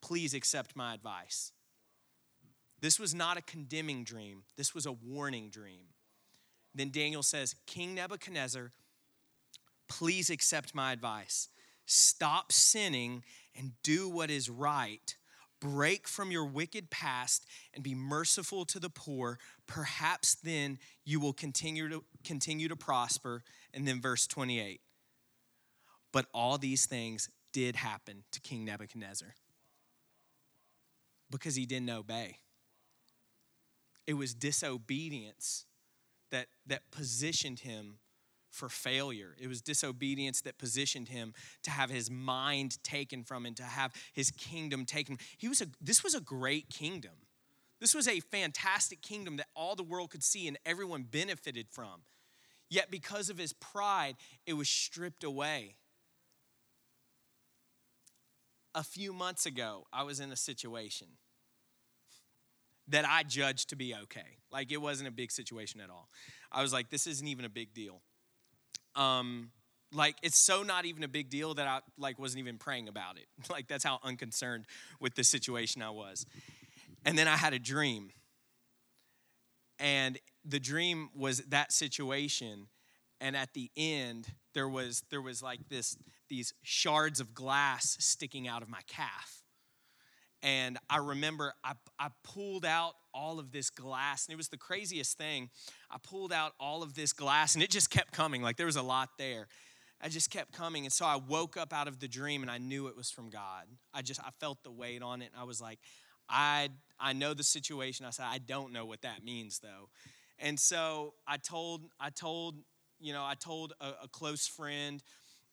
please 0.01 0.33
accept 0.33 0.75
my 0.75 0.93
advice. 0.93 1.51
This 2.79 2.99
was 2.99 3.15
not 3.15 3.37
a 3.37 3.41
condemning 3.41 4.03
dream, 4.03 4.43
this 4.55 4.73
was 4.75 4.85
a 4.85 4.91
warning 4.91 5.49
dream. 5.49 5.93
Then 6.75 6.91
Daniel 6.91 7.23
says, 7.23 7.55
King 7.65 7.95
Nebuchadnezzar, 7.95 8.71
please 9.89 10.29
accept 10.29 10.75
my 10.75 10.91
advice. 10.91 11.49
Stop 11.87 12.51
sinning 12.51 13.23
and 13.57 13.71
do 13.81 14.09
what 14.09 14.29
is 14.29 14.49
right. 14.49 15.15
Break 15.59 16.07
from 16.07 16.29
your 16.29 16.45
wicked 16.45 16.91
past 16.91 17.45
and 17.73 17.83
be 17.83 17.95
merciful 17.95 18.63
to 18.65 18.79
the 18.79 18.91
poor. 18.91 19.39
Perhaps 19.65 20.35
then 20.35 20.77
you 21.03 21.19
will 21.19 21.33
continue 21.33 21.89
to 21.89 22.03
continue 22.23 22.67
to 22.67 22.75
prosper. 22.75 23.41
And 23.73 23.87
then 23.87 23.99
verse 23.99 24.27
28. 24.27 24.81
But 26.11 26.27
all 26.33 26.57
these 26.57 26.85
things 26.85 27.29
did 27.53 27.75
happen 27.75 28.23
to 28.31 28.39
King 28.39 28.65
Nebuchadnezzar 28.65 29.33
because 31.29 31.55
he 31.55 31.65
didn't 31.65 31.89
obey. 31.89 32.37
It 34.05 34.13
was 34.13 34.33
disobedience 34.33 35.65
that, 36.31 36.47
that 36.65 36.91
positioned 36.91 37.59
him 37.59 37.99
for 38.49 38.69
failure. 38.69 39.35
It 39.39 39.47
was 39.47 39.61
disobedience 39.61 40.41
that 40.41 40.57
positioned 40.57 41.09
him 41.09 41.33
to 41.63 41.71
have 41.71 41.89
his 41.89 42.09
mind 42.09 42.81
taken 42.83 43.23
from 43.23 43.45
him, 43.45 43.53
to 43.55 43.63
have 43.63 43.93
his 44.13 44.31
kingdom 44.31 44.85
taken. 44.85 45.17
He 45.37 45.47
was 45.47 45.61
a, 45.61 45.67
this 45.81 46.03
was 46.03 46.15
a 46.15 46.21
great 46.21 46.69
kingdom. 46.69 47.11
This 47.79 47.93
was 47.93 48.07
a 48.07 48.19
fantastic 48.19 49.01
kingdom 49.01 49.37
that 49.37 49.47
all 49.55 49.75
the 49.75 49.83
world 49.83 50.09
could 50.09 50.23
see 50.23 50.47
and 50.47 50.57
everyone 50.65 51.03
benefited 51.03 51.67
from. 51.69 52.01
Yet, 52.69 52.89
because 52.89 53.29
of 53.29 53.37
his 53.37 53.53
pride, 53.53 54.15
it 54.45 54.53
was 54.53 54.67
stripped 54.67 55.23
away 55.23 55.75
a 58.77 58.83
few 58.83 59.11
months 59.11 59.47
ago, 59.47 59.87
I 59.91 60.03
was 60.03 60.19
in 60.19 60.31
a 60.31 60.35
situation 60.35 61.07
that 62.87 63.05
I 63.05 63.23
judged 63.23 63.69
to 63.69 63.75
be 63.75 63.95
okay. 64.03 64.37
Like 64.51 64.71
it 64.71 64.77
wasn't 64.77 65.09
a 65.09 65.11
big 65.11 65.31
situation 65.31 65.81
at 65.81 65.89
all. 65.89 66.09
I 66.51 66.61
was 66.61 66.71
like, 66.71 66.91
this 66.91 67.07
isn't 67.07 67.27
even 67.27 67.43
a 67.43 67.49
big 67.49 67.73
deal. 67.73 68.01
Um, 68.95 69.49
like 69.91 70.15
it's 70.21 70.37
so 70.37 70.61
not 70.61 70.85
even 70.85 71.03
a 71.03 71.07
big 71.07 71.31
deal 71.31 71.55
that 71.55 71.67
I 71.67 71.79
like 71.97 72.19
wasn't 72.19 72.41
even 72.41 72.59
praying 72.59 72.87
about 72.87 73.17
it. 73.17 73.25
Like 73.49 73.67
that's 73.67 73.83
how 73.83 73.99
unconcerned 74.03 74.65
with 75.01 75.15
the 75.15 75.23
situation 75.23 75.81
I 75.81 75.89
was. 75.89 76.27
And 77.03 77.17
then 77.17 77.27
I 77.27 77.35
had 77.35 77.53
a 77.53 77.59
dream. 77.59 78.11
And 79.79 80.19
the 80.45 80.59
dream 80.59 81.09
was 81.15 81.39
that 81.49 81.71
situation 81.71 82.67
and 83.19 83.35
at 83.35 83.53
the 83.53 83.71
end 83.75 84.27
there 84.53 84.69
was 84.69 85.03
there 85.09 85.21
was 85.21 85.41
like 85.41 85.67
this 85.69 85.97
these 86.29 86.53
shards 86.63 87.19
of 87.19 87.33
glass 87.33 87.97
sticking 87.99 88.47
out 88.47 88.61
of 88.61 88.69
my 88.69 88.81
calf. 88.87 89.43
And 90.43 90.77
I 90.89 90.97
remember 90.97 91.53
I, 91.63 91.73
I 91.99 92.09
pulled 92.23 92.63
out 92.63 92.93
all 93.13 93.39
of 93.39 93.51
this 93.51 93.69
glass, 93.69 94.27
and 94.27 94.33
it 94.33 94.37
was 94.37 94.49
the 94.49 94.57
craziest 94.57 95.17
thing. 95.17 95.49
I 95.89 95.97
pulled 96.01 96.31
out 96.31 96.53
all 96.59 96.83
of 96.83 96.93
this 96.93 97.11
glass, 97.11 97.55
and 97.55 97.63
it 97.63 97.71
just 97.71 97.89
kept 97.89 98.11
coming. 98.11 98.41
Like 98.41 98.57
there 98.57 98.67
was 98.67 98.75
a 98.75 98.83
lot 98.83 99.09
there. 99.17 99.47
I 99.99 100.09
just 100.09 100.29
kept 100.29 100.51
coming. 100.51 100.85
And 100.85 100.93
so 100.93 101.05
I 101.05 101.15
woke 101.15 101.57
up 101.57 101.73
out 101.73 101.87
of 101.87 101.99
the 101.99 102.07
dream, 102.07 102.43
and 102.43 102.51
I 102.51 102.59
knew 102.59 102.87
it 102.87 102.95
was 102.95 103.09
from 103.09 103.29
God. 103.29 103.65
I 103.93 104.03
just, 104.03 104.19
I 104.21 104.29
felt 104.39 104.63
the 104.63 104.71
weight 104.71 105.01
on 105.01 105.21
it, 105.21 105.31
and 105.33 105.41
I 105.41 105.43
was 105.43 105.59
like, 105.59 105.79
I, 106.29 106.69
I 106.99 107.13
know 107.13 107.33
the 107.33 107.43
situation. 107.43 108.05
I 108.05 108.11
said, 108.11 108.25
I 108.29 108.37
don't 108.37 108.73
know 108.73 108.85
what 108.85 109.01
that 109.01 109.23
means, 109.23 109.59
though. 109.59 109.89
And 110.39 110.59
so 110.59 111.15
I 111.27 111.37
told, 111.37 111.81
I 111.99 112.11
told, 112.11 112.55
you 112.99 113.11
know, 113.11 113.23
I 113.23 113.33
told 113.33 113.73
a, 113.81 114.03
a 114.03 114.07
close 114.07 114.45
friend, 114.47 115.01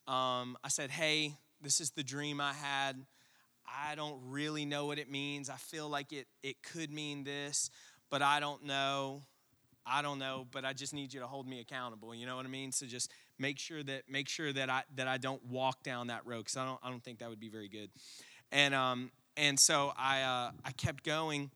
um, 0.07 0.57
I 0.63 0.69
said, 0.69 0.91
Hey, 0.91 1.35
this 1.61 1.81
is 1.81 1.91
the 1.91 2.03
dream 2.03 2.41
I 2.41 2.53
had. 2.53 2.97
I 3.67 3.95
don't 3.95 4.21
really 4.27 4.65
know 4.65 4.87
what 4.87 4.99
it 4.99 5.11
means. 5.11 5.49
I 5.49 5.57
feel 5.57 5.89
like 5.89 6.13
it, 6.13 6.27
it 6.43 6.57
could 6.63 6.91
mean 6.91 7.25
this, 7.25 7.71
but 8.11 8.21
I 8.23 8.39
don't 8.39 8.65
know. 8.65 9.23
I 9.87 10.03
don't 10.03 10.19
know, 10.19 10.47
but 10.51 10.65
I 10.65 10.73
just 10.73 10.95
need 10.95 11.13
you 11.13 11.21
to 11.21 11.27
hold 11.27 11.47
me 11.47 11.61
accountable. 11.61 12.15
You 12.15 12.27
know 12.27 12.37
what 12.37 12.47
I 12.47 12.49
mean? 12.49 12.73
So 12.73 12.87
just 12.87 13.11
make 13.39 13.59
sure 13.59 13.83
that 13.83 14.03
make 14.09 14.29
sure 14.29 14.53
that 14.53 14.71
I 14.71 14.83
that 14.95 15.09
I 15.09 15.19
don't 15.19 15.45
walk 15.45 15.83
down 15.83 16.07
that 16.07 16.27
road 16.27 16.39
because 16.39 16.57
I 16.57 16.65
don't 16.65 16.81
I 16.83 16.91
don't 16.91 17.05
think 17.05 17.19
that 17.19 17.29
would 17.29 17.41
be 17.41 17.51
very 17.51 17.69
good. 17.69 17.91
And 18.51 18.75
um 18.75 19.11
and 19.37 19.59
so 19.59 19.93
I 19.97 20.23
uh, 20.23 20.51
I 20.65 20.71
kept 20.73 21.05
going, 21.05 21.51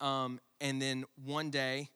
um, 0.00 0.40
and 0.60 0.80
then 0.80 1.04
one 1.24 1.50
day, 1.50 1.90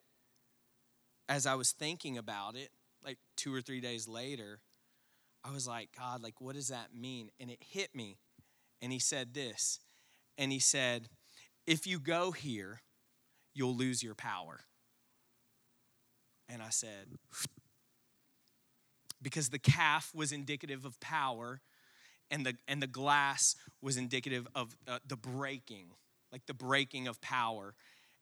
as 1.29 1.47
I 1.47 1.55
was 1.55 1.73
thinking 1.73 2.19
about 2.19 2.57
it, 2.57 2.71
like 3.05 3.19
two 3.37 3.55
or 3.55 3.61
three 3.61 3.81
days 3.81 4.09
later, 4.09 4.61
I 5.45 5.53
was 5.53 5.67
like, 5.67 5.91
God, 5.97 6.23
like, 6.23 6.41
what 6.41 6.55
does 6.55 6.69
that 6.69 6.95
mean? 6.95 7.31
And 7.41 7.51
it 7.51 7.59
hit 7.61 7.95
me. 7.95 8.19
And 8.83 8.93
he 8.93 8.99
said 8.99 9.35
this. 9.35 9.81
And 10.37 10.53
he 10.53 10.59
said, 10.59 11.09
if 11.67 11.87
you 11.87 11.99
go 11.99 12.33
here, 12.33 12.83
you'll 13.55 13.77
lose 13.77 14.03
your 14.03 14.15
power. 14.15 14.61
And 16.49 16.63
I 16.63 16.71
said, 16.71 17.09
because 19.21 19.51
the 19.51 19.59
calf 19.59 20.13
was 20.15 20.33
indicative 20.33 20.85
of 20.85 20.99
power 21.01 21.61
and 22.31 22.45
the, 22.47 22.55
and 22.67 22.83
the 22.83 22.87
glass 22.87 23.57
was 23.83 23.97
indicative 23.97 24.47
of 24.55 24.77
uh, 24.87 24.99
the 25.07 25.17
breaking, 25.17 25.87
like 26.33 26.47
the 26.47 26.55
breaking 26.55 27.09
of 27.09 27.21
power. 27.21 27.75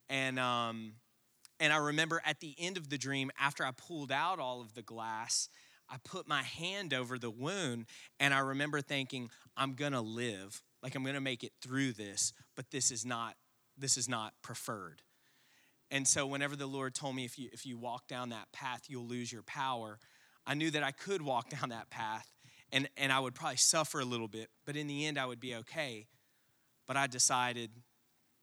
And, 0.09 0.39
um, 0.39 0.95
and 1.61 1.73
I 1.73 1.77
remember 1.77 2.23
at 2.25 2.41
the 2.41 2.55
end 2.59 2.77
of 2.77 2.89
the 2.89 2.99
dream, 2.99 3.31
after 3.39 3.65
I 3.65 3.71
pulled 3.71 4.13
out 4.13 4.39
all 4.39 4.61
of 4.61 4.75
the 4.75 4.83
glass, 4.83 5.49
I 5.89 5.97
put 6.05 6.27
my 6.27 6.43
hand 6.43 6.93
over 6.93 7.19
the 7.19 7.31
wound 7.31 7.87
and 8.19 8.35
I 8.35 8.41
remember 8.41 8.81
thinking, 8.81 9.31
I'm 9.57 9.75
gonna 9.75 10.03
live, 10.03 10.63
like 10.83 10.95
I'm 10.95 11.05
gonna 11.05 11.21
make 11.21 11.45
it 11.45 11.53
through 11.61 11.93
this, 11.93 12.33
but 12.57 12.71
this 12.71 12.91
is 12.91 13.05
not, 13.05 13.37
this 13.79 13.97
is 13.97 14.09
not 14.09 14.35
preferred. 14.43 15.03
And 15.91 16.07
so 16.07 16.27
whenever 16.27 16.57
the 16.57 16.67
Lord 16.67 16.95
told 16.95 17.15
me 17.15 17.25
if 17.25 17.39
you 17.39 17.49
if 17.53 17.65
you 17.65 17.79
walk 17.79 18.09
down 18.09 18.31
that 18.31 18.51
path, 18.53 18.83
you'll 18.89 19.07
lose 19.07 19.33
your 19.33 19.45
power, 19.45 19.99
I 20.47 20.55
knew 20.55 20.71
that 20.73 20.83
I 20.83 20.91
could 20.91 21.23
walk 21.23 21.51
down 21.61 21.69
that 21.69 21.91
path 21.91 22.31
and, 22.73 22.89
and 22.97 23.13
I 23.13 23.21
would 23.21 23.35
probably 23.35 23.57
suffer 23.57 24.01
a 24.01 24.05
little 24.05 24.29
bit, 24.29 24.49
but 24.65 24.77
in 24.77 24.87
the 24.87 25.07
end 25.07 25.19
I 25.19 25.27
would 25.27 25.41
be 25.41 25.55
okay. 25.57 26.07
But 26.87 26.97
I 26.97 27.07
decided, 27.07 27.71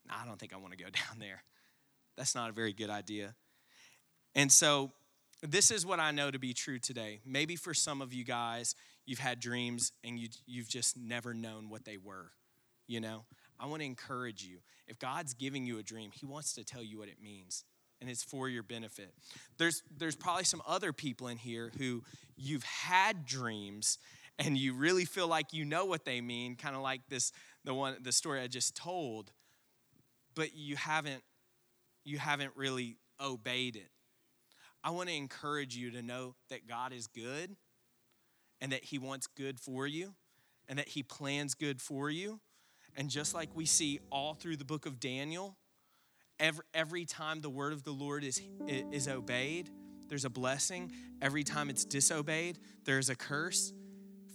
I 0.10 0.26
don't 0.26 0.40
think 0.40 0.54
I 0.54 0.58
want 0.58 0.78
to 0.78 0.84
go 0.84 0.90
down 0.90 1.20
there. 1.20 1.44
That's 2.18 2.36
not 2.36 2.50
a 2.50 2.54
very 2.54 2.74
good 2.74 2.90
idea. 2.90 3.36
And 4.36 4.52
so 4.52 4.92
this 5.44 5.72
is 5.72 5.86
what 5.86 6.00
I 6.00 6.12
know 6.12 6.32
to 6.32 6.40
be 6.40 6.54
true 6.54 6.80
today. 6.80 7.20
Maybe 7.26 7.56
for 7.56 7.74
some 7.74 8.02
of 8.02 8.14
you 8.14 8.24
guys, 8.24 8.76
you've 9.06 9.20
had 9.20 9.40
dreams 9.40 9.92
and 10.04 10.18
you, 10.18 10.30
you've 10.46 10.70
just 10.70 10.98
never 10.98 11.34
known 11.34 11.70
what 11.70 11.86
they 11.86 11.98
were. 11.98 12.32
You 12.88 13.02
know, 13.02 13.26
I 13.60 13.68
want 13.68 13.82
to 13.82 13.86
encourage 13.86 14.44
you. 14.44 14.58
If 14.88 15.00
God's 15.00 15.34
giving 15.34 15.66
you 15.66 15.80
a 15.80 15.84
dream, 15.84 16.12
He 16.14 16.26
wants 16.26 16.54
to 16.54 16.64
tell 16.64 16.84
you 16.84 16.98
what 16.98 17.08
it 17.08 17.22
means 17.22 17.64
and 18.02 18.10
it's 18.10 18.24
for 18.24 18.50
your 18.50 18.64
benefit. 18.64 19.14
There's, 19.58 19.82
there's 19.98 20.16
probably 20.16 20.44
some 20.44 20.62
other 20.68 20.92
people 20.92 21.30
in 21.30 21.38
here 21.38 21.72
who 21.78 22.04
you've 22.36 22.64
had 22.64 23.26
dreams 23.26 23.98
and 24.40 24.58
you 24.58 24.74
really 24.74 25.06
feel 25.06 25.28
like 25.28 25.54
you 25.54 25.64
know 25.64 25.86
what 25.86 26.06
they 26.06 26.20
mean, 26.20 26.56
kind 26.56 26.76
of 26.76 26.82
like 26.82 27.02
this 27.10 27.32
the 27.64 27.74
one 27.74 27.96
the 28.02 28.12
story 28.12 28.42
I 28.42 28.48
just 28.48 28.76
told, 28.76 29.32
but 30.36 30.56
you 30.56 30.76
haven't 30.76 31.24
you 32.04 32.18
haven't 32.18 32.52
really 32.56 32.98
obeyed 33.22 33.76
it. 33.76 33.90
I 34.84 34.92
want 34.92 35.10
to 35.10 35.16
encourage 35.16 35.76
you 35.76 35.92
to 35.92 36.02
know 36.02 36.36
that 36.50 36.68
God 36.68 36.92
is 36.92 37.08
good 37.08 37.56
and 38.60 38.72
that 38.72 38.84
he 38.84 38.98
wants 38.98 39.28
good 39.28 39.60
for 39.60 39.88
you 39.88 40.14
and 40.68 40.78
that 40.80 40.90
he 40.90 41.04
plans 41.04 41.54
good 41.54 41.82
for 41.82 42.10
you. 42.10 42.40
And 42.96 43.10
just 43.10 43.34
like 43.34 43.50
we 43.56 43.66
see 43.66 44.00
all 44.12 44.34
through 44.34 44.58
the 44.58 44.66
book 44.66 44.86
of 44.86 45.00
Daniel, 45.00 45.58
every, 46.40 46.64
every 46.74 47.06
time 47.06 47.42
the 47.42 47.50
word 47.50 47.74
of 47.74 47.84
the 47.84 47.92
Lord 47.92 48.24
is, 48.24 48.42
is 48.68 49.08
obeyed, 49.08 49.70
there's 50.10 50.26
a 50.26 50.30
blessing. 50.30 50.92
Every 51.22 51.44
time 51.44 51.70
it's 51.70 51.86
disobeyed, 51.86 52.60
there's 52.86 53.10
a 53.10 53.16
curse. 53.16 53.74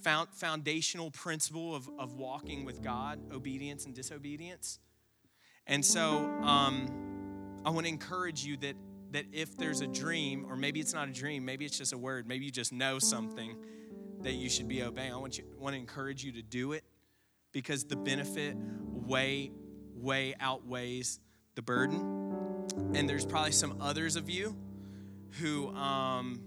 Found, 0.03 0.29
foundational 0.33 1.11
principle 1.11 1.75
of, 1.75 1.91
of 1.99 2.15
walking 2.15 2.65
with 2.65 2.83
God, 2.83 3.21
obedience 3.33 3.85
and 3.85 3.95
disobedience. 3.95 4.79
And 5.67 5.85
so 5.85 6.01
um, 6.43 7.61
I 7.65 7.71
want 7.71 7.85
to 7.85 7.93
encourage 7.93 8.45
you 8.45 8.57
that, 8.59 8.77
that 9.13 9.25
if 9.33 9.57
there's 9.57 9.81
a 9.81 9.87
dream, 9.87 10.47
or 10.49 10.57
maybe 10.57 10.81
it's 10.81 10.95
not 10.95 11.09
a 11.09 11.13
dream, 11.13 11.45
maybe 11.45 11.65
it's 11.65 11.79
just 11.79 11.93
a 11.93 11.99
word, 11.99 12.27
maybe 12.27 12.45
you 12.45 12.51
just 12.51 12.73
know 12.73 12.99
something 12.99 13.57
that 14.23 14.33
you 14.33 14.51
should 14.51 14.69
be 14.69 14.83
obeying. 14.83 15.13
I 15.13 15.17
want, 15.17 15.39
you, 15.39 15.45
want 15.59 15.75
to 15.75 15.79
encourage 15.79 16.25
you 16.25 16.33
to 16.33 16.43
do 16.43 16.73
it 16.73 16.85
because 17.53 17.85
the 17.85 17.97
benefit 17.97 18.57
way, 18.57 19.51
way 19.95 20.35
outweighs 20.41 21.21
the 21.55 21.63
burden. 21.63 22.27
And 22.95 23.09
there's 23.09 23.25
probably 23.25 23.53
some 23.53 23.79
others 23.81 24.17
of 24.17 24.29
you 24.29 24.57
who 25.41 25.69
um, 25.75 26.41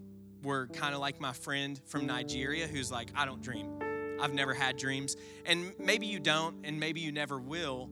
were 0.43 0.67
kind 0.67 0.93
of 0.93 1.01
like 1.01 1.19
my 1.19 1.33
friend 1.33 1.79
from 1.87 2.05
Nigeria 2.05 2.67
who's 2.67 2.91
like, 2.91 3.09
I 3.15 3.25
don't 3.25 3.41
dream. 3.41 3.79
I've 4.21 4.33
never 4.33 4.53
had 4.53 4.77
dreams. 4.77 5.15
And 5.45 5.73
maybe 5.79 6.05
you 6.05 6.19
don't, 6.19 6.57
and 6.63 6.79
maybe 6.79 6.99
you 6.99 7.11
never 7.11 7.39
will, 7.39 7.89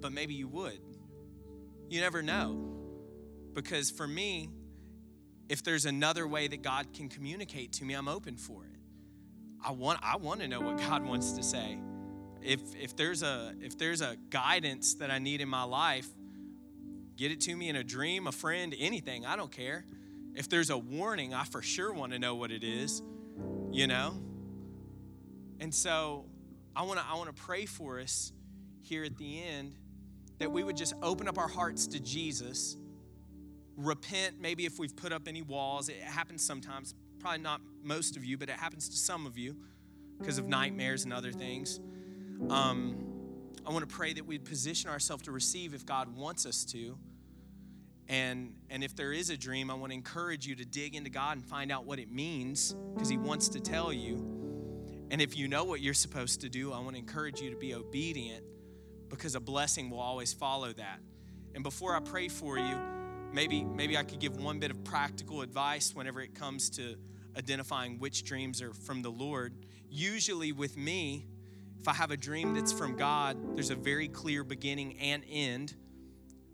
but 0.00 0.12
maybe 0.12 0.34
you 0.34 0.48
would. 0.48 0.78
You 1.88 2.00
never 2.00 2.22
know. 2.22 2.77
Because 3.62 3.90
for 3.90 4.06
me, 4.06 4.50
if 5.48 5.62
there's 5.62 5.84
another 5.84 6.26
way 6.26 6.48
that 6.48 6.62
God 6.62 6.92
can 6.92 7.08
communicate 7.08 7.72
to 7.74 7.84
me, 7.84 7.94
I'm 7.94 8.08
open 8.08 8.36
for 8.36 8.64
it. 8.64 8.78
I 9.64 9.72
want 9.72 10.00
I 10.02 10.16
want 10.16 10.40
to 10.40 10.48
know 10.48 10.60
what 10.60 10.78
God 10.88 11.04
wants 11.04 11.32
to 11.32 11.42
say. 11.42 11.78
If 12.42 12.60
if 12.76 12.96
there's 12.96 13.22
a 13.22 13.54
if 13.60 13.76
there's 13.76 14.00
a 14.00 14.16
guidance 14.30 14.94
that 14.94 15.10
I 15.10 15.18
need 15.18 15.40
in 15.40 15.48
my 15.48 15.64
life, 15.64 16.08
Get 17.18 17.32
it 17.32 17.40
to 17.42 17.56
me 17.56 17.68
in 17.68 17.74
a 17.74 17.82
dream, 17.82 18.28
a 18.28 18.32
friend, 18.32 18.72
anything. 18.78 19.26
I 19.26 19.34
don't 19.34 19.50
care. 19.50 19.84
If 20.36 20.48
there's 20.48 20.70
a 20.70 20.78
warning, 20.78 21.34
I 21.34 21.42
for 21.42 21.60
sure 21.60 21.92
want 21.92 22.12
to 22.12 22.18
know 22.20 22.36
what 22.36 22.52
it 22.52 22.62
is, 22.62 23.02
you 23.72 23.88
know? 23.88 24.14
And 25.58 25.74
so 25.74 26.26
I 26.76 26.82
want 26.82 27.00
to 27.00 27.04
I 27.04 27.16
want 27.16 27.34
to 27.34 27.42
pray 27.42 27.66
for 27.66 27.98
us 27.98 28.32
here 28.82 29.02
at 29.02 29.18
the 29.18 29.42
end 29.42 29.74
that 30.38 30.52
we 30.52 30.62
would 30.62 30.76
just 30.76 30.94
open 31.02 31.26
up 31.26 31.38
our 31.38 31.48
hearts 31.48 31.88
to 31.88 31.98
Jesus. 31.98 32.76
Repent 33.78 34.40
maybe 34.40 34.66
if 34.66 34.78
we've 34.78 34.94
put 34.94 35.12
up 35.12 35.28
any 35.28 35.40
walls. 35.40 35.88
It 35.88 36.02
happens 36.02 36.44
sometimes. 36.44 36.94
Probably 37.20 37.40
not 37.40 37.60
most 37.82 38.16
of 38.16 38.24
you, 38.24 38.36
but 38.36 38.48
it 38.48 38.56
happens 38.56 38.88
to 38.88 38.96
some 38.96 39.24
of 39.24 39.38
you 39.38 39.56
because 40.18 40.36
of 40.36 40.48
nightmares 40.48 41.04
and 41.04 41.12
other 41.12 41.32
things. 41.32 41.78
Um, 42.50 42.96
I 43.64 43.70
want 43.70 43.88
to 43.88 43.94
pray 43.94 44.12
that 44.12 44.26
we'd 44.26 44.44
position 44.44 44.90
ourselves 44.90 45.22
to 45.24 45.32
receive 45.32 45.74
if 45.74 45.86
God 45.86 46.16
wants 46.16 46.44
us 46.44 46.64
to. 46.66 46.98
And, 48.08 48.54
and 48.70 48.82
if 48.82 48.96
there 48.96 49.12
is 49.12 49.30
a 49.30 49.36
dream, 49.36 49.70
I 49.70 49.74
want 49.74 49.92
to 49.92 49.94
encourage 49.94 50.46
you 50.46 50.56
to 50.56 50.64
dig 50.64 50.94
into 50.94 51.10
God 51.10 51.36
and 51.36 51.44
find 51.44 51.70
out 51.70 51.84
what 51.84 51.98
it 51.98 52.10
means 52.10 52.74
because 52.94 53.08
He 53.08 53.18
wants 53.18 53.48
to 53.50 53.60
tell 53.60 53.92
you. 53.92 54.38
And 55.10 55.22
if 55.22 55.36
you 55.36 55.46
know 55.48 55.64
what 55.64 55.80
you're 55.80 55.94
supposed 55.94 56.40
to 56.40 56.48
do, 56.48 56.72
I 56.72 56.80
want 56.80 56.92
to 56.92 56.98
encourage 56.98 57.40
you 57.40 57.50
to 57.50 57.56
be 57.56 57.74
obedient 57.74 58.44
because 59.08 59.34
a 59.34 59.40
blessing 59.40 59.90
will 59.90 60.00
always 60.00 60.32
follow 60.32 60.72
that. 60.72 61.00
And 61.54 61.62
before 61.62 61.94
I 61.94 62.00
pray 62.00 62.28
for 62.28 62.58
you, 62.58 62.78
maybe, 63.32 63.64
maybe 63.64 63.96
I 63.96 64.02
could 64.02 64.18
give 64.18 64.36
one 64.36 64.58
bit 64.58 64.70
of 64.70 64.84
practical 64.84 65.42
advice 65.42 65.94
whenever 65.94 66.20
it 66.20 66.34
comes 66.34 66.70
to 66.70 66.96
identifying 67.36 67.98
which 67.98 68.24
dreams 68.24 68.60
are 68.60 68.72
from 68.72 69.02
the 69.02 69.10
Lord. 69.10 69.54
Usually, 69.90 70.52
with 70.52 70.76
me, 70.76 71.26
if 71.80 71.88
I 71.88 71.94
have 71.94 72.10
a 72.10 72.16
dream 72.16 72.54
that's 72.54 72.72
from 72.72 72.96
God, 72.96 73.56
there's 73.56 73.70
a 73.70 73.76
very 73.76 74.08
clear 74.08 74.44
beginning 74.44 74.98
and 74.98 75.22
end. 75.30 75.74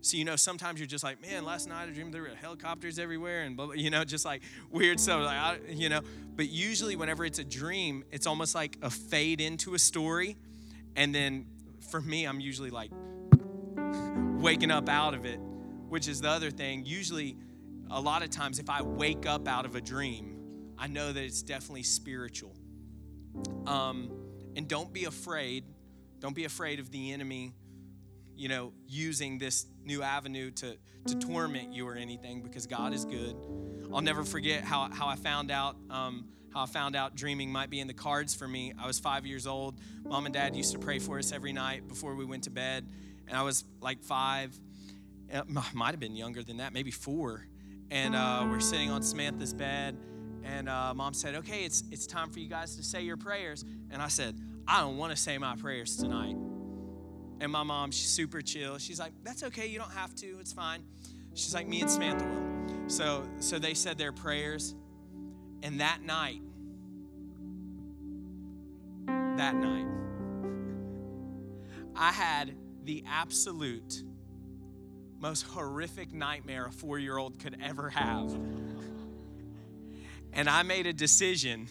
So, 0.01 0.17
you 0.17 0.25
know, 0.25 0.35
sometimes 0.35 0.79
you're 0.79 0.87
just 0.87 1.03
like, 1.03 1.19
man, 1.19 1.43
last 1.43 1.67
night 1.67 1.89
I 1.89 1.91
dreamed 1.91 2.13
there 2.13 2.21
were 2.21 2.29
helicopters 2.29 2.99
everywhere 2.99 3.41
and, 3.41 3.57
blah, 3.57 3.65
blah, 3.65 3.73
you 3.73 3.89
know, 3.89 4.03
just 4.03 4.23
like 4.23 4.43
weird 4.69 4.99
stuff. 4.99 5.25
Like, 5.25 5.37
I, 5.37 5.57
you 5.69 5.89
know, 5.89 6.01
but 6.35 6.47
usually 6.47 6.95
whenever 6.95 7.25
it's 7.25 7.39
a 7.39 7.43
dream, 7.43 8.03
it's 8.11 8.27
almost 8.27 8.53
like 8.53 8.77
a 8.83 8.91
fade 8.91 9.41
into 9.41 9.73
a 9.73 9.79
story. 9.79 10.37
And 10.95 11.13
then 11.13 11.47
for 11.89 11.99
me, 11.99 12.25
I'm 12.25 12.39
usually 12.39 12.69
like 12.69 12.91
waking 14.39 14.69
up 14.69 14.89
out 14.89 15.15
of 15.15 15.25
it, 15.25 15.39
which 15.95 16.09
is 16.09 16.19
the 16.19 16.27
other 16.27 16.51
thing. 16.51 16.85
Usually, 16.85 17.37
a 17.89 18.01
lot 18.01 18.21
of 18.21 18.29
times, 18.29 18.59
if 18.59 18.69
I 18.69 18.81
wake 18.81 19.25
up 19.25 19.47
out 19.47 19.63
of 19.63 19.75
a 19.75 19.81
dream, 19.81 20.73
I 20.77 20.87
know 20.87 21.13
that 21.13 21.23
it's 21.23 21.41
definitely 21.41 21.83
spiritual. 21.83 22.53
Um, 23.65 24.11
and 24.57 24.67
don't 24.67 24.91
be 24.91 25.05
afraid. 25.05 25.63
Don't 26.19 26.35
be 26.35 26.43
afraid 26.43 26.81
of 26.81 26.91
the 26.91 27.13
enemy, 27.13 27.53
you 28.35 28.49
know, 28.49 28.73
using 28.89 29.37
this 29.37 29.67
new 29.85 30.03
avenue 30.03 30.51
to, 30.51 30.75
to 31.07 31.15
torment 31.15 31.71
you 31.71 31.87
or 31.87 31.95
anything 31.95 32.41
because 32.41 32.67
God 32.67 32.93
is 32.93 33.05
good. 33.05 33.37
I'll 33.93 34.01
never 34.01 34.25
forget 34.25 34.65
how, 34.65 34.89
how 34.91 35.07
I 35.07 35.15
found 35.15 35.49
out 35.49 35.77
um, 35.89 36.27
how 36.53 36.63
I 36.63 36.65
found 36.65 36.97
out 36.97 37.15
dreaming 37.15 37.53
might 37.53 37.69
be 37.69 37.79
in 37.79 37.87
the 37.87 37.93
cards 37.93 38.35
for 38.35 38.49
me. 38.49 38.73
I 38.77 38.85
was 38.85 38.99
five 38.99 39.25
years 39.25 39.47
old. 39.47 39.79
Mom 40.03 40.25
and 40.25 40.33
dad 40.33 40.57
used 40.57 40.73
to 40.73 40.79
pray 40.79 40.99
for 40.99 41.19
us 41.19 41.31
every 41.31 41.53
night 41.53 41.87
before 41.87 42.15
we 42.15 42.25
went 42.25 42.43
to 42.43 42.49
bed. 42.49 42.85
And 43.29 43.37
I 43.37 43.43
was 43.43 43.63
like 43.81 44.03
five, 44.03 44.53
might 45.73 45.91
have 45.91 45.99
been 45.99 46.15
younger 46.15 46.43
than 46.43 46.57
that, 46.57 46.73
maybe 46.73 46.91
four. 46.91 47.47
And 47.91 48.15
uh, 48.15 48.47
we're 48.49 48.59
sitting 48.59 48.89
on 48.89 49.03
Samantha's 49.03 49.53
bed 49.53 49.95
and 50.45 50.69
uh, 50.69 50.93
mom 50.93 51.13
said, 51.13 51.35
Okay, 51.35 51.65
it's, 51.65 51.83
it's 51.91 52.05
time 52.05 52.29
for 52.29 52.39
you 52.39 52.47
guys 52.47 52.75
to 52.75 52.83
say 52.83 53.01
your 53.01 53.17
prayers. 53.17 53.65
And 53.89 54.01
I 54.01 54.07
said, 54.07 54.39
I 54.67 54.81
don't 54.81 54.97
want 54.97 55.11
to 55.11 55.17
say 55.17 55.37
my 55.37 55.55
prayers 55.55 55.97
tonight. 55.97 56.35
And 57.41 57.51
my 57.51 57.63
mom, 57.63 57.91
she's 57.91 58.09
super 58.09 58.41
chill. 58.41 58.77
She's 58.77 58.99
like, 58.99 59.11
That's 59.23 59.43
okay. 59.43 59.67
You 59.67 59.79
don't 59.79 59.91
have 59.91 60.13
to. 60.15 60.27
It's 60.39 60.53
fine. 60.53 60.83
She's 61.33 61.53
like, 61.53 61.67
Me 61.67 61.81
and 61.81 61.89
Samantha 61.89 62.25
will. 62.25 62.89
So, 62.89 63.27
so 63.39 63.59
they 63.59 63.73
said 63.73 63.97
their 63.97 64.11
prayers. 64.11 64.75
And 65.63 65.79
that 65.79 66.03
night, 66.03 66.41
that 69.07 69.55
night, 69.55 69.87
I 71.95 72.11
had 72.11 72.55
the 72.83 73.03
absolute 73.07 74.03
most 75.19 75.43
horrific 75.43 76.13
nightmare 76.13 76.67
a 76.67 76.71
four 76.71 76.99
year 76.99 77.17
old 77.17 77.39
could 77.39 77.57
ever 77.61 77.89
have 77.89 78.35
and 80.33 80.49
I 80.49 80.63
made 80.63 80.85
a 80.85 80.93
decision 80.93 81.67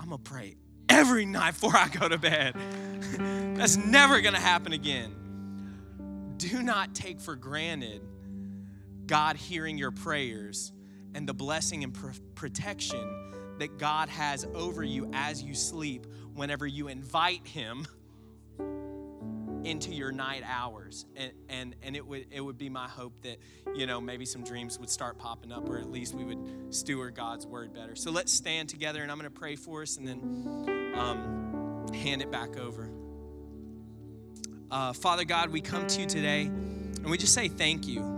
I'm 0.00 0.10
gonna 0.10 0.18
pray 0.18 0.56
every 0.88 1.24
night 1.24 1.52
before 1.52 1.76
I 1.76 1.88
go 1.88 2.08
to 2.08 2.18
bed. 2.18 2.54
That's 3.56 3.76
never 3.76 4.20
gonna 4.20 4.40
happen 4.40 4.72
again. 4.72 5.14
Do 6.36 6.62
not 6.62 6.94
take 6.94 7.20
for 7.20 7.36
granted 7.36 8.02
God 9.06 9.36
hearing 9.36 9.78
your 9.78 9.92
prayers 9.92 10.72
and 11.14 11.28
the 11.28 11.34
blessing 11.34 11.84
and 11.84 11.94
pr- 11.94 12.20
protection 12.34 13.56
that 13.58 13.78
God 13.78 14.08
has 14.08 14.44
over 14.54 14.82
you 14.82 15.08
as 15.12 15.42
you 15.42 15.54
sleep 15.54 16.06
whenever 16.34 16.66
you 16.66 16.88
invite 16.88 17.46
Him 17.46 17.86
into 19.64 19.92
your 19.92 20.12
night 20.12 20.42
hours 20.46 21.06
and 21.16 21.32
and 21.48 21.74
and 21.82 21.96
it 21.96 22.06
would 22.06 22.26
it 22.30 22.40
would 22.40 22.58
be 22.58 22.68
my 22.68 22.86
hope 22.86 23.14
that 23.22 23.38
you 23.74 23.86
know 23.86 24.00
maybe 24.00 24.26
some 24.26 24.44
dreams 24.44 24.78
would 24.78 24.90
start 24.90 25.18
popping 25.18 25.50
up 25.50 25.68
or 25.68 25.78
at 25.78 25.90
least 25.90 26.14
we 26.14 26.24
would 26.24 26.74
steward 26.74 27.14
god's 27.14 27.46
word 27.46 27.72
better. 27.72 27.96
So 27.96 28.10
let's 28.10 28.32
stand 28.32 28.68
together 28.68 29.02
and 29.02 29.10
i'm 29.10 29.18
going 29.18 29.30
to 29.30 29.38
pray 29.38 29.56
for 29.56 29.82
us 29.82 29.96
and 29.96 30.06
then 30.06 30.92
um, 30.94 31.90
hand 31.94 32.22
it 32.22 32.30
back 32.30 32.56
over. 32.58 32.90
Uh, 34.70 34.92
father 34.92 35.24
god 35.24 35.50
we 35.50 35.60
come 35.60 35.86
to 35.86 36.02
you 36.02 36.06
today 36.06 36.42
and 36.42 37.06
we 37.06 37.18
just 37.18 37.34
say 37.34 37.48
thank 37.48 37.86
you. 37.86 38.12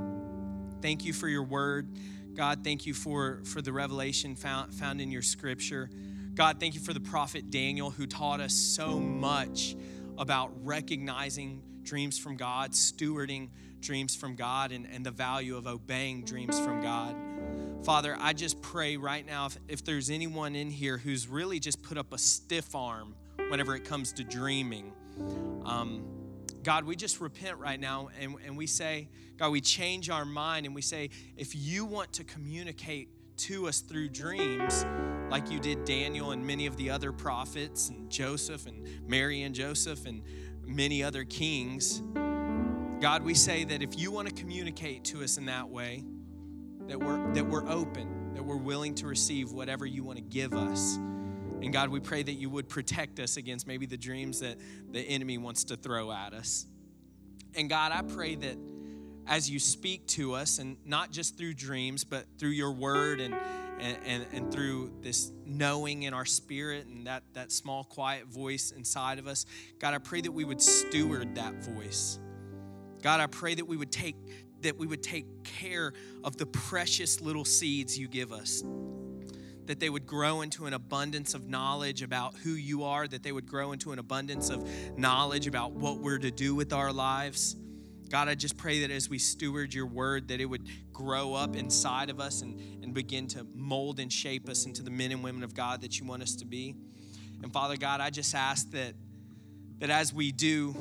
Thank 0.81 1.05
you 1.05 1.13
for 1.13 1.29
your 1.29 1.43
word. 1.43 1.89
God 2.35 2.65
thank 2.65 2.87
you 2.87 2.95
for 2.95 3.41
for 3.45 3.63
the 3.63 3.73
revelation 3.73 4.35
found 4.37 4.75
found 4.75 5.01
in 5.01 5.11
your 5.11 5.23
scripture. 5.23 5.91
God 6.35 6.59
thank 6.61 6.75
you 6.75 6.81
for 6.81 6.93
the 6.93 7.01
prophet 7.01 7.51
daniel 7.51 7.91
who 7.91 8.07
taught 8.07 8.41
us 8.41 8.53
so 8.53 8.99
much 8.99 9.77
about 10.19 10.51
recognizing 10.65 11.63
dreams 11.83 12.19
from 12.19 12.37
God, 12.37 12.73
stewarding 12.73 13.49
dreams 13.81 14.17
from 14.17 14.35
God, 14.35 14.73
and, 14.73 14.87
and 14.93 15.05
the 15.05 15.11
value 15.11 15.57
of 15.57 15.67
obeying 15.67 16.25
dreams 16.25 16.59
from 16.59 16.83
God. 16.83 17.15
Father, 17.85 18.17
I 18.19 18.33
just 18.33 18.61
pray 18.63 18.97
right 18.97 19.25
now 19.25 19.47
if, 19.47 19.59
if 19.69 19.85
there's 19.85 20.11
anyone 20.11 20.57
in 20.57 20.71
here 20.71 20.99
who's 20.99 21.29
really 21.29 21.61
just 21.61 21.83
put 21.83 21.97
up 21.97 22.13
a 22.13 22.19
stiff 22.19 22.75
arm 22.75 23.15
whenever 23.49 23.77
it 23.77 23.85
comes 23.85 24.13
to 24.15 24.25
dreaming, 24.25 24.93
um, 25.65 26.05
God, 26.63 26.85
we 26.85 26.97
just 26.97 27.21
repent 27.21 27.59
right 27.59 27.79
now 27.79 28.09
and, 28.21 28.35
and 28.45 28.57
we 28.57 28.67
say, 28.67 29.09
God, 29.37 29.53
we 29.53 29.61
change 29.61 30.11
our 30.11 30.25
mind 30.25 30.67
and 30.67 30.75
we 30.75 30.83
say, 30.83 31.11
if 31.37 31.55
you 31.55 31.85
want 31.85 32.13
to 32.15 32.25
communicate 32.25 33.09
to 33.39 33.69
us 33.69 33.81
through 33.81 34.09
dreams, 34.09 34.85
like 35.31 35.51
you 35.51 35.59
did 35.59 35.85
Daniel 35.85 36.31
and 36.31 36.47
many 36.47 36.67
of 36.67 36.77
the 36.77 36.91
other 36.91 37.13
prophets, 37.13 37.89
and 37.89 38.11
Joseph 38.11 38.67
and 38.67 39.09
Mary 39.09 39.43
and 39.43 39.55
Joseph 39.55 40.07
and 40.07 40.23
many 40.65 41.03
other 41.03 41.25
kings, 41.25 42.03
God, 43.01 43.23
we 43.23 43.35
say 43.35 43.65
that 43.65 43.83
if 43.83 43.99
you 43.99 44.11
want 44.11 44.29
to 44.29 44.35
communicate 44.35 45.05
to 45.05 45.23
us 45.23 45.37
in 45.37 45.47
that 45.47 45.69
way, 45.69 46.03
that 46.89 46.99
we're, 46.99 47.33
that 47.35 47.47
we're 47.47 47.69
open, 47.69 48.35
that 48.35 48.43
we're 48.43 48.57
willing 48.57 48.95
to 48.97 49.07
receive 49.07 49.53
whatever 49.53 49.85
you 49.85 50.03
want 50.03 50.19
to 50.19 50.25
give 50.25 50.55
us. 50.55 50.97
And 50.97 51.73
God, 51.73 51.89
we 51.91 52.01
pray 52.01 52.23
that 52.23 52.33
you 52.33 52.49
would 52.51 52.69
protect 52.69 53.19
us 53.19 53.37
against 53.37 53.67
maybe 53.67 53.87
the 53.87 53.97
dreams 53.97 54.41
that 54.41 54.59
the 54.91 55.01
enemy 55.01 55.37
wants 55.39 55.65
to 55.65 55.77
throw 55.77 56.13
at 56.13 56.33
us. 56.33 56.67
And 57.55 57.69
God, 57.69 57.93
I 57.93 58.03
pray 58.03 58.35
that 58.37 58.57
as 59.27 59.51
you 59.51 59.59
speak 59.59 60.07
to 60.07 60.35
us, 60.35 60.59
and 60.59 60.77
not 60.85 61.11
just 61.11 61.37
through 61.37 61.55
dreams, 61.55 62.05
but 62.05 62.27
through 62.39 62.51
your 62.51 62.73
word 62.73 63.21
and, 63.21 63.35
and, 63.81 63.99
and, 64.07 64.27
and, 64.33 64.53
through 64.53 64.93
this 65.03 65.33
knowing 65.45 66.05
in 66.05 66.15
our 66.15 66.25
spirit 66.25 66.87
and 66.87 67.07
that, 67.07 67.23
that 67.35 67.53
small, 67.53 67.85
quiet 67.85 68.27
voice 68.27 68.71
inside 68.71 69.19
of 69.19 69.27
us, 69.27 69.45
God, 69.79 69.95
I 69.95 69.99
pray 69.99 70.21
that 70.21 70.33
we 70.33 70.45
would 70.45 70.63
steward 70.63 71.35
that 71.35 71.55
voice. 71.63 72.19
God, 73.03 73.21
I 73.21 73.27
pray 73.27 73.55
that 73.55 73.67
we 73.67 73.77
would 73.77 73.93
take 73.93 74.17
that 74.63 74.79
we 74.79 74.87
would 74.87 75.03
take 75.03 75.45
care 75.45 75.93
of 76.25 76.39
the 76.39 76.47
precious 76.47 77.21
little 77.21 77.45
seeds 77.45 77.99
you 77.99 78.09
give 78.09 78.33
us 78.33 78.65
that 79.67 79.81
they 79.81 79.91
would 79.91 80.07
grow 80.07 80.41
into 80.41 80.67
an 80.67 80.75
abundance 80.75 81.35
of 81.35 81.49
knowledge 81.49 82.03
about 82.03 82.35
who 82.37 82.51
you 82.51 82.85
are, 82.85 83.07
that 83.07 83.23
they 83.23 83.33
would 83.33 83.47
grow 83.47 83.73
into 83.73 83.93
an 83.93 83.99
abundance 83.99 84.49
of 84.49 84.69
knowledge 84.97 85.47
about 85.47 85.73
what 85.73 85.99
we're 85.99 86.19
to 86.19 86.31
do 86.31 86.55
with 86.55 86.73
our 86.73 86.93
lives. 86.93 87.57
God, 88.09 88.29
I 88.29 88.35
just 88.35 88.57
pray 88.57 88.81
that 88.81 88.91
as 88.91 89.09
we 89.09 89.19
steward 89.19 89.75
your 89.75 89.87
word, 89.87 90.29
that 90.29 90.41
it 90.41 90.47
would 90.47 90.67
grow 90.93 91.35
up 91.35 91.57
inside 91.57 92.11
of 92.11 92.21
us 92.21 92.43
and, 92.43 92.59
and 92.83 92.95
begin 92.95 93.27
to 93.29 93.47
mold 93.55 93.99
and 93.99 94.13
shape 94.13 94.49
us 94.49 94.67
into 94.67 94.83
the 94.83 94.91
men 94.91 95.13
and 95.13 95.25
women 95.25 95.43
of 95.43 95.55
God 95.55 95.83
that 95.83 95.99
you 95.99 96.07
want 96.07 96.23
us 96.23 96.37
to 96.37 96.45
be. 96.45 96.75
And 97.43 97.53
Father 97.53 97.77
God, 97.77 98.01
I 98.01 98.11
just 98.11 98.35
ask 98.35 98.71
that, 98.71 98.95
that 99.79 99.91
as 99.91 100.13
we 100.13 100.33
do, 100.33 100.75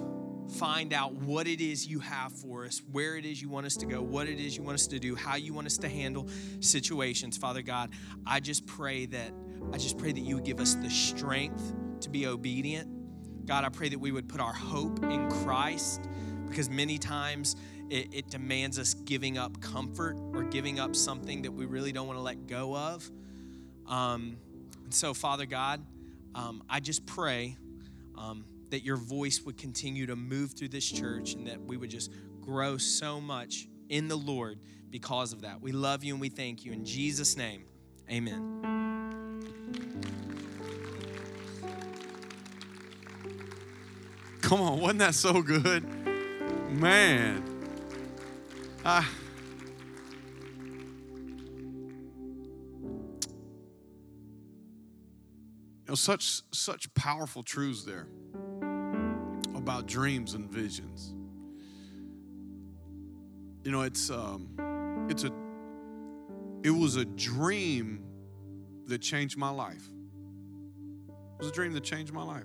find 0.58 0.94
out 0.94 1.14
what 1.14 1.48
it 1.48 1.60
is 1.60 1.88
you 1.88 2.00
have 2.00 2.32
for 2.32 2.66
us, 2.66 2.82
where 2.92 3.18
it 3.18 3.26
is 3.26 3.42
you 3.42 3.50
want 3.50 3.66
us 3.66 3.76
to 3.78 3.86
go, 3.86 4.02
what 4.02 4.28
it 4.28 4.40
is 4.40 4.56
you 4.56 4.64
want 4.64 4.76
us 4.76 4.88
to 4.88 5.00
do, 5.00 5.16
how 5.16 5.36
you 5.36 5.54
want 5.54 5.68
us 5.68 5.78
to 5.80 5.90
handle 5.90 6.28
situations. 6.60 7.38
Father 7.38 7.62
God, 7.62 7.90
I 8.26 8.40
just 8.40 8.66
pray 8.66 9.06
that 9.08 9.32
I 9.74 9.78
just 9.78 9.98
pray 9.98 10.12
that 10.12 10.20
you 10.20 10.36
would 10.36 10.46
give 10.46 10.60
us 10.60 10.76
the 10.76 10.90
strength 10.90 11.74
to 12.02 12.10
be 12.10 12.28
obedient. 12.28 13.48
God, 13.48 13.64
I 13.64 13.70
pray 13.70 13.90
that 13.90 14.00
we 14.00 14.12
would 14.12 14.30
put 14.30 14.40
our 14.40 14.54
hope 14.54 15.04
in 15.04 15.30
Christ 15.30 16.08
because 16.50 16.70
many 16.70 16.98
times 16.98 17.56
it, 17.90 18.14
it 18.14 18.30
demands 18.30 18.80
us 18.80 18.94
giving 18.94 19.38
up 19.38 19.60
comfort 19.62 20.18
or 20.34 20.44
giving 20.44 20.80
up 20.80 20.96
something 20.96 21.42
that 21.44 21.52
we 21.52 21.66
really 21.66 21.92
don't 21.92 22.08
want 22.08 22.18
to 22.18 22.24
let 22.24 22.48
go 22.48 22.76
of. 22.76 23.10
Um, 23.88 24.38
and 24.84 24.94
so, 24.94 25.14
Father 25.14 25.46
God, 25.46 25.82
um, 26.34 26.64
I 26.70 26.80
just 26.80 27.06
pray 27.06 27.56
um, 28.18 28.46
that 28.72 28.84
your 28.84 28.98
voice 28.98 29.42
would 29.46 29.58
continue 29.58 30.06
to 30.08 30.16
move 30.16 30.54
through 30.54 30.70
this 30.70 30.90
church 30.90 31.34
and 31.34 31.48
that 31.48 31.62
we 31.62 31.78
would 31.78 31.90
just 31.90 32.12
grow 32.42 32.78
so 32.78 33.22
much 33.22 33.68
in 33.90 34.08
the 34.08 34.18
Lord 34.18 34.60
because 34.90 35.34
of 35.34 35.42
that. 35.42 35.62
We 35.62 35.72
love 35.72 36.04
you 36.04 36.14
and 36.14 36.22
we 36.22 36.30
thank 36.30 36.66
you. 36.66 36.72
In 36.72 36.86
Jesus' 36.86 37.38
name, 37.38 37.64
amen. 38.10 38.76
Come 44.42 44.62
on, 44.62 44.80
wasn't 44.80 45.00
that 45.00 45.16
so 45.16 45.42
good? 45.42 45.84
Man. 46.76 47.42
Ah. 48.84 49.10
You 55.84 55.90
know, 55.90 55.96
such 55.96 56.42
such 56.52 56.94
powerful 56.94 57.44
truths 57.44 57.86
there 57.86 58.08
about 59.56 59.88
dreams 59.88 60.34
and 60.34 60.50
visions. 60.50 61.14
You 63.64 63.72
know, 63.72 63.84
it's 63.84 64.10
um, 64.10 64.50
it's 65.10 65.24
a 65.24 65.32
it 66.64 66.72
was 66.72 66.98
a 66.98 67.06
dream 67.06 68.04
that 68.88 69.00
changed 69.00 69.38
my 69.38 69.50
life. 69.50 69.90
It 71.08 71.40
was 71.40 71.48
a 71.48 71.54
dream 71.54 71.72
that 71.74 71.84
changed 71.84 72.12
my 72.12 72.24
life. 72.24 72.44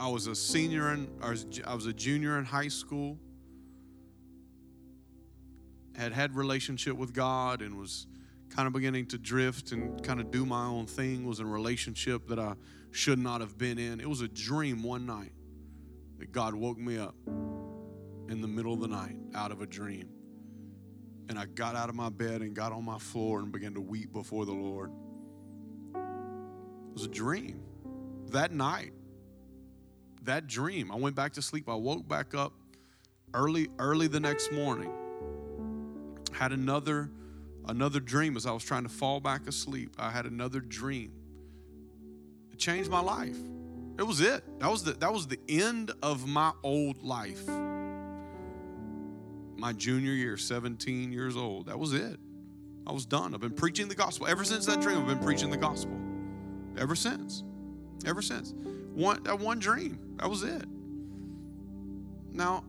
I 0.00 0.08
was 0.08 0.26
a 0.26 0.34
senior 0.34 0.92
in, 0.92 1.08
I 1.22 1.74
was 1.74 1.86
a 1.86 1.92
junior 1.92 2.38
in 2.38 2.44
high 2.44 2.68
school. 2.68 3.18
Had 5.96 6.12
had 6.12 6.36
relationship 6.36 6.96
with 6.96 7.12
God 7.12 7.60
and 7.60 7.76
was 7.76 8.06
kind 8.50 8.68
of 8.68 8.72
beginning 8.72 9.06
to 9.06 9.18
drift 9.18 9.72
and 9.72 10.02
kind 10.04 10.20
of 10.20 10.30
do 10.30 10.46
my 10.46 10.64
own 10.66 10.86
thing. 10.86 11.26
Was 11.26 11.40
in 11.40 11.46
a 11.46 11.50
relationship 11.50 12.28
that 12.28 12.38
I 12.38 12.54
should 12.92 13.18
not 13.18 13.40
have 13.40 13.58
been 13.58 13.78
in. 13.78 14.00
It 14.00 14.08
was 14.08 14.20
a 14.20 14.28
dream 14.28 14.84
one 14.84 15.04
night 15.06 15.32
that 16.18 16.30
God 16.30 16.54
woke 16.54 16.78
me 16.78 16.96
up 16.98 17.16
in 17.26 18.40
the 18.40 18.48
middle 18.48 18.72
of 18.72 18.80
the 18.80 18.88
night 18.88 19.16
out 19.34 19.50
of 19.50 19.60
a 19.62 19.66
dream. 19.66 20.08
And 21.28 21.38
I 21.38 21.46
got 21.46 21.74
out 21.74 21.88
of 21.88 21.96
my 21.96 22.08
bed 22.08 22.40
and 22.40 22.54
got 22.54 22.72
on 22.72 22.84
my 22.84 22.98
floor 22.98 23.40
and 23.40 23.50
began 23.50 23.74
to 23.74 23.80
weep 23.80 24.12
before 24.12 24.46
the 24.46 24.52
Lord. 24.52 24.90
It 25.94 26.94
was 26.94 27.04
a 27.04 27.08
dream. 27.08 27.60
That 28.28 28.52
night, 28.52 28.92
that 30.28 30.46
dream, 30.46 30.92
I 30.92 30.96
went 30.96 31.16
back 31.16 31.34
to 31.34 31.42
sleep. 31.42 31.68
I 31.68 31.74
woke 31.74 32.06
back 32.08 32.34
up 32.34 32.52
early, 33.34 33.68
early 33.78 34.08
the 34.08 34.20
next 34.20 34.52
morning. 34.52 34.92
Had 36.32 36.52
another 36.52 37.10
another 37.66 38.00
dream 38.00 38.36
as 38.36 38.46
I 38.46 38.52
was 38.52 38.64
trying 38.64 38.84
to 38.84 38.88
fall 38.88 39.20
back 39.20 39.46
asleep. 39.46 39.94
I 39.98 40.10
had 40.10 40.24
another 40.26 40.60
dream 40.60 41.12
It 42.52 42.58
changed 42.58 42.90
my 42.90 43.00
life. 43.00 43.36
It 43.98 44.04
was 44.04 44.20
it. 44.20 44.44
That 44.60 44.70
was 44.70 44.84
the 44.84 44.92
that 44.92 45.12
was 45.12 45.26
the 45.26 45.40
end 45.48 45.92
of 46.02 46.26
my 46.26 46.52
old 46.62 47.02
life. 47.02 47.46
My 49.56 49.72
junior 49.72 50.12
year, 50.12 50.36
17 50.36 51.12
years 51.12 51.36
old. 51.36 51.66
That 51.66 51.78
was 51.78 51.92
it. 51.92 52.18
I 52.86 52.92
was 52.92 53.06
done. 53.06 53.34
I've 53.34 53.40
been 53.40 53.52
preaching 53.52 53.88
the 53.88 53.94
gospel. 53.94 54.26
Ever 54.28 54.44
since 54.44 54.66
that 54.66 54.80
dream, 54.80 54.98
I've 54.98 55.06
been 55.06 55.18
preaching 55.18 55.50
the 55.50 55.56
gospel. 55.56 55.98
Ever 56.78 56.94
since. 56.94 57.42
Ever 58.06 58.22
since. 58.22 58.54
One 58.94 59.22
that 59.24 59.38
one 59.38 59.58
dream. 59.58 60.16
That 60.16 60.28
was 60.28 60.42
it. 60.42 60.64
Now, 62.32 62.64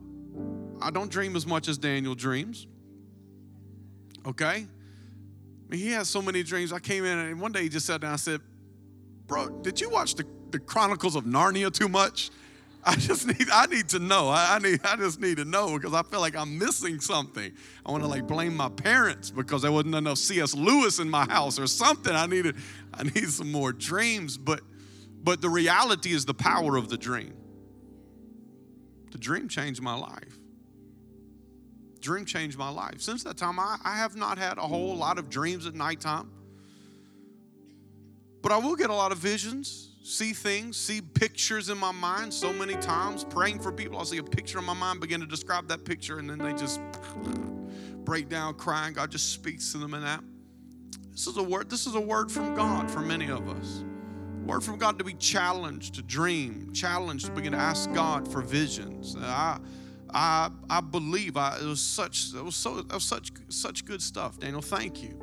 I 0.80 0.90
don't 0.90 1.10
dream 1.10 1.36
as 1.36 1.46
much 1.46 1.68
as 1.68 1.78
Daniel 1.78 2.14
dreams. 2.14 2.66
Okay? 4.26 4.46
I 4.46 4.66
mean, 5.68 5.80
he 5.80 5.90
has 5.92 6.08
so 6.08 6.20
many 6.20 6.42
dreams. 6.42 6.72
I 6.72 6.78
came 6.78 7.04
in 7.04 7.18
and 7.18 7.40
one 7.40 7.52
day 7.52 7.62
he 7.62 7.68
just 7.68 7.86
sat 7.86 8.00
down 8.00 8.12
and 8.12 8.20
said, 8.20 8.40
bro, 9.26 9.48
did 9.48 9.80
you 9.80 9.88
watch 9.88 10.14
the, 10.14 10.24
the 10.50 10.58
Chronicles 10.58 11.14
of 11.14 11.24
Narnia 11.24 11.72
too 11.72 11.88
much? 11.88 12.30
I 12.84 12.96
just 12.96 13.26
need 13.26 13.48
I 13.52 13.66
need 13.66 13.90
to 13.90 13.98
know. 13.98 14.28
I, 14.28 14.56
I, 14.56 14.58
need 14.58 14.80
I 14.84 14.96
just 14.96 15.20
need 15.20 15.36
to 15.36 15.44
know 15.44 15.76
because 15.78 15.92
I 15.92 16.02
feel 16.02 16.20
like 16.20 16.34
I'm 16.34 16.58
missing 16.58 16.98
something. 16.98 17.52
I 17.84 17.90
want 17.90 18.02
to 18.02 18.08
like 18.08 18.26
blame 18.26 18.56
my 18.56 18.70
parents 18.70 19.30
because 19.30 19.62
there 19.62 19.72
wasn't 19.72 19.94
enough 19.94 20.16
C.S. 20.16 20.54
Lewis 20.54 20.98
in 20.98 21.10
my 21.10 21.26
house 21.26 21.58
or 21.58 21.66
something. 21.66 22.14
I 22.14 22.24
needed 22.24 22.56
I 22.94 23.02
need 23.02 23.28
some 23.28 23.52
more 23.52 23.72
dreams, 23.72 24.38
but 24.38 24.60
but 25.22 25.40
the 25.40 25.48
reality 25.48 26.12
is 26.12 26.24
the 26.24 26.34
power 26.34 26.76
of 26.76 26.88
the 26.88 26.96
dream. 26.96 27.34
The 29.12 29.18
dream 29.18 29.48
changed 29.48 29.82
my 29.82 29.94
life. 29.94 30.38
Dream 32.00 32.24
changed 32.24 32.56
my 32.56 32.70
life. 32.70 33.00
Since 33.00 33.24
that 33.24 33.36
time, 33.36 33.58
I, 33.58 33.76
I 33.84 33.96
have 33.96 34.16
not 34.16 34.38
had 34.38 34.56
a 34.56 34.62
whole 34.62 34.96
lot 34.96 35.18
of 35.18 35.28
dreams 35.28 35.66
at 35.66 35.74
nighttime. 35.74 36.30
But 38.42 38.52
I 38.52 38.56
will 38.56 38.76
get 38.76 38.88
a 38.88 38.94
lot 38.94 39.12
of 39.12 39.18
visions, 39.18 39.90
see 40.02 40.32
things, 40.32 40.78
see 40.78 41.02
pictures 41.02 41.68
in 41.68 41.76
my 41.76 41.92
mind 41.92 42.32
so 42.32 42.52
many 42.54 42.74
times. 42.74 43.24
Praying 43.24 43.60
for 43.60 43.70
people, 43.70 43.98
I'll 43.98 44.06
see 44.06 44.16
a 44.16 44.22
picture 44.22 44.58
in 44.58 44.64
my 44.64 44.72
mind, 44.72 45.00
begin 45.00 45.20
to 45.20 45.26
describe 45.26 45.68
that 45.68 45.84
picture, 45.84 46.18
and 46.18 46.30
then 46.30 46.38
they 46.38 46.52
just 46.54 46.80
break 48.04 48.30
down 48.30 48.54
crying. 48.54 48.94
God 48.94 49.10
just 49.10 49.34
speaks 49.34 49.72
to 49.72 49.78
them 49.78 49.92
in 49.92 50.02
that. 50.02 50.24
This 51.10 51.26
is 51.26 51.36
a 51.36 51.42
word, 51.42 51.68
this 51.68 51.86
is 51.86 51.94
a 51.94 52.00
word 52.00 52.32
from 52.32 52.54
God 52.54 52.90
for 52.90 53.00
many 53.00 53.30
of 53.30 53.46
us. 53.50 53.84
Word 54.50 54.64
from 54.64 54.78
God 54.78 54.98
to 54.98 55.04
be 55.04 55.14
challenged, 55.14 55.94
to 55.94 56.02
dream, 56.02 56.72
challenged 56.74 57.26
to 57.26 57.30
begin 57.30 57.52
to 57.52 57.58
ask 57.58 57.92
God 57.92 58.26
for 58.26 58.42
visions. 58.42 59.14
Uh, 59.14 59.20
I 59.24 59.60
I 60.12 60.50
I 60.68 60.80
believe 60.80 61.36
I, 61.36 61.56
it 61.58 61.64
was 61.64 61.80
such 61.80 62.34
it 62.34 62.44
was 62.44 62.56
so 62.56 62.78
it 62.78 62.92
was 62.92 63.04
such 63.04 63.30
such 63.48 63.84
good 63.84 64.02
stuff. 64.02 64.40
Daniel, 64.40 64.60
thank 64.60 65.04
you. 65.04 65.16